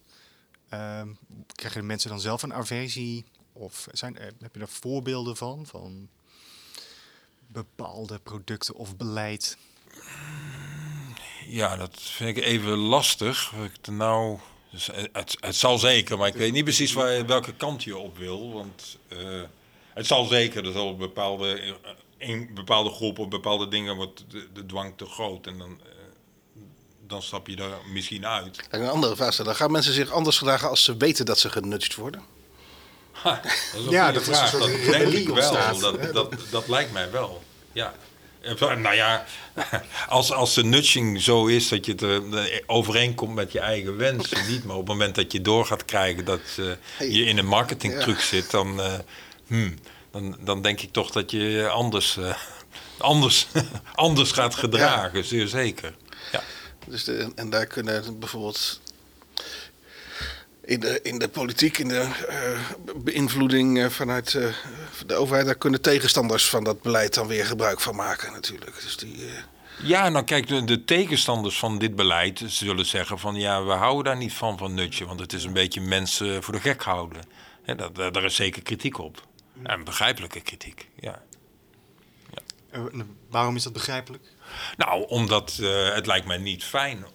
ehm, 0.69 1.07
krijgen 1.55 1.81
de 1.81 1.87
mensen 1.87 2.09
dan 2.09 2.19
zelf 2.19 2.43
een 2.43 2.53
aversie? 2.53 3.25
Of 3.53 3.87
zijn, 3.91 4.15
heb 4.15 4.53
je 4.53 4.59
daar 4.59 4.67
voorbeelden 4.67 5.37
van? 5.37 5.65
Van 5.65 6.09
bepaalde 7.47 8.19
producten 8.19 8.75
of 8.75 8.97
beleid? 8.97 9.57
Ja, 11.47 11.75
dat 11.75 11.91
vind 12.01 12.37
ik 12.37 12.43
even 12.43 12.77
lastig. 12.77 13.51
Ik 13.63 13.91
nou, 13.91 14.39
dus 14.71 14.89
het, 15.11 15.37
het, 15.39 15.55
zal 15.55 15.77
zeker, 15.77 16.17
maar 16.17 16.27
ik 16.27 16.33
weet 16.33 16.51
niet 16.51 16.63
precies 16.63 16.93
waar, 16.93 17.25
welke 17.25 17.53
kant 17.53 17.83
je 17.83 17.97
op 17.97 18.17
wil. 18.17 18.53
Want 18.53 18.97
uh, 19.09 19.41
het 19.93 20.07
zal 20.07 20.25
zeker, 20.25 20.65
er 20.65 20.71
zal 20.71 20.95
bepaalde, 20.95 21.75
in 22.17 22.49
bepaalde 22.53 22.89
groepen, 22.89 23.29
bepaalde 23.29 23.67
dingen 23.67 23.95
wordt 23.95 24.25
de, 24.27 24.47
de, 24.53 24.65
dwang 24.65 24.93
te 24.97 25.05
groot. 25.05 25.47
En 25.47 25.57
dan, 25.57 25.69
uh, 25.69 25.91
dan 27.07 27.21
stap 27.21 27.47
je 27.47 27.55
daar 27.55 27.77
misschien 27.93 28.25
uit. 28.25 28.67
En 28.69 28.81
een 28.81 28.89
andere 28.89 29.15
vraag 29.15 29.35
dan 29.35 29.55
gaan 29.55 29.71
mensen 29.71 29.93
zich 29.93 30.11
anders 30.11 30.37
gedragen 30.37 30.69
als 30.69 30.83
ze 30.83 30.97
weten 30.97 31.25
dat 31.25 31.39
ze 31.39 31.49
genudged 31.49 31.95
worden? 31.95 32.21
Ha, 33.11 33.41
dat 33.73 33.81
is 33.83 33.89
ja, 33.89 34.11
dat 34.11 34.23
vraag. 34.23 34.53
Is 34.53 34.59
dat 34.59 34.93
denk 34.93 35.13
ik 35.13 35.27
wel. 35.27 35.79
Dat, 35.79 36.13
dat, 36.13 36.35
dat 36.51 36.67
lijkt 36.67 36.91
mij 36.91 37.11
wel. 37.11 37.43
Ja. 37.71 37.93
Nou 38.59 38.95
ja, 38.95 39.25
als, 40.07 40.31
als 40.31 40.53
de 40.53 40.63
nudging 40.63 41.21
zo 41.21 41.45
is 41.45 41.67
dat 41.67 41.85
je 41.85 41.91
het 41.91 42.01
uh, 42.01 42.59
overeenkomt 42.65 43.35
met 43.35 43.51
je 43.51 43.59
eigen 43.59 43.97
wensen, 43.97 44.47
niet. 44.47 44.63
Maar 44.63 44.75
op 44.75 44.87
het 44.87 44.97
moment 44.97 45.15
dat 45.15 45.31
je 45.31 45.41
door 45.41 45.65
gaat 45.65 45.85
krijgen 45.85 46.25
dat 46.25 46.41
uh, 46.59 46.71
je 46.99 47.23
in 47.23 47.37
een 47.37 47.47
marketingtruc 47.47 48.19
zit, 48.19 48.51
dan, 48.51 48.79
uh, 48.79 48.93
hmm, 49.47 49.75
dan, 50.11 50.37
dan 50.39 50.61
denk 50.61 50.81
ik 50.81 50.91
toch 50.91 51.11
dat 51.11 51.31
je 51.31 51.69
anders, 51.69 52.17
anders, 52.97 53.47
anders 53.93 54.31
gaat 54.31 54.55
gedragen, 54.55 55.25
zeer 55.25 55.47
zeker. 55.47 55.95
Ja. 56.31 56.43
Dus 56.87 57.03
de, 57.03 57.31
en 57.35 57.49
daar 57.49 57.65
kunnen 57.65 58.19
bijvoorbeeld 58.19 58.79
in 60.65 60.79
de, 60.79 60.99
in 61.03 61.19
de 61.19 61.27
politiek, 61.27 61.77
in 61.77 61.87
de 61.87 62.07
uh, 62.29 62.95
beïnvloeding 62.95 63.77
uh, 63.77 63.89
vanuit 63.89 64.33
uh, 64.33 64.53
de 65.05 65.15
overheid, 65.15 65.45
daar 65.45 65.55
kunnen 65.55 65.81
tegenstanders 65.81 66.49
van 66.49 66.63
dat 66.63 66.81
beleid 66.81 67.13
dan 67.13 67.27
weer 67.27 67.45
gebruik 67.45 67.81
van 67.81 67.95
maken 67.95 68.31
natuurlijk. 68.31 68.81
Dus 68.81 68.97
die, 68.97 69.29
Ja, 69.81 70.09
nou 70.09 70.25
kijk, 70.25 70.47
de, 70.47 70.63
de, 70.63 70.83
tegenstanders 70.83 71.59
van 71.59 71.77
dit 71.77 71.95
beleid 71.95 72.43
zullen 72.45 72.85
zeggen 72.85 73.19
van 73.19 73.35
ja, 73.35 73.63
we 73.63 73.71
houden 73.71 74.03
daar 74.03 74.17
niet 74.17 74.33
van, 74.33 74.57
van 74.57 74.73
nutje, 74.73 75.05
want 75.05 75.19
het 75.19 75.33
is 75.33 75.43
een 75.43 75.53
beetje 75.53 75.81
mensen 75.81 76.43
voor 76.43 76.53
de 76.53 76.59
gek 76.59 76.81
houden. 76.83 77.21
Ja, 77.65 77.73
dat, 77.73 77.95
daar 77.95 78.23
is 78.23 78.35
zeker 78.35 78.61
kritiek 78.61 78.97
op. 78.99 79.27
En 79.63 79.83
begrijpelijke 79.83 80.41
kritiek, 80.41 80.87
ja. 80.99 81.21
ja. 82.29 82.81
waarom 83.29 83.55
is 83.55 83.63
dat 83.63 83.73
begrijpelijk? 83.73 84.23
Nou, 84.77 85.07
omdat 85.07 85.53
het 85.93 86.05
lijkt 86.05 86.27
mij 86.27 86.37
niet 86.37 86.63
fijn 86.63 87.05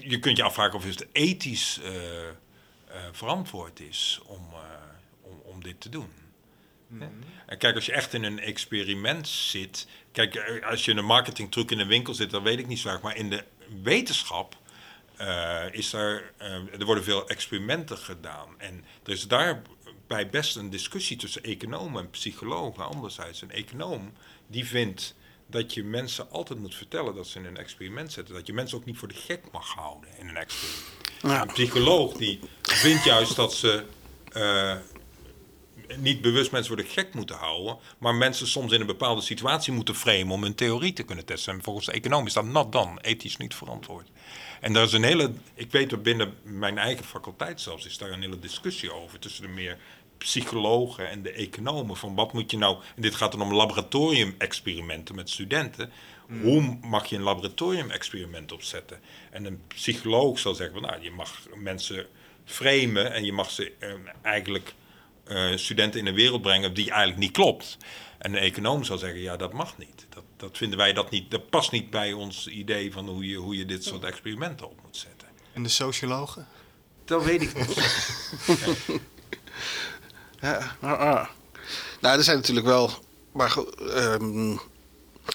je 0.00 0.18
kunt 0.18 0.36
je 0.36 0.42
afvragen 0.42 0.74
of 0.74 0.84
het 0.84 1.06
ethisch 1.12 1.80
uh, 1.82 1.92
uh, 1.92 2.30
verantwoord 3.12 3.80
is 3.80 4.20
om, 4.26 4.48
uh, 4.52 4.58
om, 5.20 5.40
om 5.44 5.62
dit 5.62 5.80
te 5.80 5.88
doen. 5.88 6.12
Mm 6.86 7.00
-hmm. 7.00 7.10
En 7.46 7.58
kijk, 7.58 7.74
als 7.74 7.86
je 7.86 7.92
echt 7.92 8.14
in 8.14 8.24
een 8.24 8.38
experiment 8.38 9.28
zit. 9.28 9.86
Kijk, 10.12 10.60
als 10.64 10.84
je 10.84 10.90
in 10.90 10.96
een 10.96 11.04
marketingtruc 11.04 11.70
in 11.70 11.78
een 11.78 11.86
winkel 11.86 12.14
zit, 12.14 12.30
dan 12.30 12.42
weet 12.42 12.58
ik 12.58 12.66
niet 12.66 12.78
zo 12.78 12.88
erg. 12.88 13.00
Maar 13.00 13.16
in 13.16 13.30
de 13.30 13.44
wetenschap 13.82 14.56
is 15.70 15.92
er. 15.92 16.32
er 16.78 16.84
worden 16.84 17.04
veel 17.04 17.28
experimenten 17.28 17.98
gedaan. 17.98 18.48
En 18.58 18.84
er 19.04 19.12
is 19.12 19.28
daarbij 19.28 20.28
best 20.30 20.56
een 20.56 20.70
discussie 20.70 21.16
tussen 21.16 21.42
economen 21.42 22.02
en 22.02 22.10
psychologen. 22.10 22.86
Anderzijds, 22.86 23.42
een 23.42 23.50
econoom 23.50 24.12
die 24.46 24.66
vindt 24.66 25.14
dat 25.54 25.74
je 25.74 25.84
mensen 25.84 26.30
altijd 26.30 26.58
moet 26.58 26.74
vertellen 26.74 27.14
dat 27.14 27.26
ze 27.26 27.38
in 27.38 27.44
een 27.44 27.56
experiment 27.56 28.12
zitten. 28.12 28.34
Dat 28.34 28.46
je 28.46 28.52
mensen 28.52 28.78
ook 28.78 28.84
niet 28.84 28.98
voor 28.98 29.08
de 29.08 29.14
gek 29.14 29.40
mag 29.52 29.68
houden 29.68 30.10
in 30.18 30.28
een 30.28 30.36
experiment. 30.36 30.84
Ja. 31.22 31.42
Een 31.42 31.52
psycholoog 31.52 32.12
die 32.12 32.40
vindt 32.62 33.04
juist 33.04 33.36
dat 33.36 33.54
ze 33.54 33.84
uh, 34.36 34.76
niet 35.96 36.20
bewust 36.20 36.50
mensen 36.50 36.74
voor 36.74 36.82
de 36.82 36.90
gek 36.90 37.14
moeten 37.14 37.36
houden, 37.36 37.76
maar 37.98 38.14
mensen 38.14 38.46
soms 38.46 38.72
in 38.72 38.80
een 38.80 38.86
bepaalde 38.86 39.20
situatie 39.20 39.72
moeten 39.72 39.94
framen 39.94 40.30
om 40.30 40.44
een 40.44 40.54
theorie 40.54 40.92
te 40.92 41.02
kunnen 41.02 41.24
testen. 41.24 41.54
En 41.54 41.62
volgens 41.62 41.86
de 41.86 41.92
econoom 41.92 42.26
is 42.26 42.32
dat 42.32 42.44
nat 42.44 42.72
dan, 42.72 42.98
ethisch 43.00 43.36
niet 43.36 43.54
verantwoord. 43.54 44.08
En 44.60 44.72
daar 44.72 44.84
is 44.84 44.92
een 44.92 45.04
hele, 45.04 45.32
ik 45.54 45.70
weet 45.70 45.90
dat 45.90 46.02
binnen 46.02 46.34
mijn 46.42 46.78
eigen 46.78 47.04
faculteit 47.04 47.60
zelfs, 47.60 47.86
is 47.86 47.98
daar 47.98 48.10
een 48.10 48.20
hele 48.20 48.38
discussie 48.38 48.92
over 48.92 49.18
tussen 49.18 49.42
de 49.42 49.48
meer 49.48 49.78
psychologen 50.24 51.10
en 51.10 51.22
de 51.22 51.32
economen. 51.32 51.96
Van 51.96 52.14
wat 52.14 52.32
moet 52.32 52.50
je 52.50 52.56
nou. 52.58 52.76
En 52.96 53.02
dit 53.02 53.14
gaat 53.14 53.32
dan 53.32 53.42
om 53.42 53.54
laboratoriumexperimenten 53.54 55.14
met 55.14 55.30
studenten. 55.30 55.92
Mm. 56.28 56.42
Hoe 56.42 56.78
mag 56.80 57.06
je 57.06 57.16
een 57.16 57.22
laboratoriumexperiment 57.22 58.52
opzetten? 58.52 59.00
En 59.30 59.44
een 59.44 59.62
psycholoog 59.68 60.38
zal 60.38 60.54
zeggen: 60.54 60.80
van, 60.80 60.90
nou, 60.90 61.02
je 61.02 61.10
mag 61.10 61.40
mensen 61.54 62.06
framen 62.44 63.12
en 63.12 63.24
je 63.24 63.32
mag 63.32 63.50
ze 63.50 63.72
uh, 63.80 63.92
eigenlijk 64.22 64.74
uh, 65.28 65.56
studenten 65.56 66.00
in 66.00 66.06
een 66.06 66.14
wereld 66.14 66.42
brengen 66.42 66.74
die 66.74 66.90
eigenlijk 66.90 67.18
niet 67.18 67.32
klopt. 67.32 67.76
En 68.18 68.32
een 68.32 68.38
econoom 68.38 68.84
zal 68.84 68.98
zeggen: 68.98 69.20
ja, 69.20 69.36
dat 69.36 69.52
mag 69.52 69.78
niet. 69.78 70.06
Dat, 70.08 70.24
dat 70.36 70.56
vinden 70.56 70.78
wij 70.78 70.92
dat 70.92 71.10
niet. 71.10 71.30
Dat 71.30 71.50
past 71.50 71.70
niet 71.72 71.90
bij 71.90 72.12
ons 72.12 72.48
idee 72.48 72.92
van 72.92 73.08
hoe 73.08 73.28
je, 73.28 73.36
hoe 73.36 73.56
je 73.56 73.64
dit 73.64 73.84
soort 73.84 74.04
experimenten 74.04 74.70
op 74.70 74.80
moet 74.82 74.96
zetten. 74.96 75.28
En 75.52 75.62
de 75.62 75.68
sociologen? 75.68 76.46
Dat 77.04 77.24
weet 77.24 77.42
ik 77.42 77.54
niet. 77.54 77.74
Ja, 78.46 78.94
nou, 80.80 80.98
ah. 80.98 81.26
nou, 82.00 82.18
er 82.18 82.24
zijn 82.24 82.36
natuurlijk 82.36 82.66
wel. 82.66 82.90
Maar 83.32 83.56
um, 83.96 84.60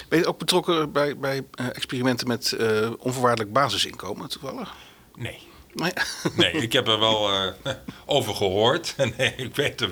ben 0.10 0.20
je 0.20 0.28
ook 0.28 0.38
betrokken 0.38 0.92
bij, 0.92 1.18
bij 1.18 1.38
uh, 1.38 1.68
experimenten 1.68 2.28
met 2.28 2.56
uh, 2.60 2.92
onvoorwaardelijk 2.98 3.54
basisinkomen 3.54 4.30
toevallig? 4.30 4.74
Nee. 5.16 5.48
Nee, 5.74 5.94
nee 6.36 6.52
ik 6.52 6.74
heb 6.74 6.88
er 6.88 7.00
wel 7.00 7.34
uh, 7.34 7.52
over 8.06 8.36
gehoord. 8.36 8.96
nee, 9.18 9.34
ik 9.36 9.56
weet 9.56 9.82
er 9.82 9.90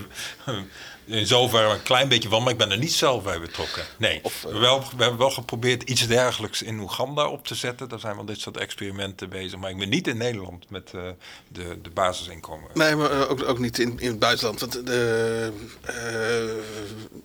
in 1.07 1.27
zoverre 1.27 1.73
een 1.73 1.83
klein 1.83 2.07
beetje 2.07 2.29
van, 2.29 2.43
maar 2.43 2.51
ik 2.51 2.57
ben 2.57 2.71
er 2.71 2.77
niet 2.77 2.93
zelf 2.93 3.23
bij 3.23 3.39
betrokken. 3.39 3.83
Nee, 3.97 4.19
of, 4.23 4.41
we, 4.41 4.57
wel, 4.57 4.79
we 4.79 5.01
hebben 5.01 5.19
wel 5.19 5.31
geprobeerd 5.31 5.83
iets 5.83 6.07
dergelijks 6.07 6.61
in 6.61 6.79
Oeganda 6.79 7.27
op 7.27 7.47
te 7.47 7.55
zetten. 7.55 7.89
Daar 7.89 7.99
zijn 7.99 8.15
wel 8.15 8.25
dit 8.25 8.39
soort 8.39 8.57
experimenten 8.57 9.29
bezig. 9.29 9.59
Maar 9.59 9.69
ik 9.69 9.77
ben 9.77 9.89
niet 9.89 10.07
in 10.07 10.17
Nederland 10.17 10.69
met 10.69 10.91
uh, 10.95 11.01
de, 11.47 11.81
de 11.81 11.89
basisinkomen. 11.89 12.69
Nee, 12.73 12.95
maar 12.95 13.11
uh, 13.11 13.31
ook, 13.31 13.43
ook 13.43 13.59
niet 13.59 13.79
in, 13.79 13.99
in 13.99 14.09
het 14.09 14.19
buitenland. 14.19 14.59
Want 14.59 14.85
de, 14.85 15.51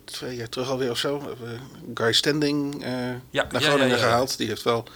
twee 0.05 0.35
jaar 0.35 0.49
terug 0.49 0.69
alweer 0.69 0.91
of 0.91 0.97
zo, 0.97 1.37
Guy 1.93 2.13
Standing 2.13 2.83
ja, 3.29 3.47
naar 3.51 3.61
Groningen 3.61 3.87
ja, 3.87 3.95
ja, 3.95 4.01
gehaald. 4.01 4.37
Die 4.37 4.47
heeft 4.47 4.63
wel 4.63 4.87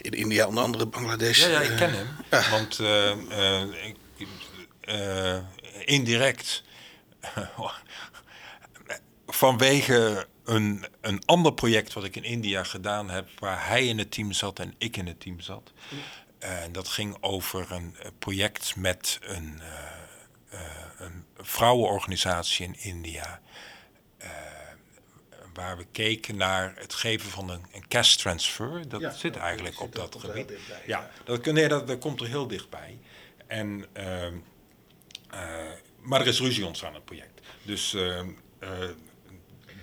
in 0.00 0.12
India 0.12 0.46
onder 0.46 0.64
andere 0.64 0.86
Bangladesh. 0.86 1.38
Ja, 1.38 1.48
ja 1.48 1.60
ik 1.60 1.76
ken 1.76 1.90
hem. 1.90 2.06
Want 2.50 2.80
indirect 5.84 6.64
vanwege 9.26 10.26
een, 10.44 10.86
een 11.00 11.22
ander 11.24 11.54
project 11.54 11.92
wat 11.92 12.04
ik 12.04 12.16
in 12.16 12.24
India 12.24 12.64
gedaan 12.64 13.10
heb, 13.10 13.28
waar 13.38 13.68
hij 13.68 13.86
in 13.86 13.98
het 13.98 14.10
team 14.10 14.32
zat 14.32 14.58
en 14.58 14.74
ik 14.78 14.96
in 14.96 15.06
het 15.06 15.20
team 15.20 15.40
zat. 15.40 15.72
En 16.38 16.72
dat 16.72 16.88
ging 16.88 17.16
over 17.20 17.72
een 17.72 17.96
project 18.18 18.76
met 18.76 19.18
een, 19.22 19.60
uh, 19.60 20.60
uh, 20.60 20.60
een 20.98 21.24
vrouwenorganisatie 21.36 22.66
in 22.66 22.76
India. 22.78 23.40
Uh, 24.22 24.30
waar 25.54 25.76
we 25.76 25.86
keken 25.92 26.36
naar 26.36 26.72
het 26.76 26.94
geven 26.94 27.30
van 27.30 27.50
een, 27.50 27.66
een 27.72 27.88
cash 27.88 28.14
transfer. 28.14 28.88
Dat 28.88 29.16
zit 29.16 29.34
dat 29.34 29.42
eigenlijk 29.42 29.80
op 29.80 29.94
dat 29.94 30.16
gebied. 30.18 30.52
ja, 30.86 31.10
dat, 31.24 31.44
nee, 31.44 31.68
dat, 31.68 31.86
dat 31.86 31.98
komt 31.98 32.20
er 32.20 32.26
heel 32.26 32.46
dichtbij. 32.46 32.98
En 33.46 33.86
ehm, 33.92 34.34
maar 36.06 36.20
er 36.20 36.26
is 36.26 36.40
ruzie 36.40 36.66
ontstaan 36.66 36.88
in 36.88 36.94
het 36.94 37.04
project. 37.04 37.40
Dus 37.62 37.94
uh, 37.94 38.20
uh, 38.60 38.68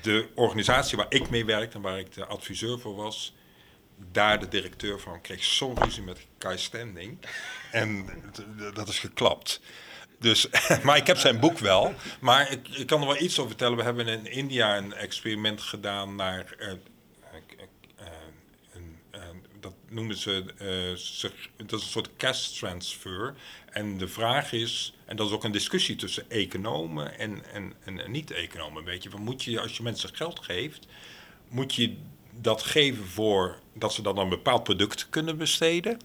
de 0.01 0.27
organisatie 0.35 0.97
waar 0.97 1.05
ik 1.09 1.29
mee 1.29 1.45
werkte 1.45 1.75
en 1.75 1.81
waar 1.81 1.99
ik 1.99 2.13
de 2.13 2.25
adviseur 2.25 2.79
voor 2.79 2.95
was, 2.95 3.33
daar 4.11 4.39
de 4.39 4.47
directeur 4.47 4.99
van 4.99 5.21
kreeg 5.21 5.43
zo'n 5.43 5.83
ruzie 5.83 6.03
met 6.03 6.19
Kai 6.37 6.57
Standing. 6.57 7.17
En 7.71 8.09
dat 8.73 8.87
is 8.87 8.99
geklapt. 8.99 9.61
Dus, 10.19 10.47
maar 10.83 10.97
ik 10.97 11.07
heb 11.07 11.17
zijn 11.17 11.39
boek 11.39 11.59
wel. 11.59 11.93
Maar 12.19 12.51
ik, 12.51 12.67
ik, 12.67 12.87
kan 12.87 13.01
er 13.01 13.07
wel 13.07 13.21
iets 13.21 13.37
over 13.37 13.49
vertellen. 13.49 13.77
We 13.77 13.83
hebben 13.83 14.07
in 14.07 14.25
India 14.25 14.77
een 14.77 14.93
experiment 14.93 15.61
gedaan 15.61 16.15
naar. 16.15 16.55
Uh, 16.59 16.71
dat 19.59 19.73
noemen 19.93 20.17
ze, 20.17 20.43
uh, 20.61 21.67
dat 21.67 21.79
is 21.79 21.85
een 21.85 21.91
soort 21.91 22.09
cash 22.17 22.47
transfer. 22.47 23.35
En 23.69 23.97
de 23.97 24.07
vraag 24.07 24.51
is, 24.51 24.93
en 25.05 25.15
dat 25.15 25.27
is 25.27 25.33
ook 25.33 25.43
een 25.43 25.51
discussie 25.51 25.95
tussen 25.95 26.29
economen 26.29 27.19
en, 27.19 27.53
en, 27.53 27.73
en, 27.83 28.11
niet-economen, 28.11 28.83
weet 28.83 29.03
je, 29.03 29.09
van 29.09 29.21
moet 29.21 29.43
je, 29.43 29.59
als 29.59 29.77
je 29.77 29.83
mensen 29.83 30.15
geld 30.15 30.39
geeft, 30.39 30.87
moet 31.47 31.75
je 31.75 31.95
dat 32.39 32.63
geven 32.63 33.05
voor 33.05 33.59
dat 33.73 33.93
ze 33.93 34.01
dan 34.01 34.17
een 34.17 34.29
bepaald 34.29 34.63
product 34.63 35.09
kunnen 35.09 35.37
besteden? 35.37 35.99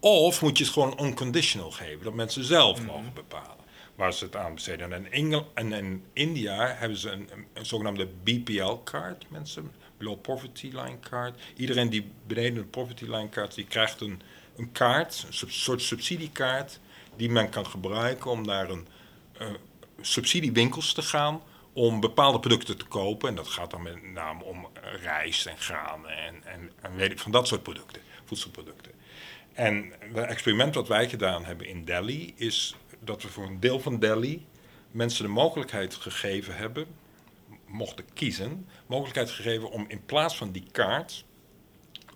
Of 0.00 0.42
moet 0.42 0.58
je 0.58 0.64
het 0.64 0.72
gewoon 0.72 0.98
unconditional 1.02 1.70
geven, 1.70 2.04
dat 2.04 2.14
mensen 2.14 2.44
zelf 2.44 2.82
mogen 2.82 3.12
bepalen 3.14 3.56
waar 3.94 4.12
ze 4.12 4.24
het 4.24 4.36
aan 4.36 4.54
besteden? 4.54 4.92
En 4.92 5.04
in, 5.04 5.12
Engel, 5.12 5.50
en 5.54 5.72
in 5.72 6.04
India 6.12 6.74
hebben 6.78 6.98
ze 6.98 7.10
een, 7.10 7.28
een 7.52 7.66
zogenaamde 7.66 8.08
BPL-kaart, 8.22 9.30
mensen, 9.30 9.72
Below 9.98 10.20
Poverty 10.20 10.66
Line 10.66 10.98
Card. 11.00 11.40
Iedereen 11.56 11.90
die 11.90 12.10
beneden 12.26 12.54
de 12.54 12.64
Poverty 12.64 13.04
Line 13.04 13.28
Card, 13.28 13.54
die 13.54 13.64
krijgt 13.64 14.00
een, 14.00 14.20
een 14.56 14.72
kaart, 14.72 15.26
een 15.26 15.50
soort 15.50 15.82
subsidiekaart, 15.82 16.80
die 17.16 17.30
men 17.30 17.48
kan 17.48 17.66
gebruiken 17.66 18.30
om 18.30 18.42
naar 18.42 18.70
een 18.70 18.86
uh, 19.40 19.46
subsidiewinkels 20.00 20.92
te 20.92 21.02
gaan 21.02 21.42
om 21.72 22.00
bepaalde 22.00 22.40
producten 22.40 22.78
te 22.78 22.84
kopen. 22.84 23.28
En 23.28 23.34
dat 23.34 23.48
gaat 23.48 23.70
dan 23.70 23.82
met 23.82 24.12
name 24.12 24.44
om 24.44 24.68
rijst 25.02 25.46
en 25.46 25.58
granen 25.58 26.10
en, 26.10 26.44
en, 26.44 26.70
en 26.80 26.96
weet 26.96 27.12
ik, 27.12 27.18
van 27.18 27.32
dat 27.32 27.48
soort 27.48 27.62
producten, 27.62 28.02
voedselproducten. 28.24 28.92
En 29.52 29.92
het 29.98 30.26
experiment 30.26 30.74
wat 30.74 30.88
wij 30.88 31.08
gedaan 31.08 31.44
hebben 31.44 31.66
in 31.66 31.84
Delhi 31.84 32.32
is 32.36 32.74
dat 33.00 33.22
we 33.22 33.28
voor 33.28 33.46
een 33.46 33.60
deel 33.60 33.80
van 33.80 33.98
Delhi 33.98 34.46
mensen 34.90 35.24
de 35.24 35.30
mogelijkheid 35.30 35.94
gegeven 35.94 36.56
hebben, 36.56 36.86
mochten 37.68 38.04
kiezen, 38.14 38.68
mogelijkheid 38.86 39.30
gegeven 39.30 39.70
om 39.70 39.84
in 39.88 40.04
plaats 40.04 40.36
van 40.36 40.52
die 40.52 40.66
kaart 40.72 41.24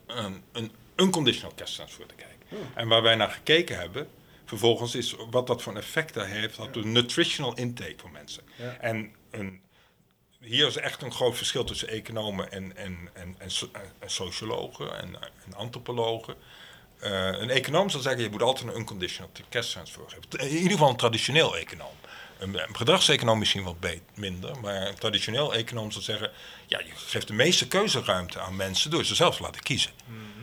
een, 0.06 0.42
een 0.52 0.72
unconditional 0.96 1.54
cash 1.56 1.74
transfer 1.74 2.06
te 2.06 2.14
kijken. 2.14 2.46
Oh. 2.48 2.58
En 2.74 2.88
waar 2.88 3.02
wij 3.02 3.14
naar 3.14 3.30
gekeken 3.30 3.78
hebben, 3.78 4.08
vervolgens 4.44 4.94
is 4.94 5.16
wat 5.30 5.46
dat 5.46 5.62
voor 5.62 5.76
effecten 5.76 6.28
heeft 6.28 6.58
op 6.58 6.72
de 6.72 6.84
nutritional 6.84 7.56
intake 7.56 7.94
van 7.96 8.10
mensen. 8.10 8.42
En 8.80 9.14
een, 9.30 9.60
hier 10.40 10.66
is 10.66 10.76
echt 10.76 11.02
een 11.02 11.12
groot 11.12 11.36
verschil 11.36 11.64
tussen 11.64 11.88
economen 11.88 12.52
en, 12.52 12.76
en, 12.76 13.08
en, 13.12 13.36
en, 13.38 14.10
sociologen 14.10 14.98
en, 14.98 15.16
en 15.44 15.54
antropologen. 15.54 16.34
Uh, 17.02 17.10
een 17.40 17.50
econoom 17.50 17.90
zal 17.90 18.00
zeggen, 18.00 18.22
je 18.22 18.30
moet 18.30 18.42
altijd 18.42 18.68
een 18.68 18.78
unconditional 18.78 19.30
cash 19.48 19.70
transfer 19.70 20.02
geven. 20.06 20.50
In 20.50 20.56
ieder 20.56 20.70
geval 20.70 20.88
een 20.88 20.96
traditioneel 20.96 21.56
econoom. 21.56 21.94
Een, 22.42 22.60
gedragseconoom 22.72 23.38
misschien 23.38 23.62
wat 23.62 23.76
minder, 24.14 24.60
maar 24.60 24.86
een 24.86 24.98
traditioneel 24.98 25.54
econoom 25.54 25.90
zal 25.90 26.02
zeggen, 26.02 26.30
ja, 26.66 26.78
je 26.78 26.92
geeft 26.94 27.26
de 27.26 27.32
meeste 27.32 27.68
keuzeruimte 27.68 28.40
aan 28.40 28.56
mensen 28.56 28.90
door 28.90 29.04
ze 29.04 29.14
zelf 29.14 29.36
te 29.36 29.42
laten 29.42 29.62
kiezen. 29.62 29.90
Mhm. 30.06 30.42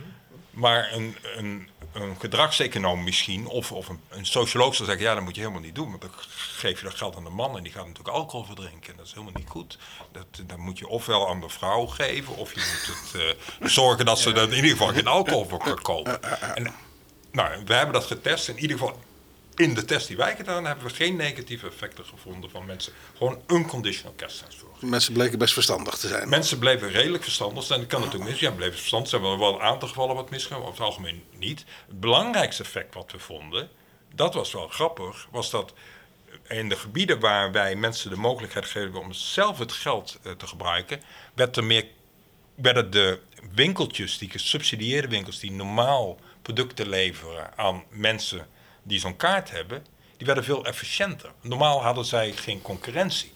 Maar 0.50 0.92
een, 0.92 1.16
een, 1.36 1.68
een 1.92 2.16
gedragseconoom 2.18 3.04
misschien, 3.04 3.46
of, 3.46 3.72
of 3.72 3.88
een, 3.88 4.00
een, 4.08 4.26
socioloog 4.26 4.74
zal 4.74 4.86
zeggen, 4.86 5.04
ja, 5.04 5.14
dat 5.14 5.22
moet 5.22 5.34
je 5.34 5.40
helemaal 5.40 5.62
niet 5.62 5.74
doen, 5.74 5.88
want 5.88 6.00
dan 6.00 6.10
geef 6.56 6.78
je 6.78 6.84
dat 6.84 6.94
geld 6.94 7.16
aan 7.16 7.24
de 7.24 7.30
man 7.30 7.56
en 7.56 7.62
die 7.62 7.72
gaat 7.72 7.86
natuurlijk 7.86 8.16
alcohol 8.16 8.44
verdrinken. 8.44 8.96
Dat 8.96 9.06
is 9.06 9.12
helemaal 9.12 9.32
niet 9.36 9.48
goed. 9.48 9.78
Dat, 10.12 10.26
dat 10.46 10.58
moet 10.58 10.78
je 10.78 10.88
ofwel 10.88 11.28
aan 11.28 11.40
de 11.40 11.48
vrouw 11.48 11.86
geven, 11.86 12.36
of 12.36 12.54
je 12.54 12.60
moet 12.60 12.96
het, 12.96 13.38
uh, 13.60 13.68
zorgen 13.68 14.04
dat 14.04 14.18
ze 14.18 14.32
er 14.32 14.42
in 14.42 14.54
ieder 14.54 14.70
geval 14.70 14.88
geen 14.88 15.06
alcohol 15.06 15.48
voor 15.48 15.58
kan 15.58 15.82
kopen. 15.82 16.22
En, 16.54 16.74
nou, 17.32 17.64
we 17.64 17.74
hebben 17.74 17.94
dat 17.94 18.04
getest, 18.04 18.48
in 18.48 18.58
ieder 18.58 18.78
geval 18.78 18.98
in 19.60 19.74
de 19.74 19.84
test 19.84 20.06
die 20.06 20.16
wij 20.16 20.36
gedaan 20.36 20.64
hebben, 20.64 20.84
we 20.84 20.94
geen 20.94 21.16
negatieve 21.16 21.66
effecten 21.66 22.04
gevonden 22.04 22.50
van 22.50 22.66
mensen. 22.66 22.92
Gewoon 23.16 23.42
unconditional 23.46 24.14
cash 24.16 24.36
transfer. 24.36 24.68
Mensen 24.80 25.12
bleken 25.12 25.38
best 25.38 25.52
verstandig 25.52 25.96
te 25.96 26.08
zijn. 26.08 26.28
Mensen 26.28 26.58
bleven 26.58 26.90
redelijk 26.90 27.22
verstandig. 27.22 27.70
En 27.70 27.78
dat 27.78 27.86
kan 27.88 28.00
natuurlijk 28.00 28.30
mis. 28.30 28.40
Ja, 28.40 28.50
bleven 28.50 28.78
verstandig. 28.78 29.10
Hebben 29.10 29.38
wel 29.38 29.54
een 29.54 29.60
aantal 29.60 29.88
gevallen 29.88 30.14
wat 30.14 30.30
misgaan, 30.30 30.58
over 30.58 30.70
het 30.70 30.80
algemeen 30.80 31.24
niet. 31.38 31.64
Het 31.86 32.00
belangrijkste 32.00 32.62
effect 32.62 32.94
wat 32.94 33.12
we 33.12 33.18
vonden, 33.18 33.68
dat 34.14 34.34
was 34.34 34.52
wel 34.52 34.68
grappig, 34.68 35.28
was 35.30 35.50
dat 35.50 35.72
in 36.48 36.68
de 36.68 36.76
gebieden 36.76 37.20
waar 37.20 37.52
wij 37.52 37.76
mensen 37.76 38.10
de 38.10 38.16
mogelijkheid 38.16 38.66
geven 38.66 39.00
om 39.00 39.12
zelf 39.12 39.58
het 39.58 39.72
geld 39.72 40.18
eh, 40.22 40.32
te 40.32 40.46
gebruiken, 40.46 41.02
werd 41.34 41.56
er 41.56 41.64
meer, 41.64 41.86
werden 42.54 42.90
de 42.90 43.18
winkeltjes, 43.52 44.18
die 44.18 44.30
gesubsidieerde 44.30 45.08
winkels, 45.08 45.38
die 45.38 45.52
normaal 45.52 46.18
producten 46.42 46.88
leveren 46.88 47.58
aan 47.58 47.84
mensen 47.88 48.46
die 48.82 49.00
zo'n 49.00 49.16
kaart 49.16 49.50
hebben, 49.50 49.86
die 50.16 50.26
werden 50.26 50.44
veel 50.44 50.64
efficiënter. 50.64 51.30
Normaal 51.40 51.82
hadden 51.82 52.04
zij 52.04 52.32
geen 52.32 52.62
concurrentie. 52.62 53.32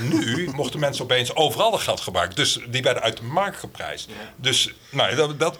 Nu 0.00 0.50
mochten 0.54 0.80
mensen 0.80 1.04
opeens 1.04 1.34
overal 1.34 1.72
het 1.72 1.80
geld 1.80 2.00
gebruiken. 2.00 2.36
Dus 2.36 2.58
die 2.68 2.82
werden 2.82 3.02
uit 3.02 3.16
de 3.16 3.22
markt 3.22 3.56
geprijsd. 3.56 4.08
Dus 4.36 4.74
nou, 4.90 5.14
dat, 5.14 5.38
dat, 5.38 5.58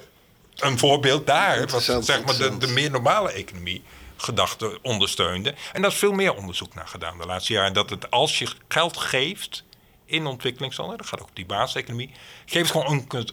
een 0.56 0.78
voorbeeld 0.78 1.26
daar, 1.26 1.66
wat 1.66 1.82
zeg 1.82 2.24
maar 2.24 2.36
de, 2.36 2.58
de 2.58 2.66
meer 2.66 2.90
normale 2.90 3.32
economie 3.32 3.82
gedachte 4.16 4.78
ondersteunde. 4.82 5.54
En 5.72 5.82
daar 5.82 5.90
is 5.90 5.96
veel 5.96 6.12
meer 6.12 6.34
onderzoek 6.34 6.74
naar 6.74 6.88
gedaan 6.88 7.18
de 7.18 7.26
laatste 7.26 7.52
jaren. 7.52 7.72
Dat 7.72 7.90
het 7.90 8.10
als 8.10 8.38
je 8.38 8.48
geld 8.68 8.96
geeft 8.96 9.64
in 10.04 10.26
ontwikkelingslanden, 10.26 10.96
dat 10.98 11.06
gaat 11.06 11.20
ook 11.20 11.28
die 11.32 11.46
basiseconomie, 11.46 12.10
geef 12.46 12.62
het 12.62 12.70
gewoon 12.70 13.06
een, 13.08 13.28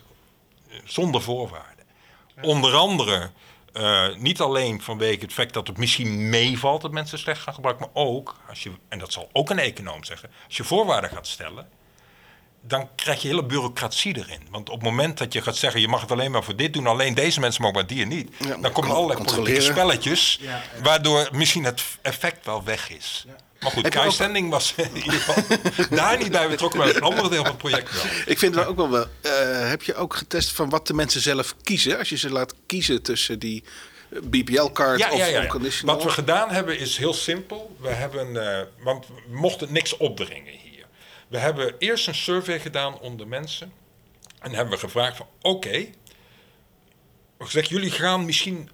zonder 0.83 1.21
voorwaarden. 1.21 1.85
Onder 2.41 2.73
andere 2.73 3.31
uh, 3.73 4.15
niet 4.15 4.41
alleen 4.41 4.81
vanwege 4.81 5.19
het 5.19 5.33
feit 5.33 5.53
dat 5.53 5.67
het 5.67 5.77
misschien 5.77 6.29
meevalt 6.29 6.81
dat 6.81 6.91
mensen 6.91 7.19
slecht 7.19 7.41
gaan 7.41 7.53
gebruiken, 7.53 7.85
maar 7.85 8.03
ook, 8.03 8.35
als 8.49 8.63
je, 8.63 8.71
en 8.89 8.99
dat 8.99 9.11
zal 9.11 9.29
ook 9.33 9.49
een 9.49 9.59
econoom 9.59 10.03
zeggen, 10.03 10.29
als 10.47 10.57
je 10.57 10.63
voorwaarden 10.63 11.09
gaat 11.09 11.27
stellen, 11.27 11.69
dan 12.61 12.89
krijg 12.95 13.21
je 13.21 13.27
hele 13.27 13.45
bureaucratie 13.45 14.17
erin. 14.17 14.47
Want 14.51 14.69
op 14.69 14.75
het 14.75 14.83
moment 14.83 15.17
dat 15.17 15.33
je 15.33 15.41
gaat 15.41 15.55
zeggen, 15.55 15.81
je 15.81 15.87
mag 15.87 16.01
het 16.01 16.11
alleen 16.11 16.31
maar 16.31 16.43
voor 16.43 16.55
dit 16.55 16.73
doen, 16.73 16.87
alleen 16.87 17.13
deze 17.13 17.39
mensen 17.39 17.61
mogen 17.61 17.77
maar 17.77 17.87
die 17.87 18.01
en 18.01 18.07
niet, 18.07 18.31
dan 18.61 18.71
komen 18.71 18.95
allerlei 18.95 19.23
politieke 19.23 19.61
spelletjes, 19.61 20.39
waardoor 20.83 21.29
misschien 21.31 21.63
het 21.63 21.83
effect 22.01 22.45
wel 22.45 22.63
weg 22.63 22.89
is. 22.89 23.25
Maar 23.59 23.71
goed, 23.71 23.89
Kai 23.89 24.11
Standing 24.11 24.49
was 24.49 24.73
in 24.77 24.95
ieder 24.95 25.11
geval 25.13 25.57
daar 25.89 26.17
niet 26.17 26.31
bij 26.31 26.49
betrokken, 26.49 26.79
maar 26.79 26.87
het 26.87 27.01
andere 27.01 27.29
deel 27.29 27.41
van 27.41 27.51
het 27.51 27.57
project 27.57 27.93
wel. 27.93 28.03
Ik 28.25 28.39
vind 28.39 28.55
het 28.55 28.65
ook 28.65 28.75
wel 28.75 28.89
wel. 28.89 29.05
Uh, 29.21 29.69
heb 29.69 29.83
je 29.83 29.95
ook 29.95 30.15
getest 30.15 30.51
van 30.51 30.69
wat 30.69 30.87
de 30.87 30.93
mensen 30.93 31.21
zelf 31.21 31.55
kiezen? 31.63 31.97
Als 31.97 32.09
je 32.09 32.17
ze 32.17 32.29
laat 32.29 32.53
kiezen 32.65 33.01
tussen 33.01 33.39
die 33.39 33.63
eh, 34.09 34.19
BPL-kaart 34.21 34.99
ja, 34.99 35.11
of 35.11 35.17
ja, 35.17 35.25
ja, 35.25 35.43
unconditional? 35.43 35.95
Wat 35.95 36.03
we 36.03 36.09
gedaan 36.09 36.51
hebben 36.51 36.79
is 36.79 36.97
heel 36.97 37.13
simpel. 37.13 37.75
We 37.79 37.89
hebben, 37.89 38.33
uh, 38.33 38.59
want 38.83 39.07
we 39.07 39.13
mochten 39.27 39.73
niks 39.73 39.97
opdringen 39.97 40.53
hier. 40.53 40.85
We 41.27 41.37
hebben 41.37 41.75
eerst 41.77 42.07
een 42.07 42.15
survey 42.15 42.59
gedaan 42.59 42.99
onder 42.99 43.27
mensen. 43.27 43.71
En 44.39 44.53
hebben 44.53 44.73
we 44.73 44.79
gevraagd 44.79 45.17
van 45.17 45.27
oké, 45.41 45.67
okay, 45.67 45.93
gezegd 47.39 47.69
jullie 47.69 47.91
gaan 47.91 48.25
misschien 48.25 48.69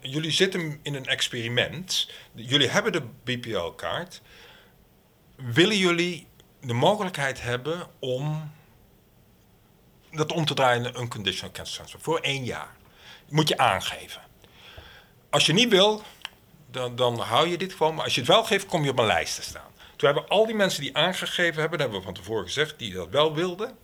jullie 0.00 0.30
zitten 0.30 0.78
in 0.82 0.94
een 0.94 1.06
experiment. 1.06 2.10
Jullie 2.34 2.68
hebben 2.68 2.92
de 2.92 3.02
BPL-kaart. 3.24 4.20
Willen 5.36 5.76
jullie 5.76 6.26
de 6.60 6.72
mogelijkheid 6.72 7.42
hebben 7.42 7.86
om 7.98 8.52
dat 10.10 10.32
om 10.32 10.44
te 10.44 10.54
draaien 10.54 10.84
in 10.84 10.94
een 10.94 11.00
unconditional 11.00 11.54
cash 11.54 11.74
transfer 11.74 12.00
voor 12.00 12.18
één 12.18 12.44
jaar? 12.44 12.76
Moet 13.28 13.48
je 13.48 13.58
aangeven. 13.58 14.22
Als 15.30 15.46
je 15.46 15.52
niet 15.52 15.68
wil, 15.68 16.02
dan, 16.70 16.96
dan 16.96 17.18
hou 17.18 17.48
je 17.48 17.58
dit 17.58 17.72
gewoon. 17.72 17.94
Maar 17.94 18.04
als 18.04 18.14
je 18.14 18.20
het 18.20 18.28
wel 18.28 18.44
geeft, 18.44 18.66
kom 18.66 18.84
je 18.84 18.90
op 18.90 18.98
een 18.98 19.06
lijst 19.06 19.34
te 19.34 19.42
staan. 19.42 19.70
Toen 19.96 20.08
hebben 20.08 20.28
al 20.28 20.46
die 20.46 20.54
mensen 20.54 20.80
die 20.80 20.96
aangegeven 20.96 21.60
hebben, 21.60 21.70
dat 21.70 21.80
hebben 21.80 21.98
we 21.98 22.04
van 22.04 22.14
tevoren 22.14 22.44
gezegd, 22.44 22.78
die 22.78 22.92
dat 22.92 23.08
wel 23.08 23.34
wilden, 23.34 23.76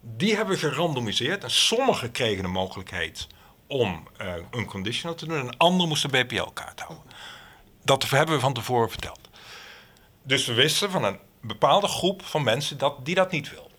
die 0.00 0.36
hebben 0.36 0.54
we 0.54 0.60
gerandomiseerd. 0.60 1.44
En 1.44 1.50
sommigen 1.50 2.10
kregen 2.12 2.42
de 2.42 2.48
mogelijkheid 2.48 3.26
om 3.66 4.08
uh, 4.22 4.34
unconditional 4.50 5.16
te 5.16 5.26
doen. 5.26 5.38
En 5.38 5.56
anderen 5.56 5.88
moesten 5.88 6.10
BPL-kaart 6.10 6.80
houden. 6.80 7.04
Dat 7.84 8.10
hebben 8.10 8.34
we 8.34 8.40
van 8.40 8.54
tevoren 8.54 8.90
verteld. 8.90 9.20
Dus 10.22 10.46
we 10.46 10.54
wisten 10.54 10.90
van 10.90 11.04
een 11.04 11.18
bepaalde 11.40 11.88
groep 11.88 12.24
van 12.24 12.42
mensen 12.42 12.78
dat, 12.78 13.04
die 13.04 13.14
dat 13.14 13.30
niet 13.30 13.50
wil. 13.50 13.70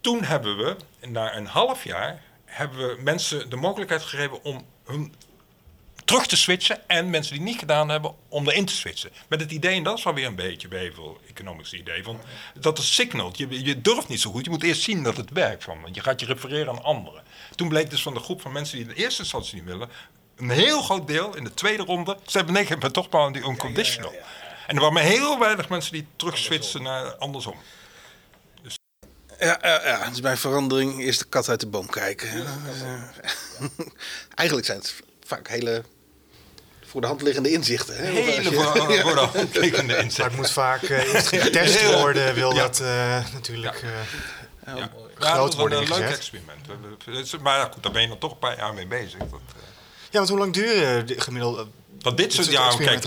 Toen 0.00 0.24
hebben 0.24 0.56
we, 0.56 0.76
na 1.08 1.36
een 1.36 1.46
half 1.46 1.84
jaar, 1.84 2.22
hebben 2.44 2.78
we 2.78 3.02
mensen 3.02 3.50
de 3.50 3.56
mogelijkheid 3.56 4.02
gegeven 4.02 4.44
om 4.44 4.64
hun 4.84 5.14
terug 6.08 6.26
te 6.26 6.36
switchen. 6.36 6.88
En 6.88 7.10
mensen 7.10 7.32
die 7.32 7.42
het 7.42 7.50
niet 7.50 7.58
gedaan 7.58 7.88
hebben, 7.88 8.14
om 8.28 8.48
erin 8.48 8.64
te 8.64 8.72
switchen. 8.72 9.10
Met 9.28 9.40
het 9.40 9.50
idee, 9.50 9.76
en 9.76 9.82
dat 9.82 9.98
is 9.98 10.04
wel 10.04 10.14
weer 10.14 10.26
een 10.26 10.34
beetje 10.34 10.68
bevel 10.68 11.20
economisch 11.28 11.72
idee, 11.72 12.02
van 12.02 12.20
dat 12.60 12.78
is 12.78 12.94
signalt. 12.94 13.38
Je, 13.38 13.64
je 13.64 13.80
durft 13.80 14.08
niet 14.08 14.20
zo 14.20 14.30
goed. 14.30 14.44
Je 14.44 14.50
moet 14.50 14.62
eerst 14.62 14.82
zien 14.82 15.02
dat 15.02 15.16
het 15.16 15.30
werkt. 15.30 15.64
Van, 15.64 15.80
want 15.80 15.94
je 15.94 16.00
gaat 16.00 16.20
je 16.20 16.26
refereren 16.26 16.68
aan 16.68 16.82
anderen. 16.82 17.22
Toen 17.58 17.68
bleek 17.68 17.90
dus 17.90 18.02
van 18.02 18.14
de 18.14 18.20
groep 18.20 18.40
van 18.40 18.52
mensen 18.52 18.76
die 18.76 18.86
in 18.86 18.94
de 18.94 19.00
eerste 19.00 19.22
instantie 19.22 19.54
niet 19.54 19.64
willen, 19.64 19.88
een 20.36 20.50
heel 20.50 20.82
groot 20.82 21.06
deel 21.06 21.36
in 21.36 21.44
de 21.44 21.54
tweede 21.54 21.82
ronde, 21.82 22.16
ze 22.26 22.36
hebben 22.36 22.54
nee, 22.54 22.66
ik 22.66 22.80
toch 22.80 23.10
maar 23.10 23.22
aan 23.22 23.32
die 23.32 23.42
unconditional. 23.42 24.12
en 24.66 24.74
er 24.74 24.80
waren 24.80 24.92
maar 24.92 25.02
heel 25.02 25.38
weinig 25.38 25.68
mensen 25.68 25.92
die 25.92 26.06
terug 26.16 26.38
switchen 26.38 26.82
naar 26.82 27.14
andersom. 27.14 27.56
Dus. 28.62 28.78
Ja, 29.38 29.58
ja, 29.62 29.86
ja, 29.86 30.08
dus 30.08 30.20
bij 30.20 30.36
verandering 30.36 31.02
is 31.02 31.18
de 31.18 31.24
kat 31.24 31.48
uit 31.48 31.60
de 31.60 31.66
boom 31.66 31.86
kijken. 31.86 32.28
Eigenlijk 34.34 34.66
zijn 34.66 34.78
het 34.78 34.94
vaak 35.24 35.48
hele 35.48 35.84
voor 36.86 37.00
de 37.00 37.06
hand 37.06 37.22
liggende 37.22 37.50
inzichten. 37.50 37.96
Hè? 37.96 38.04
Hele 38.04 38.52
voor, 38.52 38.64
voor, 39.06 39.14
de 39.14 39.28
hand 39.32 39.56
liggende 39.56 39.96
inzichten. 39.96 40.20
Maar 40.20 40.30
het 40.30 40.36
moet 40.36 40.50
vaak 40.50 40.82
uh, 40.82 41.14
eerst 41.14 41.28
getest 41.36 41.94
worden, 41.94 42.34
wil 42.34 42.54
dat 42.54 42.80
uh, 42.80 43.32
natuurlijk 43.32 43.82
uh, 43.82 43.90
ja. 44.76 44.90
groot 45.18 45.54
worden 45.54 45.78
een 45.78 45.88
leuk 45.88 46.10
experiment. 46.10 46.66
Maar 47.42 47.72
goed, 47.72 47.82
daar 47.82 47.92
ben 47.92 48.02
je 48.02 48.08
dan 48.08 48.18
toch 48.18 48.30
een 48.30 48.38
paar 48.38 48.56
jaar 48.56 48.74
mee 48.74 48.86
bezig. 48.86 49.18
Dat, 49.18 49.40
ja, 50.10 50.18
want 50.18 50.28
hoe 50.28 50.38
lang 50.38 50.52
duren 50.52 51.06
de 51.06 51.20
gemiddeld... 51.20 51.68
Dat 51.92 52.16
dit 52.16 52.32
soort, 52.32 52.50
ja, 52.50 52.76
kijk, 52.76 53.04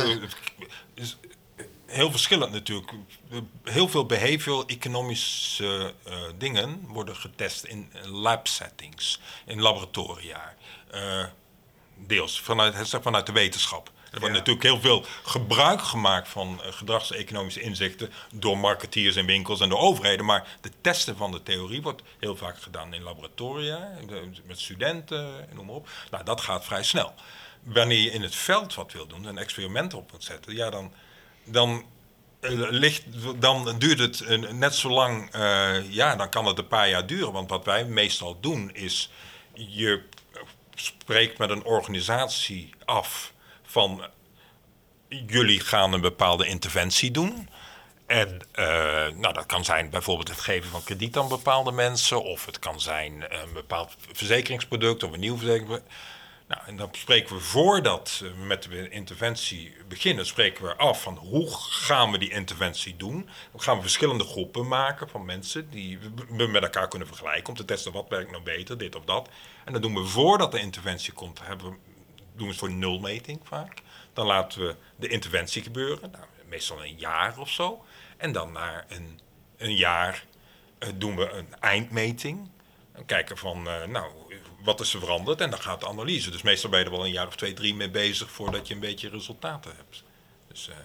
heel 1.85 2.11
verschillend 2.11 2.51
natuurlijk. 2.51 2.91
Heel 3.63 3.89
veel 3.89 4.05
behavioral 4.05 4.65
economische 4.65 5.93
uh, 6.07 6.13
dingen 6.37 6.85
worden 6.87 7.15
getest 7.15 7.63
in 7.63 7.91
lab 8.05 8.47
settings, 8.47 9.19
in 9.45 9.61
laboratoria. 9.61 10.55
Uh, 10.93 11.25
deels 11.95 12.41
vanuit, 12.41 12.97
vanuit 13.01 13.25
de 13.25 13.31
wetenschap. 13.31 13.91
Er 14.11 14.19
wordt 14.19 14.35
natuurlijk 14.35 14.65
heel 14.65 14.79
veel 14.79 15.05
gebruik 15.23 15.81
gemaakt 15.81 16.27
van 16.27 16.61
uh, 16.61 16.73
gedragseconomische 16.73 17.61
inzichten 17.61 18.11
door 18.33 18.57
marketeers 18.57 19.15
in 19.15 19.25
winkels 19.25 19.59
en 19.59 19.69
door 19.69 19.79
overheden. 19.79 20.25
Maar 20.25 20.57
de 20.61 20.71
testen 20.81 21.17
van 21.17 21.31
de 21.31 21.43
theorie 21.43 21.81
wordt 21.81 22.01
heel 22.19 22.35
vaak 22.35 22.61
gedaan 22.61 22.93
in 22.93 23.03
laboratoria, 23.03 23.91
met 24.45 24.59
studenten, 24.59 25.47
noem 25.53 25.65
maar 25.65 25.75
op. 25.75 25.89
Nou, 26.11 26.23
dat 26.23 26.41
gaat 26.41 26.65
vrij 26.65 26.83
snel. 26.83 27.13
Wanneer 27.63 27.99
je 27.99 28.11
in 28.11 28.21
het 28.21 28.35
veld 28.35 28.75
wat 28.75 28.91
wil 28.91 29.07
doen, 29.07 29.25
een 29.25 29.37
experiment 29.37 29.93
op 29.93 30.11
moet 30.11 30.23
zetten, 30.23 30.55
ja, 30.55 30.69
dan, 30.69 30.93
dan 31.43 31.85
eh, 32.39 32.51
ligt, 32.55 33.03
dan 33.41 33.75
duurt 33.77 33.99
het 33.99 34.51
net 34.51 34.75
zo 34.75 34.89
lang, 34.89 35.35
uh, 35.35 35.91
ja, 35.91 36.15
dan 36.15 36.29
kan 36.29 36.45
het 36.45 36.57
een 36.57 36.67
paar 36.67 36.89
jaar 36.89 37.05
duren. 37.05 37.31
Want 37.31 37.49
wat 37.49 37.65
wij 37.65 37.85
meestal 37.85 38.39
doen 38.39 38.73
is, 38.73 39.11
je 39.53 40.03
spreekt 40.75 41.37
met 41.37 41.49
een 41.49 41.63
organisatie 41.63 42.69
af 42.85 43.30
van 43.71 44.05
jullie 45.07 45.59
gaan 45.59 45.93
een 45.93 46.01
bepaalde 46.01 46.45
interventie 46.47 47.11
doen. 47.11 47.49
En 48.05 48.39
uh, 48.55 48.65
nou, 49.15 49.33
dat 49.33 49.45
kan 49.45 49.65
zijn 49.65 49.89
bijvoorbeeld 49.89 50.27
het 50.27 50.39
geven 50.39 50.69
van 50.69 50.83
krediet 50.83 51.17
aan 51.17 51.27
bepaalde 51.27 51.71
mensen, 51.71 52.23
of 52.23 52.45
het 52.45 52.59
kan 52.59 52.79
zijn 52.79 53.13
een 53.29 53.53
bepaald 53.53 53.95
verzekeringsproduct 54.11 55.03
of 55.03 55.11
een 55.11 55.19
nieuw 55.19 55.37
verzekeringsproduct. 55.37 55.93
Nou, 56.51 56.63
en 56.65 56.75
dan 56.75 56.89
spreken 56.91 57.35
we 57.35 57.41
voordat 57.41 58.17
we 58.21 58.43
met 58.45 58.63
de 58.63 58.89
interventie 58.89 59.73
beginnen, 59.87 60.25
spreken 60.25 60.63
we 60.63 60.75
af 60.75 61.01
van 61.01 61.15
hoe 61.15 61.47
gaan 61.57 62.11
we 62.11 62.17
die 62.17 62.31
interventie 62.31 62.95
doen. 62.95 63.29
Dan 63.51 63.61
gaan 63.61 63.75
we 63.75 63.81
verschillende 63.81 64.23
groepen 64.23 64.67
maken 64.67 65.09
van 65.09 65.25
mensen 65.25 65.69
die 65.69 65.99
we 66.29 66.47
met 66.47 66.63
elkaar 66.63 66.87
kunnen 66.87 67.07
vergelijken 67.07 67.47
om 67.47 67.55
te 67.55 67.65
testen 67.65 67.91
wat 67.91 68.09
werkt 68.09 68.31
nou 68.31 68.43
beter, 68.43 68.77
dit 68.77 68.95
of 68.95 69.03
dat. 69.03 69.29
En 69.65 69.73
dat 69.73 69.81
doen 69.81 69.95
we 69.95 70.05
voordat 70.05 70.51
de 70.51 70.59
interventie 70.59 71.13
komt, 71.13 71.39
hebben 71.43 71.69
we, 71.69 71.75
doen 72.35 72.47
we 72.47 72.53
voor 72.53 72.71
nulmeting 72.71 73.39
vaak. 73.43 73.81
Dan 74.13 74.25
laten 74.25 74.61
we 74.61 74.75
de 74.95 75.07
interventie 75.07 75.63
gebeuren, 75.63 76.11
nou, 76.11 76.23
meestal 76.49 76.83
een 76.83 76.97
jaar 76.97 77.37
of 77.37 77.49
zo. 77.49 77.85
En 78.17 78.31
dan 78.31 78.51
na 78.51 78.85
een, 78.87 79.19
een 79.57 79.75
jaar 79.75 80.25
uh, 80.79 80.89
doen 80.95 81.15
we 81.15 81.31
een 81.31 81.55
eindmeting. 81.59 82.49
En 82.91 83.05
kijken 83.05 83.37
van, 83.37 83.67
uh, 83.67 83.85
nou, 83.85 84.11
wat 84.63 84.79
is 84.79 84.93
er 84.93 84.99
veranderd? 84.99 85.41
En 85.41 85.49
dan 85.49 85.59
gaat 85.59 85.79
de 85.79 85.87
analyse. 85.87 86.31
Dus 86.31 86.41
meestal 86.41 86.69
ben 86.69 86.79
je 86.79 86.85
er 86.85 86.91
wel 86.91 87.05
een 87.05 87.11
jaar 87.11 87.27
of 87.27 87.35
twee, 87.35 87.53
drie 87.53 87.75
mee 87.75 87.89
bezig 87.89 88.31
voordat 88.31 88.67
je 88.67 88.73
een 88.73 88.79
beetje 88.79 89.09
resultaten 89.09 89.73
hebt. 89.75 90.03
Dus, 90.47 90.69
uh... 90.69 90.75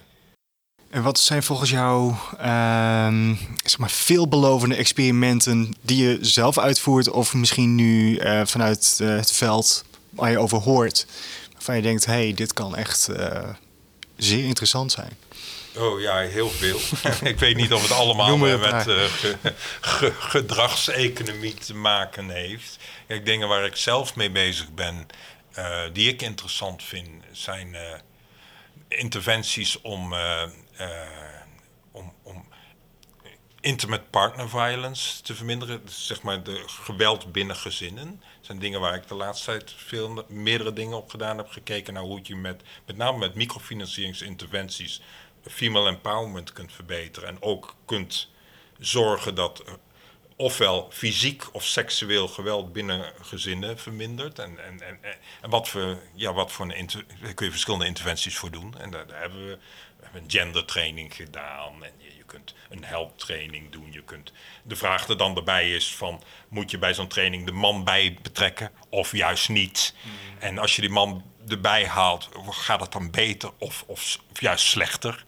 En 0.91 1.03
wat 1.03 1.19
zijn 1.19 1.43
volgens 1.43 1.71
jou 1.71 2.15
uh, 2.41 3.33
zeg 3.65 3.93
veelbelovende 3.93 4.75
experimenten 4.75 5.75
die 5.83 6.09
je 6.09 6.19
zelf 6.21 6.59
uitvoert, 6.59 7.11
of 7.11 7.35
misschien 7.35 7.75
nu 7.75 8.21
vanuit 8.45 8.99
het 8.99 9.33
veld 9.33 9.85
waar 10.17 10.31
je 10.31 10.39
over 10.39 10.59
hoort, 10.59 11.07
waarvan 11.53 11.77
je 11.77 11.83
denkt: 11.83 12.07
hé, 12.07 12.13
hey, 12.13 12.35
dit 12.35 12.53
kan 12.53 12.77
echt 12.77 13.09
zeer 14.17 14.45
interessant 14.45 14.93
zijn? 14.93 15.19
Oh 15.77 16.01
ja, 16.01 16.19
heel 16.19 16.51
veel. 16.51 16.81
ik 17.31 17.39
weet 17.39 17.57
niet 17.57 17.73
of 17.73 17.83
het 17.83 17.91
allemaal 17.91 18.37
met 18.37 18.87
uh, 18.87 19.05
ge, 19.05 19.37
ge, 19.81 20.13
gedragseconomie 20.13 21.55
te 21.55 21.75
maken 21.75 22.31
heeft. 22.31 22.79
Kijk, 23.07 23.27
dingen 23.27 23.49
waar 23.49 23.65
ik 23.65 23.77
zelf 23.77 24.15
mee 24.15 24.31
bezig 24.31 24.75
ben, 24.75 25.07
uh, 25.59 25.79
die 25.93 26.09
ik 26.09 26.23
interessant 26.23 26.83
vind, 26.83 27.09
zijn 27.33 27.77
interventies 28.89 29.81
om, 29.81 30.15
om, 31.93 32.13
om 32.23 32.46
intimate 33.67 34.05
partner 34.11 34.49
violence 34.49 35.23
te 35.23 35.35
verminderen. 35.35 35.85
Dus 35.85 36.07
zeg 36.07 36.23
maar 36.23 36.43
de 36.43 36.63
geweld 36.67 37.33
binnen 37.33 37.57
gezinnen. 37.57 38.21
Dat 38.37 38.47
zijn 38.47 38.59
dingen 38.59 38.81
waar 38.81 38.95
ik 38.95 39.09
de 39.09 39.15
laatste 39.15 39.45
tijd 39.45 39.75
veel, 39.77 40.25
meerdere 40.29 40.73
dingen 40.73 40.97
op 40.97 41.11
gedaan 41.11 41.37
heb. 41.37 41.49
Gekeken 41.49 41.95
naar 41.95 42.03
hoe 42.03 42.21
je 42.23 42.37
met, 42.37 42.63
met 42.87 42.97
name 42.97 43.19
met 43.19 43.35
microfinancieringsinterventies 43.35 45.01
female 45.43 45.89
empowerment 45.89 46.53
kunt 46.53 46.73
verbeteren. 46.73 47.29
En 47.29 47.43
ook 47.43 47.75
kunt 47.85 48.31
zorgen 48.79 49.35
dat 49.35 49.65
ofwel 50.37 50.89
fysiek 50.93 51.55
of 51.55 51.65
seksueel 51.65 52.29
geweld 52.29 52.73
binnen 52.73 53.13
gezinnen 53.21 53.79
vermindert. 53.79 54.39
En, 54.39 54.65
en, 54.65 54.81
en, 54.81 54.99
en 55.41 55.51
wat 55.51 55.69
voor, 55.69 55.99
ja, 56.15 56.33
wat 56.33 56.53
voor 56.53 56.71
een 56.71 56.87
daar 57.23 57.35
kun 57.35 57.47
je 57.47 57.53
verschillende 57.53 57.87
interventies 57.87 58.37
voor 58.37 58.51
doen. 58.51 58.79
En 58.79 58.91
daar, 58.91 59.07
hebben 59.09 59.47
we, 59.47 59.59
we 59.97 60.05
hebben 60.05 60.25
gendertraining 60.27 61.15
gedaan. 61.15 61.85
En 61.85 61.93
kunt 62.27 62.55
een 62.71 62.85
helptraining 62.85 63.73
doen. 63.73 63.93
Je 63.93 64.03
kunt, 64.03 64.33
de 64.63 64.77
vraag 64.77 65.09
er 65.09 65.17
dan 65.17 65.37
erbij 65.37 65.71
is 65.71 65.95
van, 65.95 66.23
moet 66.49 66.71
je 66.71 66.79
bij 66.79 66.95
zo'n 66.95 67.09
training 67.09 67.47
de 67.47 67.53
man 67.53 67.85
bij 67.85 68.19
betrekken 68.23 68.71
of 68.89 69.13
juist 69.13 69.49
niet? 69.49 69.95
Mm. 70.03 70.13
En 70.39 70.59
als 70.59 70.75
je 70.75 70.81
die 70.81 70.91
man 70.91 71.25
erbij 71.49 71.87
haalt, 71.87 72.29
gaat 72.51 72.81
het 72.81 72.93
dan 72.93 73.11
beter 73.11 73.51
of, 73.59 73.85
of, 73.87 74.19
of 74.31 74.41
juist 74.41 74.67
slechter? 74.67 75.25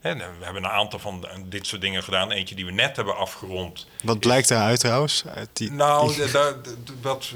we 0.00 0.08
hebben 0.40 0.64
een 0.64 0.70
aantal 0.70 0.98
van 0.98 1.26
dit 1.46 1.66
soort 1.66 1.80
dingen 1.80 2.02
gedaan. 2.02 2.30
Eentje 2.30 2.54
die 2.54 2.66
we 2.66 2.72
net 2.72 2.96
hebben 2.96 3.16
afgerond. 3.16 3.86
Wat 4.02 4.18
blijkt 4.18 4.48
daaruit 4.48 4.80
trouwens? 4.80 5.24
die, 5.52 5.70
nou, 5.70 6.14
die... 6.14 6.30
dat, 7.00 7.32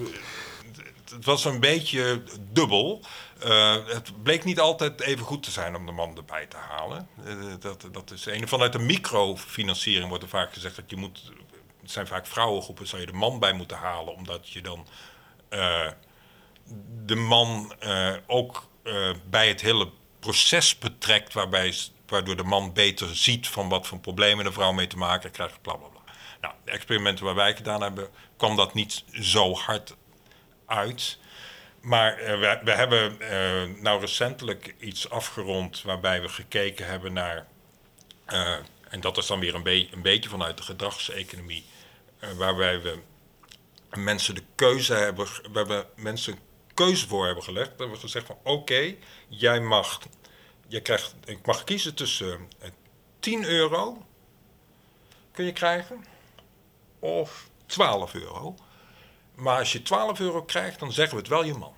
het 1.11 1.25
was 1.25 1.45
een 1.45 1.61
beetje 1.61 2.23
dubbel. 2.53 3.05
Uh, 3.45 3.77
het 3.87 4.23
bleek 4.23 4.45
niet 4.45 4.61
altijd 4.61 5.01
even 5.01 5.25
goed 5.25 5.43
te 5.43 5.51
zijn 5.51 5.77
om 5.77 5.87
de 5.87 5.93
man 5.93 6.17
erbij 6.17 6.47
te 6.47 6.57
halen. 6.57 7.09
Uh, 7.27 7.55
dat, 7.61 7.89
dat 7.93 8.11
is 8.11 8.27
een. 8.27 8.49
Vanuit 8.49 8.73
de 8.73 8.79
microfinanciering 8.79 10.09
wordt 10.09 10.25
er 10.25 10.31
vaak 10.31 10.53
gezegd 10.53 10.77
dat 10.77 10.91
je 10.91 10.97
moet. 10.97 11.33
Het 11.81 11.91
zijn 11.91 12.07
vaak 12.07 12.27
vrouwengroepen, 12.27 12.87
zou 12.87 13.01
je 13.01 13.07
de 13.07 13.13
man 13.13 13.39
bij 13.39 13.53
moeten 13.53 13.77
halen, 13.77 14.15
omdat 14.15 14.49
je 14.49 14.61
dan 14.63 14.87
uh, 15.51 15.91
de 17.05 17.17
man 17.17 17.73
ook 18.27 18.69
bij 19.29 19.49
het 19.49 19.61
hele 19.61 19.91
proces 20.21 20.79
betrekt, 20.79 21.33
waarbij 21.33 21.75
waardoor 22.07 22.37
de 22.37 22.43
man 22.43 22.73
beter 22.73 23.17
ziet 23.17 23.49
van 23.49 23.69
wat 23.69 23.87
voor 23.87 23.99
problemen 23.99 24.45
de 24.45 24.53
vrouw 24.53 24.73
mee 24.73 24.87
te 24.87 24.97
maken 24.97 25.31
krijgt, 25.31 25.63
bla 25.63 25.75
bla 25.75 25.89
bla. 25.89 26.01
Nou, 26.41 26.55
de 26.65 26.71
experimenten 26.71 27.25
waar 27.25 27.35
wij 27.35 27.57
gedaan 27.57 27.83
hebben, 27.83 28.09
kwam 28.37 28.57
dat 28.57 28.75
niet 28.75 29.05
zo 29.13 29.55
hard 29.55 29.97
uit. 30.67 31.19
Maar 31.87 32.21
uh, 32.21 32.27
we, 32.27 32.61
we, 32.65 32.71
hebben 32.71 33.17
uh, 33.21 33.83
nou 33.83 34.01
recentelijk 34.01 34.75
iets 34.79 35.11
afgerond 35.11 35.83
waarbij 35.83 36.21
we 36.21 36.29
gekeken 36.29 36.87
hebben 36.87 37.13
naar, 37.13 37.47
uh, 38.29 38.57
en 38.89 39.01
dat 39.01 39.17
is 39.17 39.27
dan 39.27 39.41
weer 39.41 39.55
een, 39.55 39.63
be 39.63 39.89
een 39.93 40.03
beetje 40.03 40.29
vanuit 40.29 40.57
de 40.57 40.63
gedragseconomie, 40.63 41.65
waarbij 42.37 42.81
we 42.81 42.99
mensen 43.95 44.35
de 44.35 44.43
keuze 44.55 44.95
hebben, 44.95 45.27
waar 45.53 45.67
we 45.67 45.87
mensen 45.97 46.39
keuze 46.75 47.09
voor 47.09 47.27
hebben 47.27 47.45
gelegd. 47.45 47.71
We 47.71 47.83
hebben 47.83 47.99
gezegd 47.99 48.27
van 48.27 48.39
oké, 48.43 48.95
jij 49.29 49.61
mag 49.61 50.01
je 50.69 50.81
krijgt, 50.81 51.15
ik 51.25 51.47
mag 51.47 51.65
kiezen 51.65 51.95
tussen 51.95 52.49
10 53.21 53.43
eh, 53.43 53.49
euro 53.49 54.07
kun 55.33 55.45
je 55.45 55.53
krijgen 55.53 56.05
of 56.99 57.49
12 57.67 58.15
euro. 58.15 58.55
Maar 59.35 59.59
als 59.59 59.73
je 59.73 59.83
12 59.83 60.21
euro 60.21 60.43
krijgt, 60.43 60.79
dan 60.79 60.93
zeggen 60.93 61.15
we 61.15 61.21
het 61.21 61.31
wel 61.31 61.45
je 61.45 61.55
man. 61.55 61.76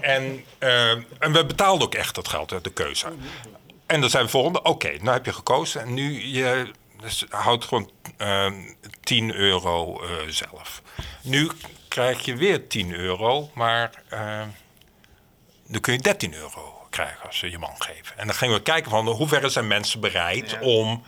En, 0.00 0.44
uh, 0.58 0.90
en 0.90 1.32
we 1.32 1.44
betaalden 1.46 1.86
ook 1.86 1.94
echt 1.94 2.14
dat 2.14 2.28
geld, 2.28 2.64
de 2.64 2.72
keuze. 2.72 3.06
En 3.86 4.00
dan 4.00 4.10
zijn 4.10 4.24
we 4.24 4.30
volgende, 4.30 4.58
oké, 4.58 4.68
okay, 4.68 4.96
nou 4.96 5.10
heb 5.10 5.24
je 5.24 5.32
gekozen 5.32 5.80
en 5.80 5.94
nu 5.94 6.26
je 6.26 6.72
dus 7.00 7.24
houdt 7.30 7.64
gewoon 7.64 7.90
uh, 8.18 8.44
ehm, 8.44 8.54
10 9.00 9.34
euro 9.34 10.02
uh, 10.02 10.10
zelf. 10.28 10.82
Nu 11.22 11.50
krijg 11.88 12.24
je 12.24 12.36
weer 12.36 12.68
10 12.68 12.94
euro, 12.94 13.50
maar 13.54 13.90
dan 15.66 15.80
kun 15.80 15.92
je 15.92 15.98
13 15.98 16.34
euro 16.34 16.78
krijgen 16.90 17.26
als 17.26 17.38
ze 17.38 17.50
je 17.50 17.58
man 17.58 17.74
geven. 17.78 18.18
En 18.18 18.26
dan 18.26 18.36
gingen 18.36 18.54
we 18.54 18.62
kijken 18.62 18.90
van 18.90 19.08
hoe 19.08 19.28
ver 19.28 19.50
zijn 19.50 19.66
mensen 19.66 20.00
bereid 20.00 20.58
om 20.60 21.02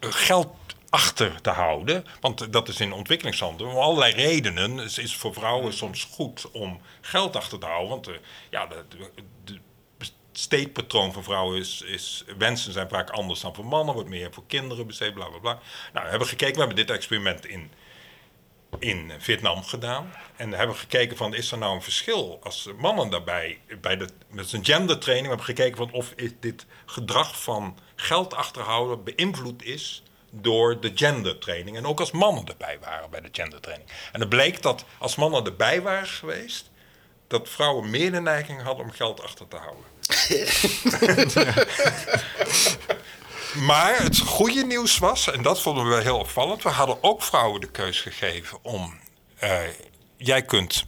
eh, 0.00 0.08
geld 0.12 0.56
achter 0.96 1.40
te 1.40 1.50
houden. 1.50 2.04
Want 2.20 2.52
dat 2.52 2.68
is 2.68 2.80
in 2.80 2.92
ontwikkelingsland. 2.92 3.62
Om 3.62 3.68
allerlei 3.68 4.12
redenen 4.12 4.78
is, 4.78 4.98
is 4.98 5.16
voor 5.16 5.34
vrouwen 5.34 5.72
soms 5.72 6.04
goed 6.04 6.50
om 6.50 6.80
geld 7.00 7.36
achter 7.36 7.58
te 7.58 7.66
houden. 7.66 7.88
Want 7.88 8.08
uh, 8.08 8.14
ja, 8.50 8.66
de, 8.66 8.84
de, 9.44 9.58
steekpatroon 10.32 11.12
van 11.12 11.22
vrouwen 11.22 11.58
is, 11.58 11.82
is, 11.82 12.24
wensen 12.38 12.72
zijn 12.72 12.88
vaak 12.88 13.10
anders 13.10 13.40
dan 13.40 13.54
voor 13.54 13.66
mannen. 13.66 13.94
Wordt 13.94 14.08
meer 14.08 14.32
voor 14.32 14.46
kinderen 14.46 14.86
besteed, 14.86 15.14
bla 15.14 15.28
bla 15.28 15.38
bla. 15.38 15.58
Nou, 15.92 16.04
we 16.04 16.10
hebben 16.10 16.28
gekeken, 16.28 16.54
we 16.54 16.58
hebben 16.58 16.76
dit 16.76 16.90
experiment 16.90 17.46
in 17.46 17.70
in 18.78 19.12
Vietnam 19.18 19.62
gedaan. 19.62 20.12
En 20.36 20.52
hebben 20.52 20.76
gekeken 20.76 21.16
van, 21.16 21.34
is 21.34 21.52
er 21.52 21.58
nou 21.58 21.74
een 21.74 21.82
verschil 21.82 22.38
als 22.42 22.68
mannen 22.78 23.10
daarbij, 23.10 23.60
bij 23.80 23.96
de, 23.96 24.08
met 24.30 24.48
zijn 24.48 24.64
gendertraining, 24.64 25.26
we 25.28 25.34
hebben 25.34 25.54
gekeken 25.54 25.76
van 25.76 25.92
of 25.92 26.14
dit 26.40 26.66
gedrag 26.86 27.42
van 27.42 27.78
geld 27.96 28.34
achterhouden 28.34 29.04
beïnvloed 29.04 29.62
is 29.64 30.02
door 30.40 30.80
de 30.80 30.92
gendertraining. 30.94 31.76
En 31.76 31.86
ook 31.86 32.00
als 32.00 32.10
mannen 32.10 32.46
erbij 32.46 32.78
waren 32.80 33.10
bij 33.10 33.20
de 33.20 33.28
gendertraining. 33.32 33.90
En 34.12 34.20
het 34.20 34.28
bleek 34.28 34.62
dat 34.62 34.84
als 34.98 35.16
mannen 35.16 35.44
erbij 35.44 35.82
waren 35.82 36.06
geweest, 36.06 36.70
dat 37.26 37.48
vrouwen 37.48 37.90
meer 37.90 38.12
de 38.12 38.20
neiging 38.20 38.62
hadden 38.62 38.84
om 38.84 38.90
geld 38.90 39.22
achter 39.22 39.48
te 39.48 39.56
houden. 39.56 39.84
maar 43.68 44.02
het 44.02 44.18
goede 44.18 44.64
nieuws 44.64 44.98
was, 44.98 45.30
en 45.30 45.42
dat 45.42 45.62
vonden 45.62 45.88
we 45.88 46.02
heel 46.02 46.18
opvallend, 46.18 46.62
we 46.62 46.68
hadden 46.68 46.98
ook 47.00 47.22
vrouwen 47.22 47.60
de 47.60 47.70
keus 47.70 48.00
gegeven 48.00 48.58
om. 48.62 48.98
Uh, 49.42 49.58
jij 50.16 50.42
kunt 50.42 50.86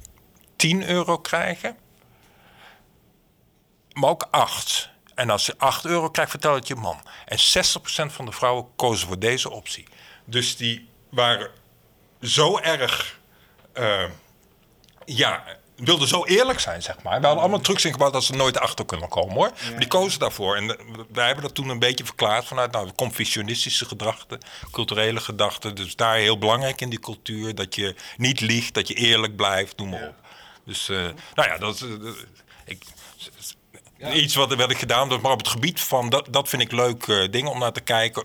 10 0.57 0.89
euro 0.89 1.19
krijgen, 1.19 1.77
maar 3.93 4.11
ook 4.11 4.29
8. 4.31 4.91
En 5.19 5.31
als 5.31 5.47
je 5.47 5.55
8 5.59 5.85
euro 5.85 6.11
krijgt, 6.11 6.31
vertel 6.31 6.55
het 6.55 6.69
je 6.69 6.75
man. 6.75 7.01
En 7.25 7.39
60% 7.39 7.41
van 8.12 8.25
de 8.25 8.33
vrouwen 8.33 8.66
kozen 8.77 9.07
voor 9.07 9.19
deze 9.19 9.51
optie. 9.51 9.87
Dus 10.25 10.57
die 10.57 10.89
waren 11.11 11.51
zo 12.21 12.59
erg. 12.59 13.19
Uh, 13.75 14.05
ja, 15.05 15.45
wilden 15.77 16.09
zo 16.09 16.25
eerlijk 16.25 16.61
zijn, 16.61 16.83
zeg 16.83 17.03
maar. 17.03 17.21
We 17.21 17.27
hadden 17.27 17.43
allemaal 17.43 17.61
trucs 17.61 17.85
ingebouwd 17.85 18.12
dat 18.12 18.25
ze 18.25 18.33
nooit 18.33 18.59
achter 18.59 18.85
kunnen 18.85 19.09
komen, 19.09 19.35
hoor. 19.35 19.53
Maar 19.71 19.79
die 19.79 19.89
kozen 19.89 20.19
daarvoor. 20.19 20.57
En 20.57 20.66
wij 21.12 21.27
hebben 21.27 21.45
dat 21.45 21.55
toen 21.55 21.69
een 21.69 21.79
beetje 21.79 22.05
verklaard 22.05 22.45
vanuit 22.45 22.73
nou, 22.73 22.93
confucianistische 22.93 23.85
gedachten, 23.85 24.39
culturele 24.71 25.21
gedachten. 25.21 25.75
Dus 25.75 25.97
daar 25.97 26.16
heel 26.16 26.39
belangrijk 26.39 26.81
in 26.81 26.91
die 26.91 27.01
cultuur, 27.01 27.55
dat 27.55 27.75
je 27.75 27.95
niet 28.16 28.41
liegt, 28.41 28.75
dat 28.75 28.89
je 28.89 28.95
eerlijk 28.95 29.37
blijft, 29.37 29.77
noem 29.77 29.89
maar 29.89 30.09
op. 30.09 30.14
Dus, 30.64 30.89
uh, 30.89 31.09
nou 31.35 31.49
ja, 31.49 31.59
dat 31.59 31.75
is... 31.75 31.83
Uh, 31.83 32.11
ik, 32.64 32.85
Iets 33.99 34.35
wat, 34.35 34.55
wat 34.55 34.71
ik 34.71 34.79
gedaan 34.79 35.09
maar 35.09 35.33
op 35.33 35.39
het 35.39 35.49
gebied 35.49 35.81
van, 35.81 36.09
dat, 36.09 36.27
dat 36.31 36.49
vind 36.49 36.63
ik 36.63 36.73
leuk 36.73 37.07
uh, 37.07 37.29
dingen 37.31 37.51
om 37.51 37.59
naar 37.59 37.73
te 37.73 37.81
kijken. 37.81 38.25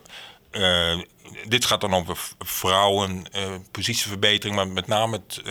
Uh, 0.51 0.99
dit 1.47 1.65
gaat 1.65 1.81
dan 1.81 1.93
over 1.93 2.17
vrouwen, 2.39 3.25
uh, 3.35 3.55
positieverbetering, 3.71 4.55
maar 4.55 4.67
met 4.67 4.87
name 4.87 5.21
het, 5.25 5.41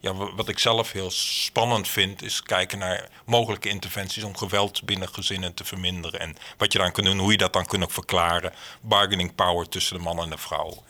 ja, 0.00 0.14
wat 0.14 0.48
ik 0.48 0.58
zelf 0.58 0.92
heel 0.92 1.10
spannend 1.10 1.88
vind, 1.88 2.22
is 2.22 2.42
kijken 2.42 2.78
naar 2.78 3.08
mogelijke 3.24 3.68
interventies 3.68 4.22
om 4.22 4.36
geweld 4.36 4.84
binnen 4.84 5.08
gezinnen 5.08 5.54
te 5.54 5.64
verminderen. 5.64 6.20
En 6.20 6.36
wat 6.56 6.72
je 6.72 6.78
dan 6.78 6.92
kunt 6.92 7.06
doen, 7.06 7.18
hoe 7.18 7.30
je 7.30 7.36
dat 7.36 7.52
dan 7.52 7.66
kunt 7.66 7.92
verklaren. 7.92 8.52
Bargaining 8.80 9.34
power 9.34 9.68
tussen 9.68 9.96
de 9.96 10.02
man 10.02 10.18
en 10.18 10.30
de 10.30 10.38
vrouw. 10.38 10.82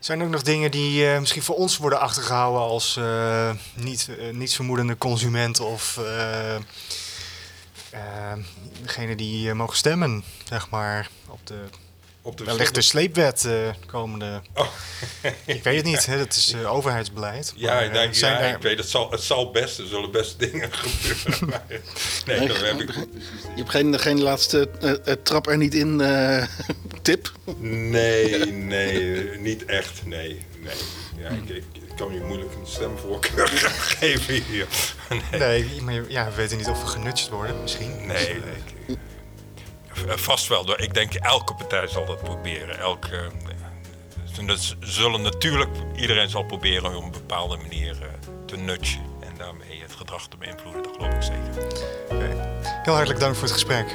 Zijn 0.00 0.20
er 0.20 0.26
ook 0.26 0.32
nog 0.32 0.42
dingen 0.42 0.70
die 0.70 1.04
uh, 1.04 1.18
misschien 1.18 1.42
voor 1.42 1.56
ons 1.56 1.76
worden 1.76 2.00
achtergehouden 2.00 2.60
als 2.60 2.96
uh, 2.96 3.50
niet, 3.74 4.08
uh, 4.10 4.32
nietsvermoedende 4.32 4.98
consument 4.98 5.60
of 5.60 6.00
degene 8.82 9.16
die 9.16 9.54
mogen 9.54 9.76
stemmen, 9.76 10.24
zeg 10.44 10.70
maar, 10.70 11.08
op 11.28 11.46
de 11.46 11.64
op 12.30 12.36
de 12.36 12.44
Wellicht 12.44 12.74
de 12.74 12.80
sleepwet 12.80 13.44
uh, 13.46 13.52
komende. 13.86 14.40
Oh. 14.54 14.66
ik 15.44 15.62
weet 15.62 15.76
het 15.76 15.84
niet, 15.84 16.06
hè? 16.06 16.18
dat 16.18 16.34
is 16.34 16.54
uh, 16.54 16.74
overheidsbeleid. 16.74 17.52
Ja, 17.56 17.74
maar, 17.74 17.84
ik, 17.84 17.92
denk, 17.92 18.14
ja 18.14 18.38
daar... 18.38 18.54
ik 18.54 18.62
weet 18.62 18.78
het 18.78 18.88
zal, 18.88 19.10
het 19.10 19.22
zal 19.22 19.50
best, 19.50 19.78
er 19.78 19.86
zullen 19.86 20.10
best 20.10 20.38
dingen 20.38 20.70
gebeuren. 20.72 21.62
nee, 22.26 22.38
nee, 22.38 22.64
heb 22.64 22.80
ik... 22.80 22.94
Je 22.94 23.56
hebt 23.56 23.70
geen, 23.70 24.00
geen 24.00 24.22
laatste 24.22 24.68
uh, 24.82 25.14
trap 25.22 25.48
er 25.48 25.56
niet 25.56 25.74
in 25.74 26.02
tip? 27.02 27.32
Nee, 27.58 28.46
nee, 28.46 29.38
niet 29.38 29.64
echt, 29.64 30.06
nee. 30.06 30.44
nee. 30.62 30.74
Ja, 31.18 31.28
ik, 31.28 31.48
ik, 31.48 31.64
ik, 31.72 31.96
kan 31.96 32.14
je 32.14 32.20
moeilijk 32.20 32.54
een 32.54 32.66
stemvoorkeur 32.66 33.48
geven 33.48 34.34
hier. 34.34 34.66
Nee, 35.30 35.40
nee 35.40 35.82
maar 35.82 36.10
ja, 36.10 36.24
we 36.24 36.34
weten 36.34 36.56
niet 36.56 36.68
of 36.68 36.82
we 36.82 36.88
genutst 36.88 37.28
worden, 37.28 37.62
misschien. 37.62 38.06
Nee, 38.06 38.34
dus, 38.34 38.44
nee. 38.44 38.79
Eh, 40.08 40.16
vast 40.16 40.48
wel. 40.48 40.82
Ik 40.82 40.94
denk 40.94 41.14
elke 41.14 41.54
partij 41.54 41.86
zal 41.86 42.06
dat 42.06 42.22
proberen. 42.22 42.78
Elke, 42.78 43.16
eh, 44.48 44.56
ze 44.56 44.76
zullen 44.80 45.22
natuurlijk, 45.22 45.76
iedereen 45.96 46.28
zal 46.28 46.44
proberen 46.44 46.96
op 46.96 47.02
een 47.04 47.10
bepaalde 47.10 47.56
manier 47.56 48.02
eh, 48.02 48.08
te 48.46 48.56
nudgen. 48.56 49.00
En 49.20 49.32
daarmee 49.38 49.82
het 49.82 49.92
gedrag 49.92 50.28
te 50.28 50.36
beïnvloeden, 50.36 50.82
dat 50.82 50.92
geloof 50.96 51.14
ik 51.14 51.22
zeker. 51.22 51.66
Heel 52.82 52.94
hartelijk 52.94 53.20
dank 53.20 53.34
voor 53.34 53.42
het 53.42 53.52
gesprek. 53.52 53.86